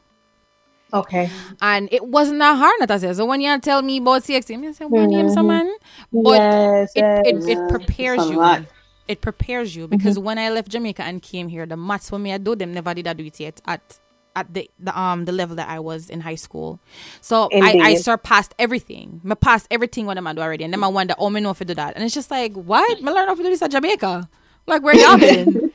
[0.92, 1.28] Okay.
[1.60, 3.12] And it wasn't that hard, not I say.
[3.14, 5.66] So when you tell me about CXC, I say, one name someone.
[6.12, 6.22] Mm-hmm.
[6.22, 6.92] But yes.
[6.94, 7.46] it, it, yes.
[7.46, 8.36] it prepares you.
[8.36, 8.62] lot.
[9.06, 12.32] It prepares you because when I left Jamaica and came here, the maths for me
[12.32, 13.98] I do them never did I do it yet at
[14.36, 16.80] at the, the um the level that I was in high school.
[17.20, 19.20] So I, I surpassed everything.
[19.28, 20.64] I passed everything what I'm do already.
[20.64, 21.94] And then I wonder, oh me know if I do that.
[21.94, 22.98] And it's just like, what?
[22.98, 24.28] I learn how to do this at Jamaica.
[24.66, 25.70] Like where y'all been?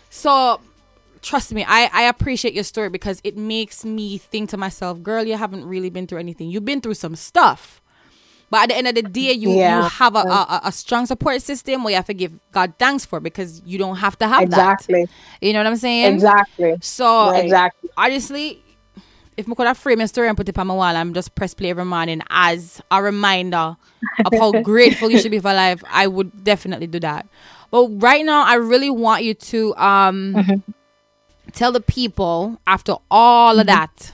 [0.10, 0.60] so
[1.22, 5.24] trust me, I, I appreciate your story because it makes me think to myself, girl,
[5.24, 6.50] you haven't really been through anything.
[6.50, 7.81] You've been through some stuff.
[8.52, 11.40] But at the end of the day, you, you have a, a, a strong support
[11.40, 14.42] system where you have to give God thanks for because you don't have to have
[14.44, 15.06] exactly.
[15.06, 15.46] that.
[15.46, 16.14] You know what I'm saying?
[16.14, 16.76] Exactly.
[16.82, 17.30] So.
[17.30, 17.90] Exactly.
[17.96, 18.62] honestly,
[19.38, 21.34] if I could have framed a story and put it on my wall, I'm just
[21.34, 23.76] press play every morning as a reminder
[24.24, 25.82] of how grateful you should be for life.
[25.88, 27.26] I would definitely do that.
[27.70, 30.72] But right now, I really want you to um Mm-hmm.
[31.52, 34.12] tell the people after all of that.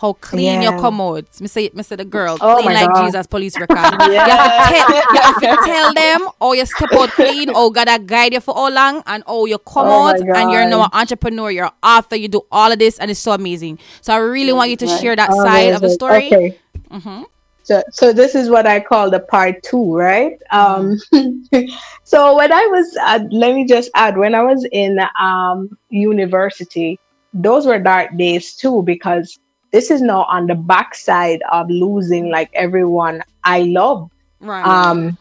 [0.00, 1.42] How clean your commodes.
[1.42, 3.04] Me say, me say the girl, Oh clean like God.
[3.04, 3.76] Jesus police record.
[4.00, 7.68] you, have to tell, you have to tell them, oh, you step out clean, oh,
[7.68, 10.66] God, I guide you for all long, and oh, you come Oh out, and you're
[10.66, 13.78] now an entrepreneur, you're after you do all of this, and it's so amazing.
[14.00, 16.28] So I really want you to share that side of the story.
[16.28, 16.58] Okay.
[16.90, 17.24] Mm-hmm.
[17.64, 20.38] So, so this is what I call the part two, right?
[20.50, 20.98] Um,
[22.04, 26.98] so when I was, uh, let me just add, when I was in um, university,
[27.34, 29.38] those were dark days too, because
[29.70, 34.10] this is now on the backside of losing like everyone I love.
[34.40, 34.64] Right.
[34.64, 35.16] Um,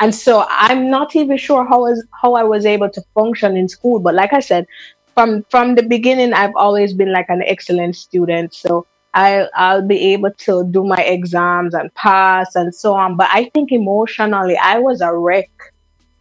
[0.00, 3.68] and so I'm not even sure how was how I was able to function in
[3.68, 4.00] school.
[4.00, 4.66] But like I said,
[5.14, 8.54] from from the beginning, I've always been like an excellent student.
[8.54, 13.16] So I I'll be able to do my exams and pass and so on.
[13.16, 15.50] But I think emotionally, I was a wreck.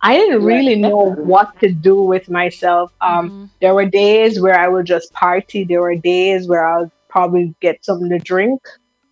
[0.02, 2.92] I didn't really know what to do with myself.
[3.00, 5.64] Um, There were days where I would just party.
[5.64, 8.60] There were days where I'll probably get something to drink.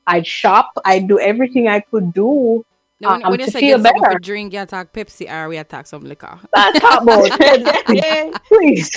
[0.07, 0.71] I'd shop.
[0.83, 2.65] I'd do everything I could do
[2.99, 4.19] No, when, um, when you say feel get something better.
[4.19, 6.39] drink, you attack Pepsi or we attack some liquor.
[6.53, 7.29] That's talk about
[8.49, 8.89] please.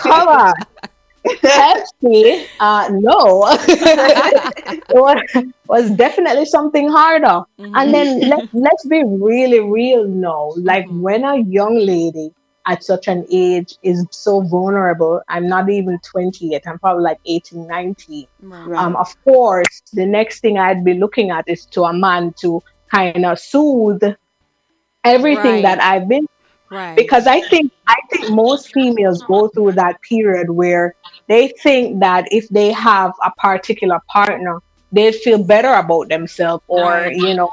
[0.00, 0.54] Come on.
[1.24, 3.46] Pepsi, uh, no.
[4.88, 7.42] it was, definitely something harder.
[7.58, 10.52] And then let, let's be really real now.
[10.56, 12.34] Like when a young lady
[12.66, 17.18] at such an age is so vulnerable, I'm not even 20 yet, I'm probably like
[17.26, 18.26] 18, 19.
[18.40, 18.78] Right.
[18.78, 22.62] Um, of course, the next thing I'd be looking at is to a man to
[22.90, 24.02] kind of soothe
[25.04, 25.62] everything Right.
[25.62, 26.26] that I've been
[26.70, 26.96] right.
[26.96, 30.94] because I think I think most females go through that period where
[31.28, 34.60] they think that if they have a particular partner,
[34.92, 37.52] they feel better about themselves, or you know,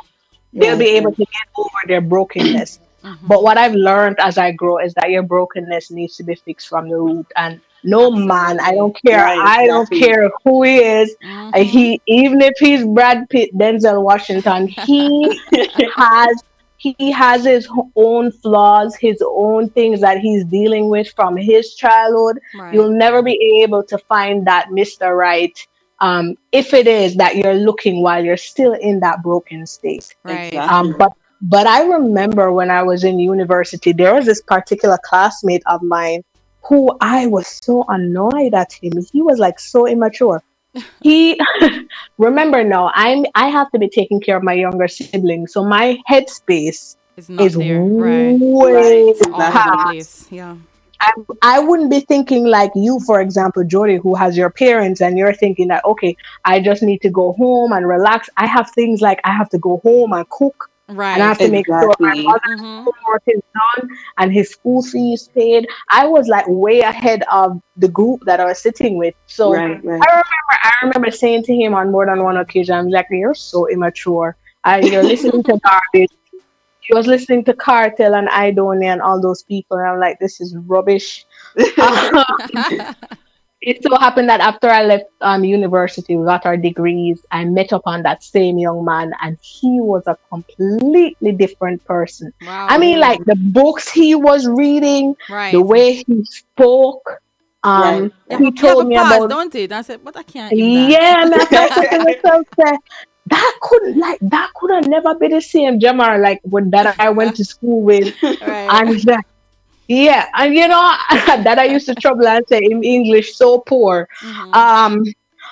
[0.53, 2.79] they'll be able to get over their brokenness.
[3.03, 3.27] Mm-hmm.
[3.27, 6.67] But what I've learned as I grow is that your brokenness needs to be fixed
[6.67, 9.99] from the root, and no man, I don't care, Right, I don't exactly.
[9.99, 11.55] care who he is, Mhm.
[11.55, 15.39] uh, he even if he's Brad Pitt, Denzel Washington, he
[15.95, 16.43] has
[16.77, 22.39] he has his own flaws, his own things that he's dealing with from his childhood.
[22.57, 22.73] Right.
[22.73, 25.15] You'll never be able to find that Mr.
[25.15, 25.55] Right.
[25.99, 30.15] Um, if it is that you're looking while you're still in that broken state.
[30.23, 30.55] right.
[30.55, 31.11] Um, but
[31.41, 36.23] but I remember when I was in university, there was this particular classmate of mine
[36.63, 38.93] who I was so annoyed at him.
[39.11, 40.43] He was like so immature.
[41.01, 41.37] He
[42.17, 45.97] remember now I'm I have to be taking care of my younger siblings, so my
[46.09, 46.95] headspace
[47.29, 47.81] not is there.
[47.81, 48.39] Right.
[48.39, 48.93] way Right.
[48.93, 49.85] All over the past.
[49.87, 50.27] place.
[50.31, 50.55] Yeah.
[51.01, 51.11] I,
[51.41, 55.33] I wouldn't be thinking like you, for example, Jody, who has your parents, and you're
[55.33, 56.15] thinking that, okay,
[56.45, 58.29] I just need to go home and relax.
[58.37, 60.69] I have things like I have to go home and cook.
[60.91, 61.13] Right.
[61.13, 62.23] And I have to make sure my Exactly.
[62.23, 62.83] mother's Mhm.
[62.85, 65.67] homework is done and his school fees paid.
[65.89, 69.13] I was like way ahead of the group that I was sitting with.
[69.27, 70.01] So right, right.
[70.01, 73.33] I remember I remember saying to him on more than one occasion, I'm like, You're
[73.33, 74.35] so immature.
[74.63, 76.09] I, you're listening to garbage.
[76.81, 79.77] He was listening to Kartel and Idonia and all those people.
[79.77, 81.25] And I'm like, This is rubbish.
[83.61, 87.23] it so happened that after I left um, university, we got our degrees.
[87.31, 92.33] I met up on that same young man, and he was a completely different person.
[92.41, 92.67] Wow.
[92.69, 95.51] I mean, like the books he was reading, right.
[95.51, 97.21] the way he spoke.
[97.63, 99.71] Um, You he have, to- you have told me pause, about don't it?
[99.71, 100.51] I said, but I can't.
[100.55, 102.77] yeah, and I started to myself, say,
[103.27, 107.11] that couldn't like that could have never been the same Jamar like when that I
[107.11, 108.67] went to school with Right.
[108.81, 109.17] and uh,
[109.91, 114.07] yeah, and you know that I used to trouble and say in English so poor.
[114.23, 114.55] Mhm.
[114.55, 115.03] Um,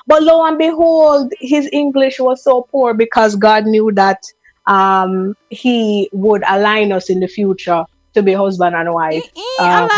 [0.08, 4.24] but lo and behold, his English was so poor because God knew that
[4.66, 7.84] um, He would align us in the future
[8.14, 9.24] to be husband and wife.
[9.60, 9.90] I um.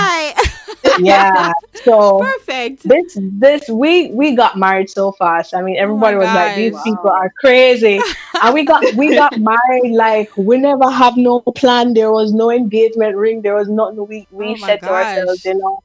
[0.99, 1.53] Yeah,
[1.84, 2.84] so Perfect.
[2.84, 5.53] this this we we got married so fast.
[5.53, 6.84] I mean, oh everybody was like, "These gosh.
[6.84, 7.99] people are crazy,"
[8.41, 11.94] and we got we got married like we never have no plan.
[11.94, 13.41] There was no engagement ring.
[13.41, 14.08] There was nothing.
[14.08, 15.80] We we Oh said to ourselves, you know.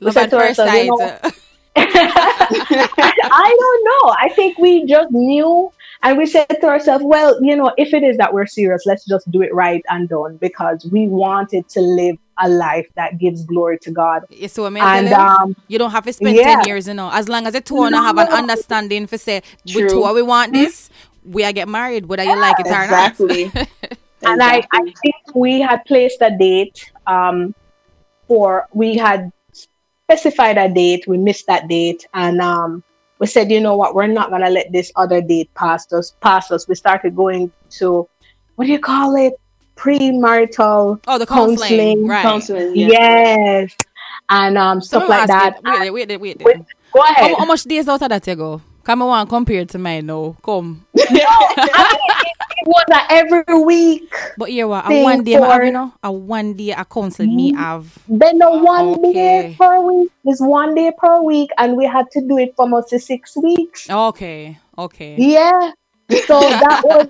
[0.00, 1.20] we Love said to ourselves, you know,
[1.76, 4.14] I don't know.
[4.20, 5.72] I think we just knew
[6.02, 9.04] and we said to ourselves, well, you know, if it is that we're serious, let's
[9.04, 13.44] just do it right and done because we wanted to live a life that gives
[13.44, 14.22] glory to God.
[14.30, 16.56] You see what I And um, you don't have to spend yeah.
[16.56, 17.10] 10 years, you know.
[17.12, 19.88] As long as the two wanna have an understanding for say, we True.
[19.88, 20.90] two, we want this,
[21.24, 23.52] we are get married, whether you like it or Exactly.
[23.54, 23.68] not.
[24.22, 27.54] and I, I think we had placed a date um,
[28.26, 29.30] for, we had
[30.10, 32.82] specified a date, we missed that date, and um,
[33.20, 36.16] we said, you know what, we're not going to let this other date pass us.
[36.20, 36.66] Pass us.
[36.66, 38.08] We started going to,
[38.56, 39.34] what do you call it?
[39.80, 41.56] Premarital oh, the counseling.
[41.58, 42.22] Counseling, Right.
[42.22, 42.88] Counseling, yeah.
[42.88, 43.76] Yes.
[44.28, 45.84] And um, So stuff let me like that.
[45.86, 46.42] you- Wait, wait, wait, wait.
[46.44, 46.56] Wait,
[46.92, 47.30] Go ahead.
[47.30, 48.60] How, how much days out of that you go?
[48.84, 50.36] Come on, compare it to mine now.
[50.42, 50.84] Come.
[50.98, 54.12] I mean, it, it was a every week.
[54.36, 54.90] But here, what?
[54.90, 55.92] A one day, I have, for- you know?
[56.02, 57.96] A one day, a counsel me have.
[58.08, 59.12] Then the one Okay.
[59.12, 62.62] day per week is one day per week, and we had to do it for
[62.62, 63.88] almost six weeks.
[63.88, 65.14] Okay, okay.
[65.18, 65.72] Yeah.
[66.26, 67.06] So that was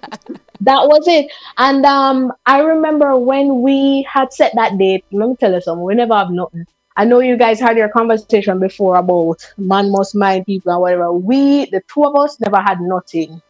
[0.62, 1.30] that was it.
[1.58, 5.84] And um I remember when we had set that date, let me tell you something,
[5.84, 6.66] we never have nothing.
[6.96, 11.12] I know you guys had your conversation before about man must mind people and whatever.
[11.12, 13.40] We the two of us never had nothing.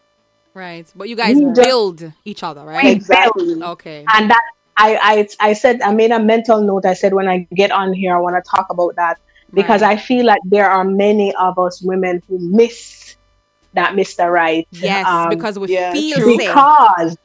[0.55, 0.87] Right.
[0.97, 2.87] But you guys We just- build each other, right?
[2.87, 3.63] Exactly.
[3.63, 4.05] Okay.
[4.13, 4.43] And that
[4.77, 6.87] I, I I said I made a mental note.
[6.87, 9.19] I said when I get on here, I want to talk about that
[9.53, 9.99] because Right.
[9.99, 13.00] I feel like there are many of us women who miss
[13.75, 14.31] that Mr.
[14.33, 14.67] Right.
[14.71, 16.37] Yes, um, because we yeah, feel true.
[16.37, 16.49] safe.
[16.49, 17.17] because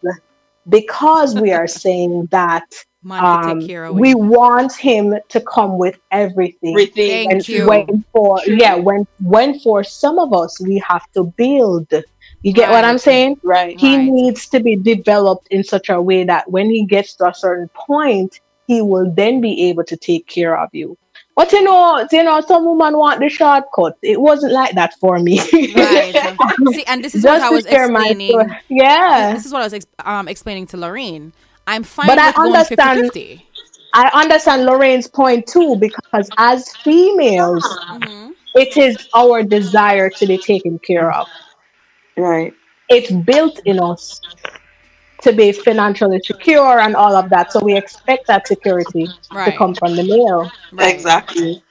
[0.67, 2.65] because we are saying that
[3.11, 6.73] um, take care of we want him to come with everything.
[6.73, 7.29] Everything.
[7.29, 7.67] Thank And you.
[7.67, 8.57] when for True.
[8.59, 11.91] yeah, when when for some of us we have to build.
[12.41, 13.37] You get what I'm saying?
[13.43, 13.79] Right.
[13.79, 14.07] He Right.
[14.07, 17.69] needs to be developed in such a way that when he gets to a certain
[17.87, 20.97] point, he will then be able to take care of you.
[21.35, 23.97] But you know, you know, some women want the shortcut.
[24.01, 25.39] It wasn't like that for me.
[25.75, 26.37] Right.
[26.73, 28.39] See, and this is what I was explaining.
[28.69, 29.33] Yeah.
[29.33, 31.33] This is what I was ex- um, explaining to Lorraine.
[31.67, 33.45] I'm fine But I with going understand- 50
[33.97, 40.37] I understand Lorraine's point too, because as females, hmm it is our desire to be
[40.37, 41.27] taken care of.
[42.15, 42.53] Right.
[42.87, 44.21] It's built in us
[45.25, 47.51] to be financially secure and all of that.
[47.51, 49.09] So we expect that security
[49.45, 50.51] to come from the male.
[50.71, 50.95] Right.
[50.95, 51.63] Exactly.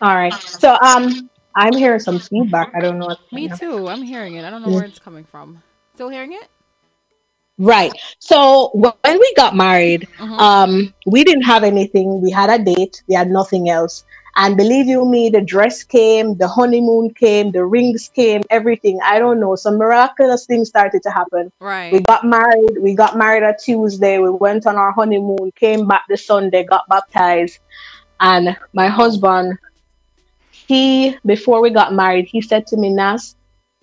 [0.00, 0.34] All right.
[0.34, 2.70] So um I'm hearing some feedback.
[2.74, 3.88] I don't know what Me too.
[3.88, 4.44] I'm hearing it.
[4.44, 4.74] I don't know Mm.
[4.76, 5.62] where it's coming from.
[5.94, 6.48] Still hearing it?
[7.58, 7.92] Right.
[8.20, 10.38] So when we got married, Mhm.
[10.40, 12.20] um, we didn't have anything.
[12.22, 13.02] We had a date.
[13.08, 14.04] We had nothing else.
[14.38, 19.00] And believe you me, the dress came, the honeymoon came, the rings came, everything.
[19.02, 19.56] I don't know.
[19.56, 21.50] Some miraculous things started to happen.
[21.58, 21.90] Right.
[21.90, 22.76] We got married.
[22.78, 24.18] We got married on Tuesday.
[24.18, 27.60] We went on our honeymoon, came back the Sunday, got baptized.
[28.20, 29.56] And my husband,
[30.50, 33.36] he, before we got married, he said to me, Nas,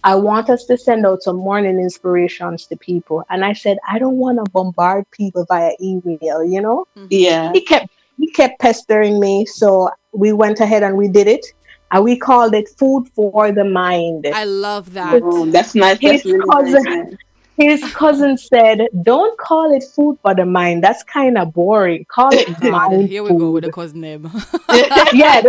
[0.03, 3.23] I want us to send out some morning inspirations to people.
[3.31, 6.85] And I said, I don't want to bombard people via email, you know?
[6.95, 7.07] Mm-hmm.
[7.09, 7.51] Yeah.
[7.53, 7.87] He kept
[8.19, 9.45] he kept pestering me.
[9.45, 11.45] So we went ahead and we did it.
[11.91, 14.25] And we called it Food for the Mind.
[14.33, 15.21] I love that.
[15.23, 15.99] Oh, that's nice.
[16.01, 17.13] That's His really cousin- nice.
[17.55, 20.83] His cousin said, Don't call it food for the mind.
[20.83, 22.03] That's kind of boring.
[22.09, 23.09] Call it God, mind.
[23.09, 24.31] here we go with the cousin name.
[25.13, 25.41] yeah,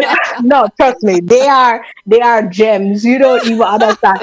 [0.43, 3.07] no, trust me, they are they are gems.
[3.07, 4.19] You don't even understand.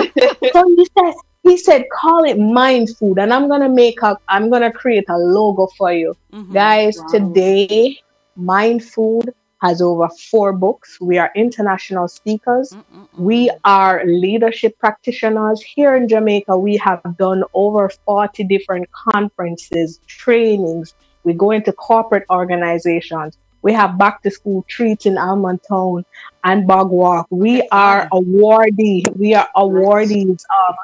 [0.53, 3.17] So he says, he said, call it mind food.
[3.17, 6.13] And I'm gonna make up I'm gonna create a logo for you.
[6.31, 6.53] Mhm.
[6.53, 7.05] Guys, Wow.
[7.09, 7.97] today
[8.35, 10.97] Mind Food has over four books.
[10.99, 12.71] We are international speakers.
[12.71, 13.07] Mm-mm-mm.
[13.17, 16.57] We are leadership practitioners here in Jamaica.
[16.57, 20.93] We have done over 40 different conferences, trainings.
[21.23, 23.37] We go into corporate organizations.
[23.61, 26.03] We have back to school treats in Allman Town
[26.43, 27.27] and Bog Walk.
[27.29, 29.03] We are awardee.
[29.15, 30.75] We are awardees of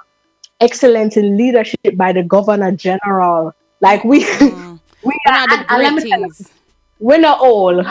[0.61, 3.53] excellence in leadership by the Governor General.
[3.81, 4.79] Like we, Mm.
[5.03, 6.31] we are, of the and- and let great me tell you,
[6.99, 7.85] we're not old.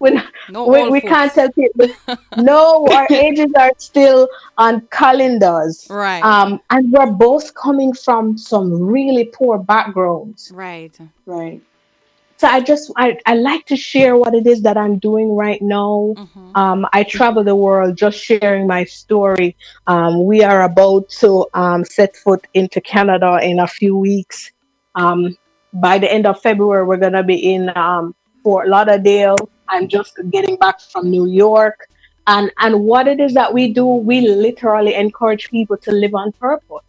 [0.00, 1.88] We're No we, we can't tell people.
[2.36, 5.86] no, our ages are still on calendars.
[5.90, 6.22] Right.
[6.22, 10.50] Um, and we're both coming from some really poor backgrounds.
[10.54, 10.96] right.
[11.26, 11.62] Right.
[12.38, 15.60] So I just I, I like to share what it is that I'm doing right
[15.60, 16.14] now.
[16.16, 16.56] Mhm.
[16.56, 19.56] Um, I travel the world just sharing my story.
[19.88, 24.52] Um, we are about to um, set foot into Canada in a few weeks.
[24.94, 25.36] Um,
[25.72, 28.14] by the end of February, we're going to be in um,
[28.44, 29.36] Fort Lauderdale.
[29.68, 31.88] I'm just getting back from New York.
[32.26, 36.32] And, and what it is that we do, we literally encourage people to live on
[36.32, 36.84] purpose.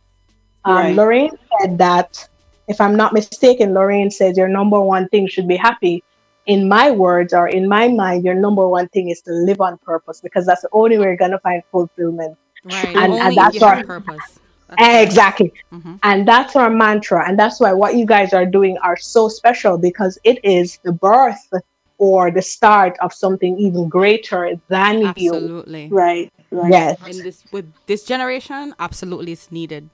[0.65, 0.95] Um, Right.
[0.95, 2.27] Lorraine said that,
[2.67, 6.03] if I'm not mistaken, Lorraine says your number one thing should be happy
[6.45, 9.77] in my words or in my mind, your number one thing is to live on
[9.77, 12.37] purpose because that's the only way you're gonna find fulfillment.
[12.65, 12.87] Right.
[12.87, 14.39] And- Only and that's our- purpose.
[14.67, 15.01] That's right.
[15.01, 15.53] Exactly.
[15.73, 15.99] Mhm.
[16.03, 17.27] And that's our mantra.
[17.27, 20.91] And that's why what you guys are doing are so special because it is the
[20.91, 21.51] birth
[21.99, 25.35] or the start of something even greater than you.
[25.35, 25.89] Absolutely.
[25.91, 26.31] Right.
[26.49, 26.71] Right.
[26.71, 26.97] Yes.
[27.05, 29.89] In this with this generation, absolutely it's needed.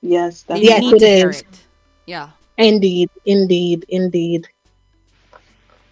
[0.00, 0.42] Yes.
[0.42, 1.40] They That's Yes, need it to hear is.
[1.40, 1.66] it.
[2.06, 2.30] Yeah.
[2.56, 4.48] Indeed, indeed, indeed.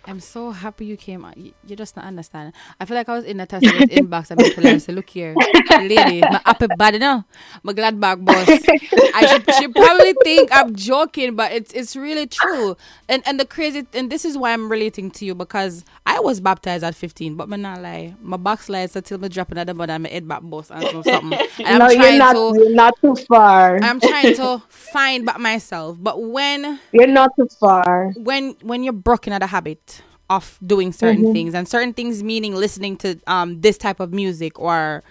[0.05, 1.25] I'm so happy you came.
[1.25, 1.37] out.
[1.37, 2.53] You, you just not understand.
[2.81, 5.35] I feel like I was in Natassia's inbox and people like say, "Look here,
[5.71, 7.25] lady, my happy body now,
[7.63, 12.27] my glad bag boss." I should, she probably think I'm joking, but it's it's really
[12.27, 12.77] true.
[13.09, 16.41] And and the crazy and this is why I'm relating to you because I was
[16.41, 20.03] baptized at 15, but me not lie, my backslides until me drop another mud and
[20.03, 21.39] my head back boss and so something.
[21.65, 22.33] And I'm no, you're not.
[22.33, 23.79] to You're not too far.
[23.83, 28.13] I'm trying to find back myself, but when you're not too far.
[28.17, 30.02] when when you're broken at a habit
[30.37, 31.35] of doing certain Mm-hmm.
[31.35, 35.03] things and certain things meaning listening to um this type of music or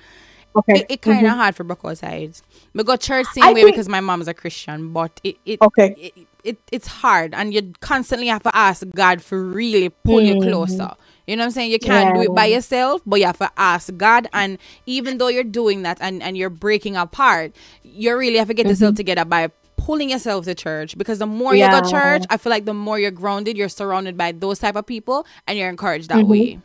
[0.56, 0.76] Okay.
[0.76, 2.34] it, it kind of hard for broke outside
[2.73, 5.61] we go church same I way think- because my mom's a christian but it it,
[5.61, 5.95] Okay.
[5.95, 10.35] it, it it's hard and you constantly have to ask god for really pull you
[10.35, 10.91] closer
[11.27, 12.56] you know what i'm saying you can't do it by Mm-hmm.
[12.56, 16.38] Yourself but you have to ask god and even though you're doing that and and
[16.38, 18.69] you're breaking apart you really have to get Mm-hmm.
[18.69, 19.49] yourself together by
[19.86, 21.90] pulling yourself to church because the more you go Yeah.
[21.98, 25.26] church i feel like the more you're grounded you're surrounded by those type of people
[25.48, 26.32] and you're encouraged that Mm-hmm.
[26.32, 26.60] way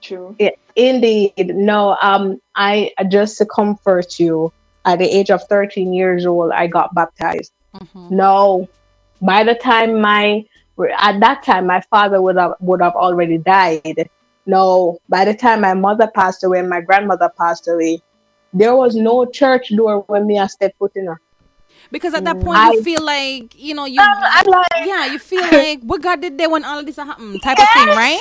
[0.00, 0.36] true.
[0.38, 1.32] Yeah, indeed.
[1.56, 4.52] No, um, I just to comfort you.
[4.84, 7.50] At the age of 13 years old, I got baptized.
[7.76, 8.10] Mhm.
[8.12, 8.68] No,
[9.20, 10.44] by the time my
[11.00, 14.08] at that time my father would have would have already died.
[14.46, 18.00] No, by the time my mother passed away, and my grandmother passed away,
[18.54, 21.20] there was no church door when me I stepped foot in her.
[21.90, 25.46] Because at that point you feel like you know you I'm like, yeah you feel
[25.50, 28.20] like what god did there when all of this happened type of thing right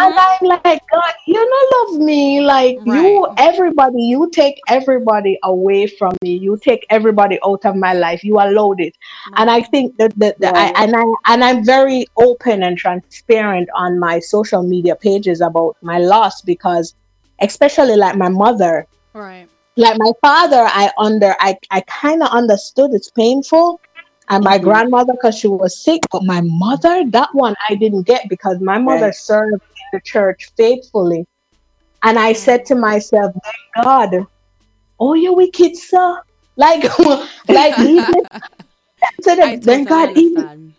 [0.00, 2.40] And hmm I'm like, God, you don't love me.
[2.40, 6.36] Like you, everybody, you take everybody away from me.
[6.36, 8.22] You take everybody out of my life.
[8.24, 8.94] You allowed it.
[9.36, 10.72] And I think that, that, that Right.
[10.76, 11.02] I, and I
[11.32, 16.94] and I'm very open and transparent on my social media pages about my loss because
[17.40, 19.48] especially like my mother, right
[19.78, 23.80] like my father, I under I, I kind of understood it's painful.
[24.30, 24.62] And my Mhm.
[24.64, 28.78] grandmother, because she was sick, but my mother, that one I didn't get because my
[28.78, 29.14] mother Right.
[29.14, 31.26] served in the church faithfully.
[32.02, 34.26] And I said to myself, thank God,
[35.00, 36.22] oh, you wicked, sir.
[36.56, 36.84] Like,
[37.48, 38.20] like even
[39.22, 40.74] said, thank totally God, even,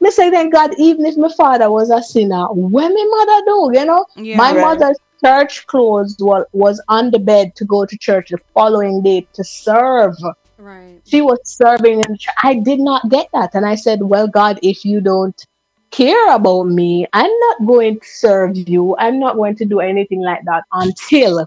[0.00, 3.80] me say, thank God, even if my father was a sinner, what my mother do,
[3.80, 4.06] you know?
[4.16, 4.38] Yeah.
[4.38, 4.60] My Right.
[4.62, 9.26] mother's church clothes was, was on the bed to go to church the following day
[9.34, 10.14] to serve.
[10.58, 12.34] right She was serving in church.
[12.42, 13.50] I did not get that.
[13.54, 15.40] And I said, Well, God, if you don't
[15.90, 18.96] care about me, I'm not going to serve you.
[18.98, 21.46] I'm not going to do anything like that until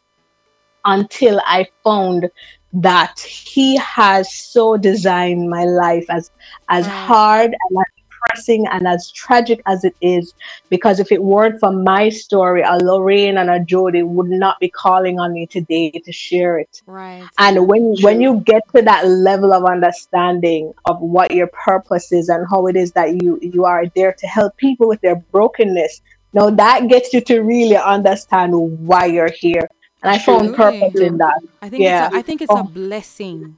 [0.86, 2.30] until I found
[2.74, 6.30] that he has so designed my life as
[6.70, 7.97] as hard and as
[8.28, 10.34] pressing and as tragic as it is
[10.70, 14.70] because if it weren't for my story a lorraine and a jody would not be
[14.70, 19.08] calling on me today to share it right and when when you get to that
[19.08, 23.66] level of understanding of what your purpose is and how it is that you you
[23.66, 26.02] are there to help people with their brokenness
[26.34, 28.52] now that gets you to really understand
[28.88, 29.68] why you're here
[30.04, 32.06] and i found purpose in that i think Yeah.
[32.08, 32.64] it's a, i think it's a Oh.
[32.64, 33.58] blessing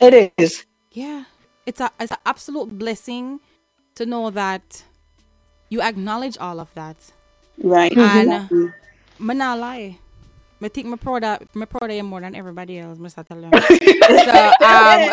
[0.00, 0.64] It is.
[0.92, 1.24] Yeah.
[1.66, 3.40] It's a it's an absolute blessing
[3.98, 4.82] to know that
[5.68, 6.96] you acknowledge all of that.
[7.62, 7.92] Right.
[7.96, 8.72] And Exactly.
[9.18, 9.98] me not lie.
[10.60, 13.24] I think my proud of me proud more than everybody else, Mr.
[13.26, 13.52] Tell them.
[14.26, 15.10] so um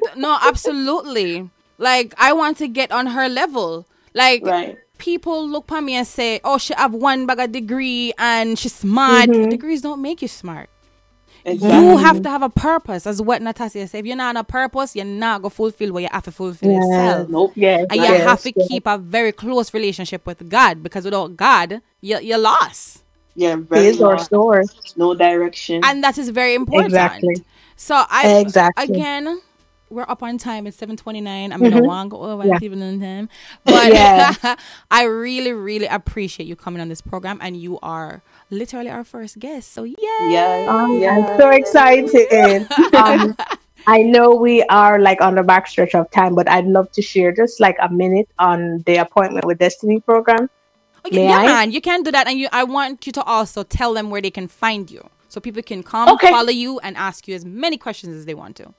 [0.16, 1.48] No, absolutely.
[1.78, 3.86] Like I want to get on her level.
[4.14, 4.76] Like Right.
[4.98, 8.74] people look at me and say, "Oh, she have one bag of degree and she's
[8.74, 10.68] smart." Degrees don't make you smart.
[11.44, 11.78] Exactly.
[11.78, 13.98] You have to have a purpose, as what Natasha said.
[14.00, 16.72] If you're not on a purpose, you're not gonna fulfill what you have to fulfill
[16.72, 17.28] yourself.
[17.28, 17.52] Nope.
[17.54, 17.86] Yes.
[17.90, 18.68] And you yes, have to yes.
[18.68, 23.02] keep a very close relationship with God because without God, you you're lost.
[23.34, 23.56] Yeah.
[23.56, 24.94] He Very is our source.
[24.96, 25.82] No direction.
[25.84, 26.86] And that is very important.
[26.86, 27.36] Exactly.
[27.76, 28.84] So I Exactly.
[28.84, 29.40] again
[29.90, 30.66] we're up on time.
[30.66, 31.52] It's seven twenty nine.
[31.52, 32.58] I'm gonna want to go over Yeah.
[32.58, 33.28] people in time.
[33.64, 34.32] But Yeah.
[34.90, 39.38] I really, really appreciate you coming on this program and you are literally our first
[39.38, 39.72] guest.
[39.72, 39.94] So yay!
[40.30, 40.66] yeah.
[40.68, 41.18] Um, yeah.
[41.18, 42.66] I'm so excited.
[42.94, 43.36] um,
[43.86, 47.32] I know we are like on the backstretch of time, but I'd love to share
[47.32, 50.48] just like a minute on the appointment with Destiny program.
[51.06, 51.46] Okay, May yeah, I?
[51.46, 52.48] man, you can do that, and you.
[52.50, 55.82] I want you to also tell them where they can find you, so people can
[55.82, 56.30] come, Okay.
[56.30, 58.72] follow you, and ask you as many questions as they want to.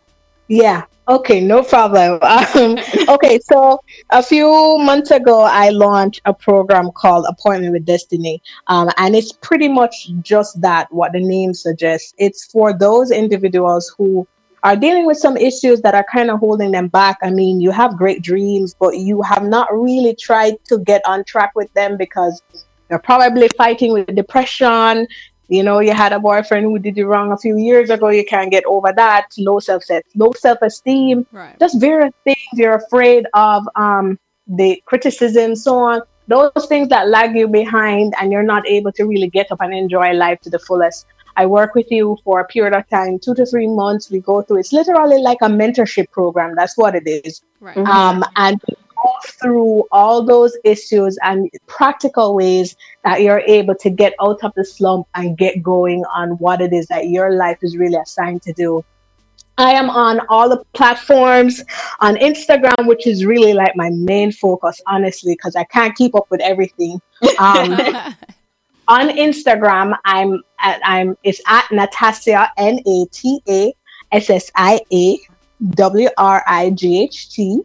[0.48, 0.84] Yeah.
[1.08, 1.40] Okay.
[1.42, 2.20] No problem.
[2.56, 2.78] Um,
[3.10, 3.40] okay.
[3.40, 9.16] So a few months ago, I launched a program called Appointment with Destiny, um, and
[9.16, 10.92] it's pretty much just that.
[10.92, 12.14] What the name suggests.
[12.18, 14.28] It's for those individuals who
[14.64, 17.18] are dealing with some issues that are kind of holding them back.
[17.22, 21.24] I mean, you have great dreams, but you have not really tried to get on
[21.24, 22.42] track with them because
[22.90, 25.08] you're probably fighting with depression.
[25.48, 28.10] You know, you had a boyfriend who did you wrong a few years ago.
[28.10, 29.28] You can't get over that.
[29.38, 29.84] Low self
[30.16, 31.26] low self esteem.
[31.32, 31.58] Right.
[31.60, 33.68] Just various things you're afraid of.
[33.76, 36.02] Um, the criticism, so on.
[36.28, 39.74] Those things that lag you behind, and you're not able to really get up and
[39.74, 41.06] enjoy life to the fullest.
[41.38, 44.10] I work with you for a period of time, two to three months.
[44.10, 44.60] We go through.
[44.60, 46.56] It's literally like a mentorship program.
[46.56, 47.78] That's what it is Right.
[47.78, 53.90] um, and we go through all those issues and practical ways that you're able to
[53.90, 57.58] get out of the slump and get going on what it is that your life
[57.62, 58.84] is really assigned to do.
[59.58, 61.64] I am on all the platforms
[62.02, 66.30] on Instagram, which is really like my main focus, honestly, because I can't keep up
[66.30, 67.00] with everything.
[67.40, 67.72] Um,
[68.88, 73.74] on Instagram, I'm at, I'm it's at Natassia N A T A
[74.12, 75.20] S S I A
[75.70, 77.62] W R I G H T.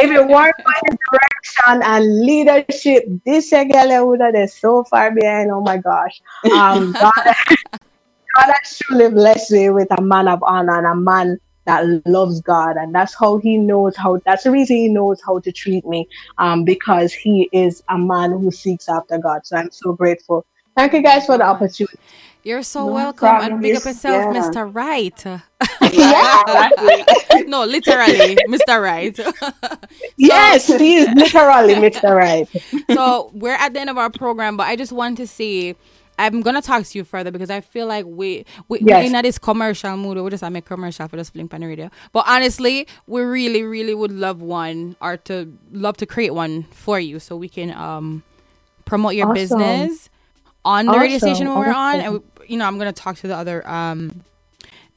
[0.00, 5.50] if it weren't for his direction and leadership, this girl would have so far behind.
[5.50, 6.20] Oh my gosh.
[6.52, 7.12] Um, God,
[8.34, 12.40] God has truly blessed me with a man of honor and a man that loves
[12.40, 14.18] God, and that's how he knows how.
[14.24, 16.08] That's the reason he knows how to treat me,
[16.38, 19.46] um, because he is a man who seeks after God.
[19.46, 20.44] So I'm so grateful.
[20.74, 21.98] Thank you guys for the opportunity.
[22.44, 23.52] You're so No welcome, problem.
[23.52, 24.40] and big up yourself, yeah.
[24.40, 24.74] Mr.
[24.74, 25.24] Right.
[25.90, 26.68] Yeah.
[27.46, 28.82] no, literally, Mr.
[28.82, 29.18] Right.
[30.16, 32.14] yes, he is literally Mr.
[32.14, 32.46] Right.
[32.92, 35.76] so we're at the end of our program, but I just want to say
[36.18, 39.10] I'm gonna talk to you further because I feel like we we Yes.
[39.10, 40.18] we're in this commercial mood.
[40.18, 41.90] We just make commercial for this on the radio.
[42.12, 46.98] But honestly, we really, really would love one or to love to create one for
[47.00, 48.22] you so we can um
[48.84, 49.34] promote your Awesome.
[49.34, 50.10] business
[50.64, 52.00] on the radio Awesome, station when we're on.
[52.00, 54.22] And we, you know, I'm gonna talk to the other um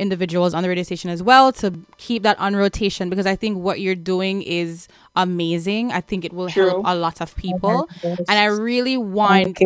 [0.02, 1.68] individuals on the radio station as well to
[1.98, 5.92] keep that on rotation because I think what you're doing is amazing.
[5.92, 6.68] I think it will True.
[6.70, 7.88] help a lot of people.
[8.04, 9.58] And I really want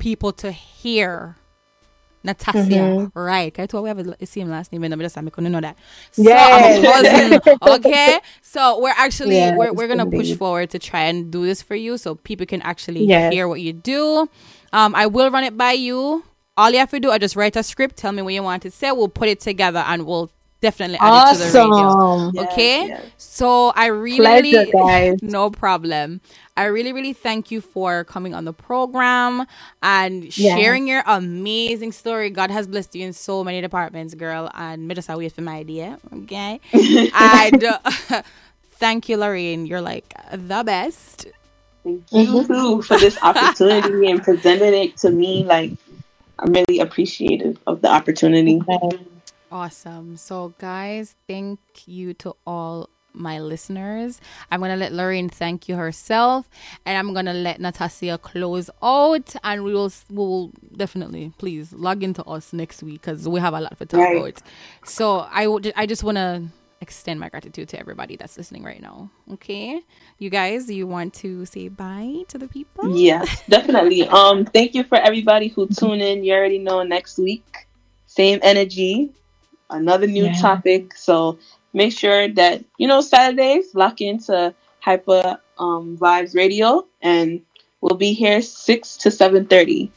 [0.00, 1.36] people to hear
[2.24, 3.18] Natassia, Mm-hmm.
[3.18, 3.52] right?
[3.58, 5.76] I thought we have a same last name, and I'm just I'm gonna know that.
[6.12, 6.54] So Yes.
[6.54, 8.20] I'm a cousin, okay.
[8.42, 11.74] So we're actually Yes, we're, we're gonna push forward to try and do this for
[11.74, 13.32] you, so people can actually Yes.
[13.32, 14.28] hear what you do.
[14.72, 16.22] Um, I will run it by you.
[16.56, 17.96] All you have to do, I just write a script.
[17.96, 18.92] Tell me what you want to say.
[18.92, 20.30] We'll put it together, and we'll
[20.60, 21.94] definitely add it to the radio.
[21.94, 22.34] Awesome.
[22.34, 22.86] Yes, Okay.
[22.88, 23.06] yes.
[23.16, 25.18] So I really, Pleasure, really, guys.
[25.22, 26.20] no problem.
[26.56, 29.46] I really, really thank you for coming on the program
[29.82, 30.54] and Yeah.
[30.56, 32.28] sharing your amazing story.
[32.30, 34.50] God has blessed you in so many departments, girl.
[34.54, 36.60] And me just a wait for my idea, okay?
[37.14, 37.78] and uh,
[38.72, 39.64] thank you, Lorraine.
[39.64, 41.28] You're like the best.
[41.84, 45.44] Thank you too for this opportunity and presenting it to me.
[45.44, 45.72] Like,
[46.42, 48.60] I'm really appreciative of the opportunity.
[49.50, 50.16] Awesome.
[50.16, 54.20] So, guys, thank you to all my listeners.
[54.50, 56.48] I'm gonna let Lorraine thank you herself,
[56.86, 62.24] and I'm gonna let Natassia close out, and we will will definitely please log into
[62.24, 64.16] us next week because we have a lot to talk Right.
[64.16, 64.42] about.
[64.84, 66.48] So I would I just wanna
[66.82, 69.08] extend my gratitude to everybody that's listening right now.
[69.34, 69.80] Okay,
[70.18, 72.92] you guys, you want to say bye to the people?
[72.94, 74.02] Yes, definitely.
[74.08, 76.24] Um, thank you for everybody who tune in.
[76.24, 77.46] You already know next week,
[78.06, 79.12] same energy,
[79.70, 80.32] another new Yeah.
[80.34, 80.94] topic.
[80.96, 81.38] So
[81.72, 87.40] make sure that you know Saturdays lock into Hyper um, Vibes Radio, and
[87.80, 89.92] we'll be here six to seven thirty.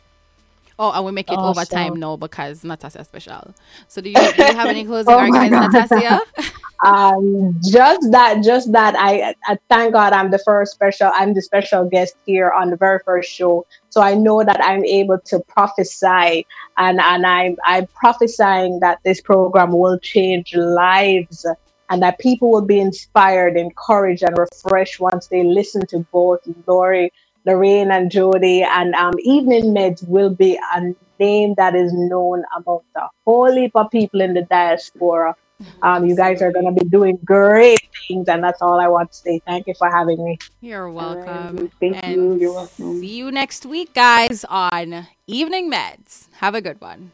[0.77, 1.49] Oh, and we make it Awesome.
[1.49, 3.55] overtime now because Natassia special.
[3.87, 6.19] So do you, do you have any closing Oh my arguments, Natassia?
[6.83, 8.95] Um, just that, just that.
[8.97, 11.09] I, I thank God I'm the first special.
[11.13, 14.83] I'm the special guest here on the very first show, so I know that I'm
[14.83, 16.45] able to prophesy,
[16.77, 21.45] and and I'm I'm prophesying that this program will change lives,
[21.89, 27.09] and that people will be inspired, encouraged, and refreshed once they listen to both Lori,
[27.45, 28.63] Lorraine, and Jody.
[28.63, 30.81] And um, Evening Medz will be a
[31.19, 35.35] name that is known among the whole heap of people in the diaspora.
[35.81, 39.11] Um, you guys are going to be doing great things, and that's all I want
[39.11, 39.41] to say.
[39.45, 40.37] Thank you for having me.
[40.61, 41.25] You're right.
[41.25, 41.71] welcome.
[41.79, 42.39] Thank and you.
[42.39, 42.99] You're welcome.
[42.99, 46.27] See you next week, guys, on Evening Medz.
[46.39, 47.11] Have a good one.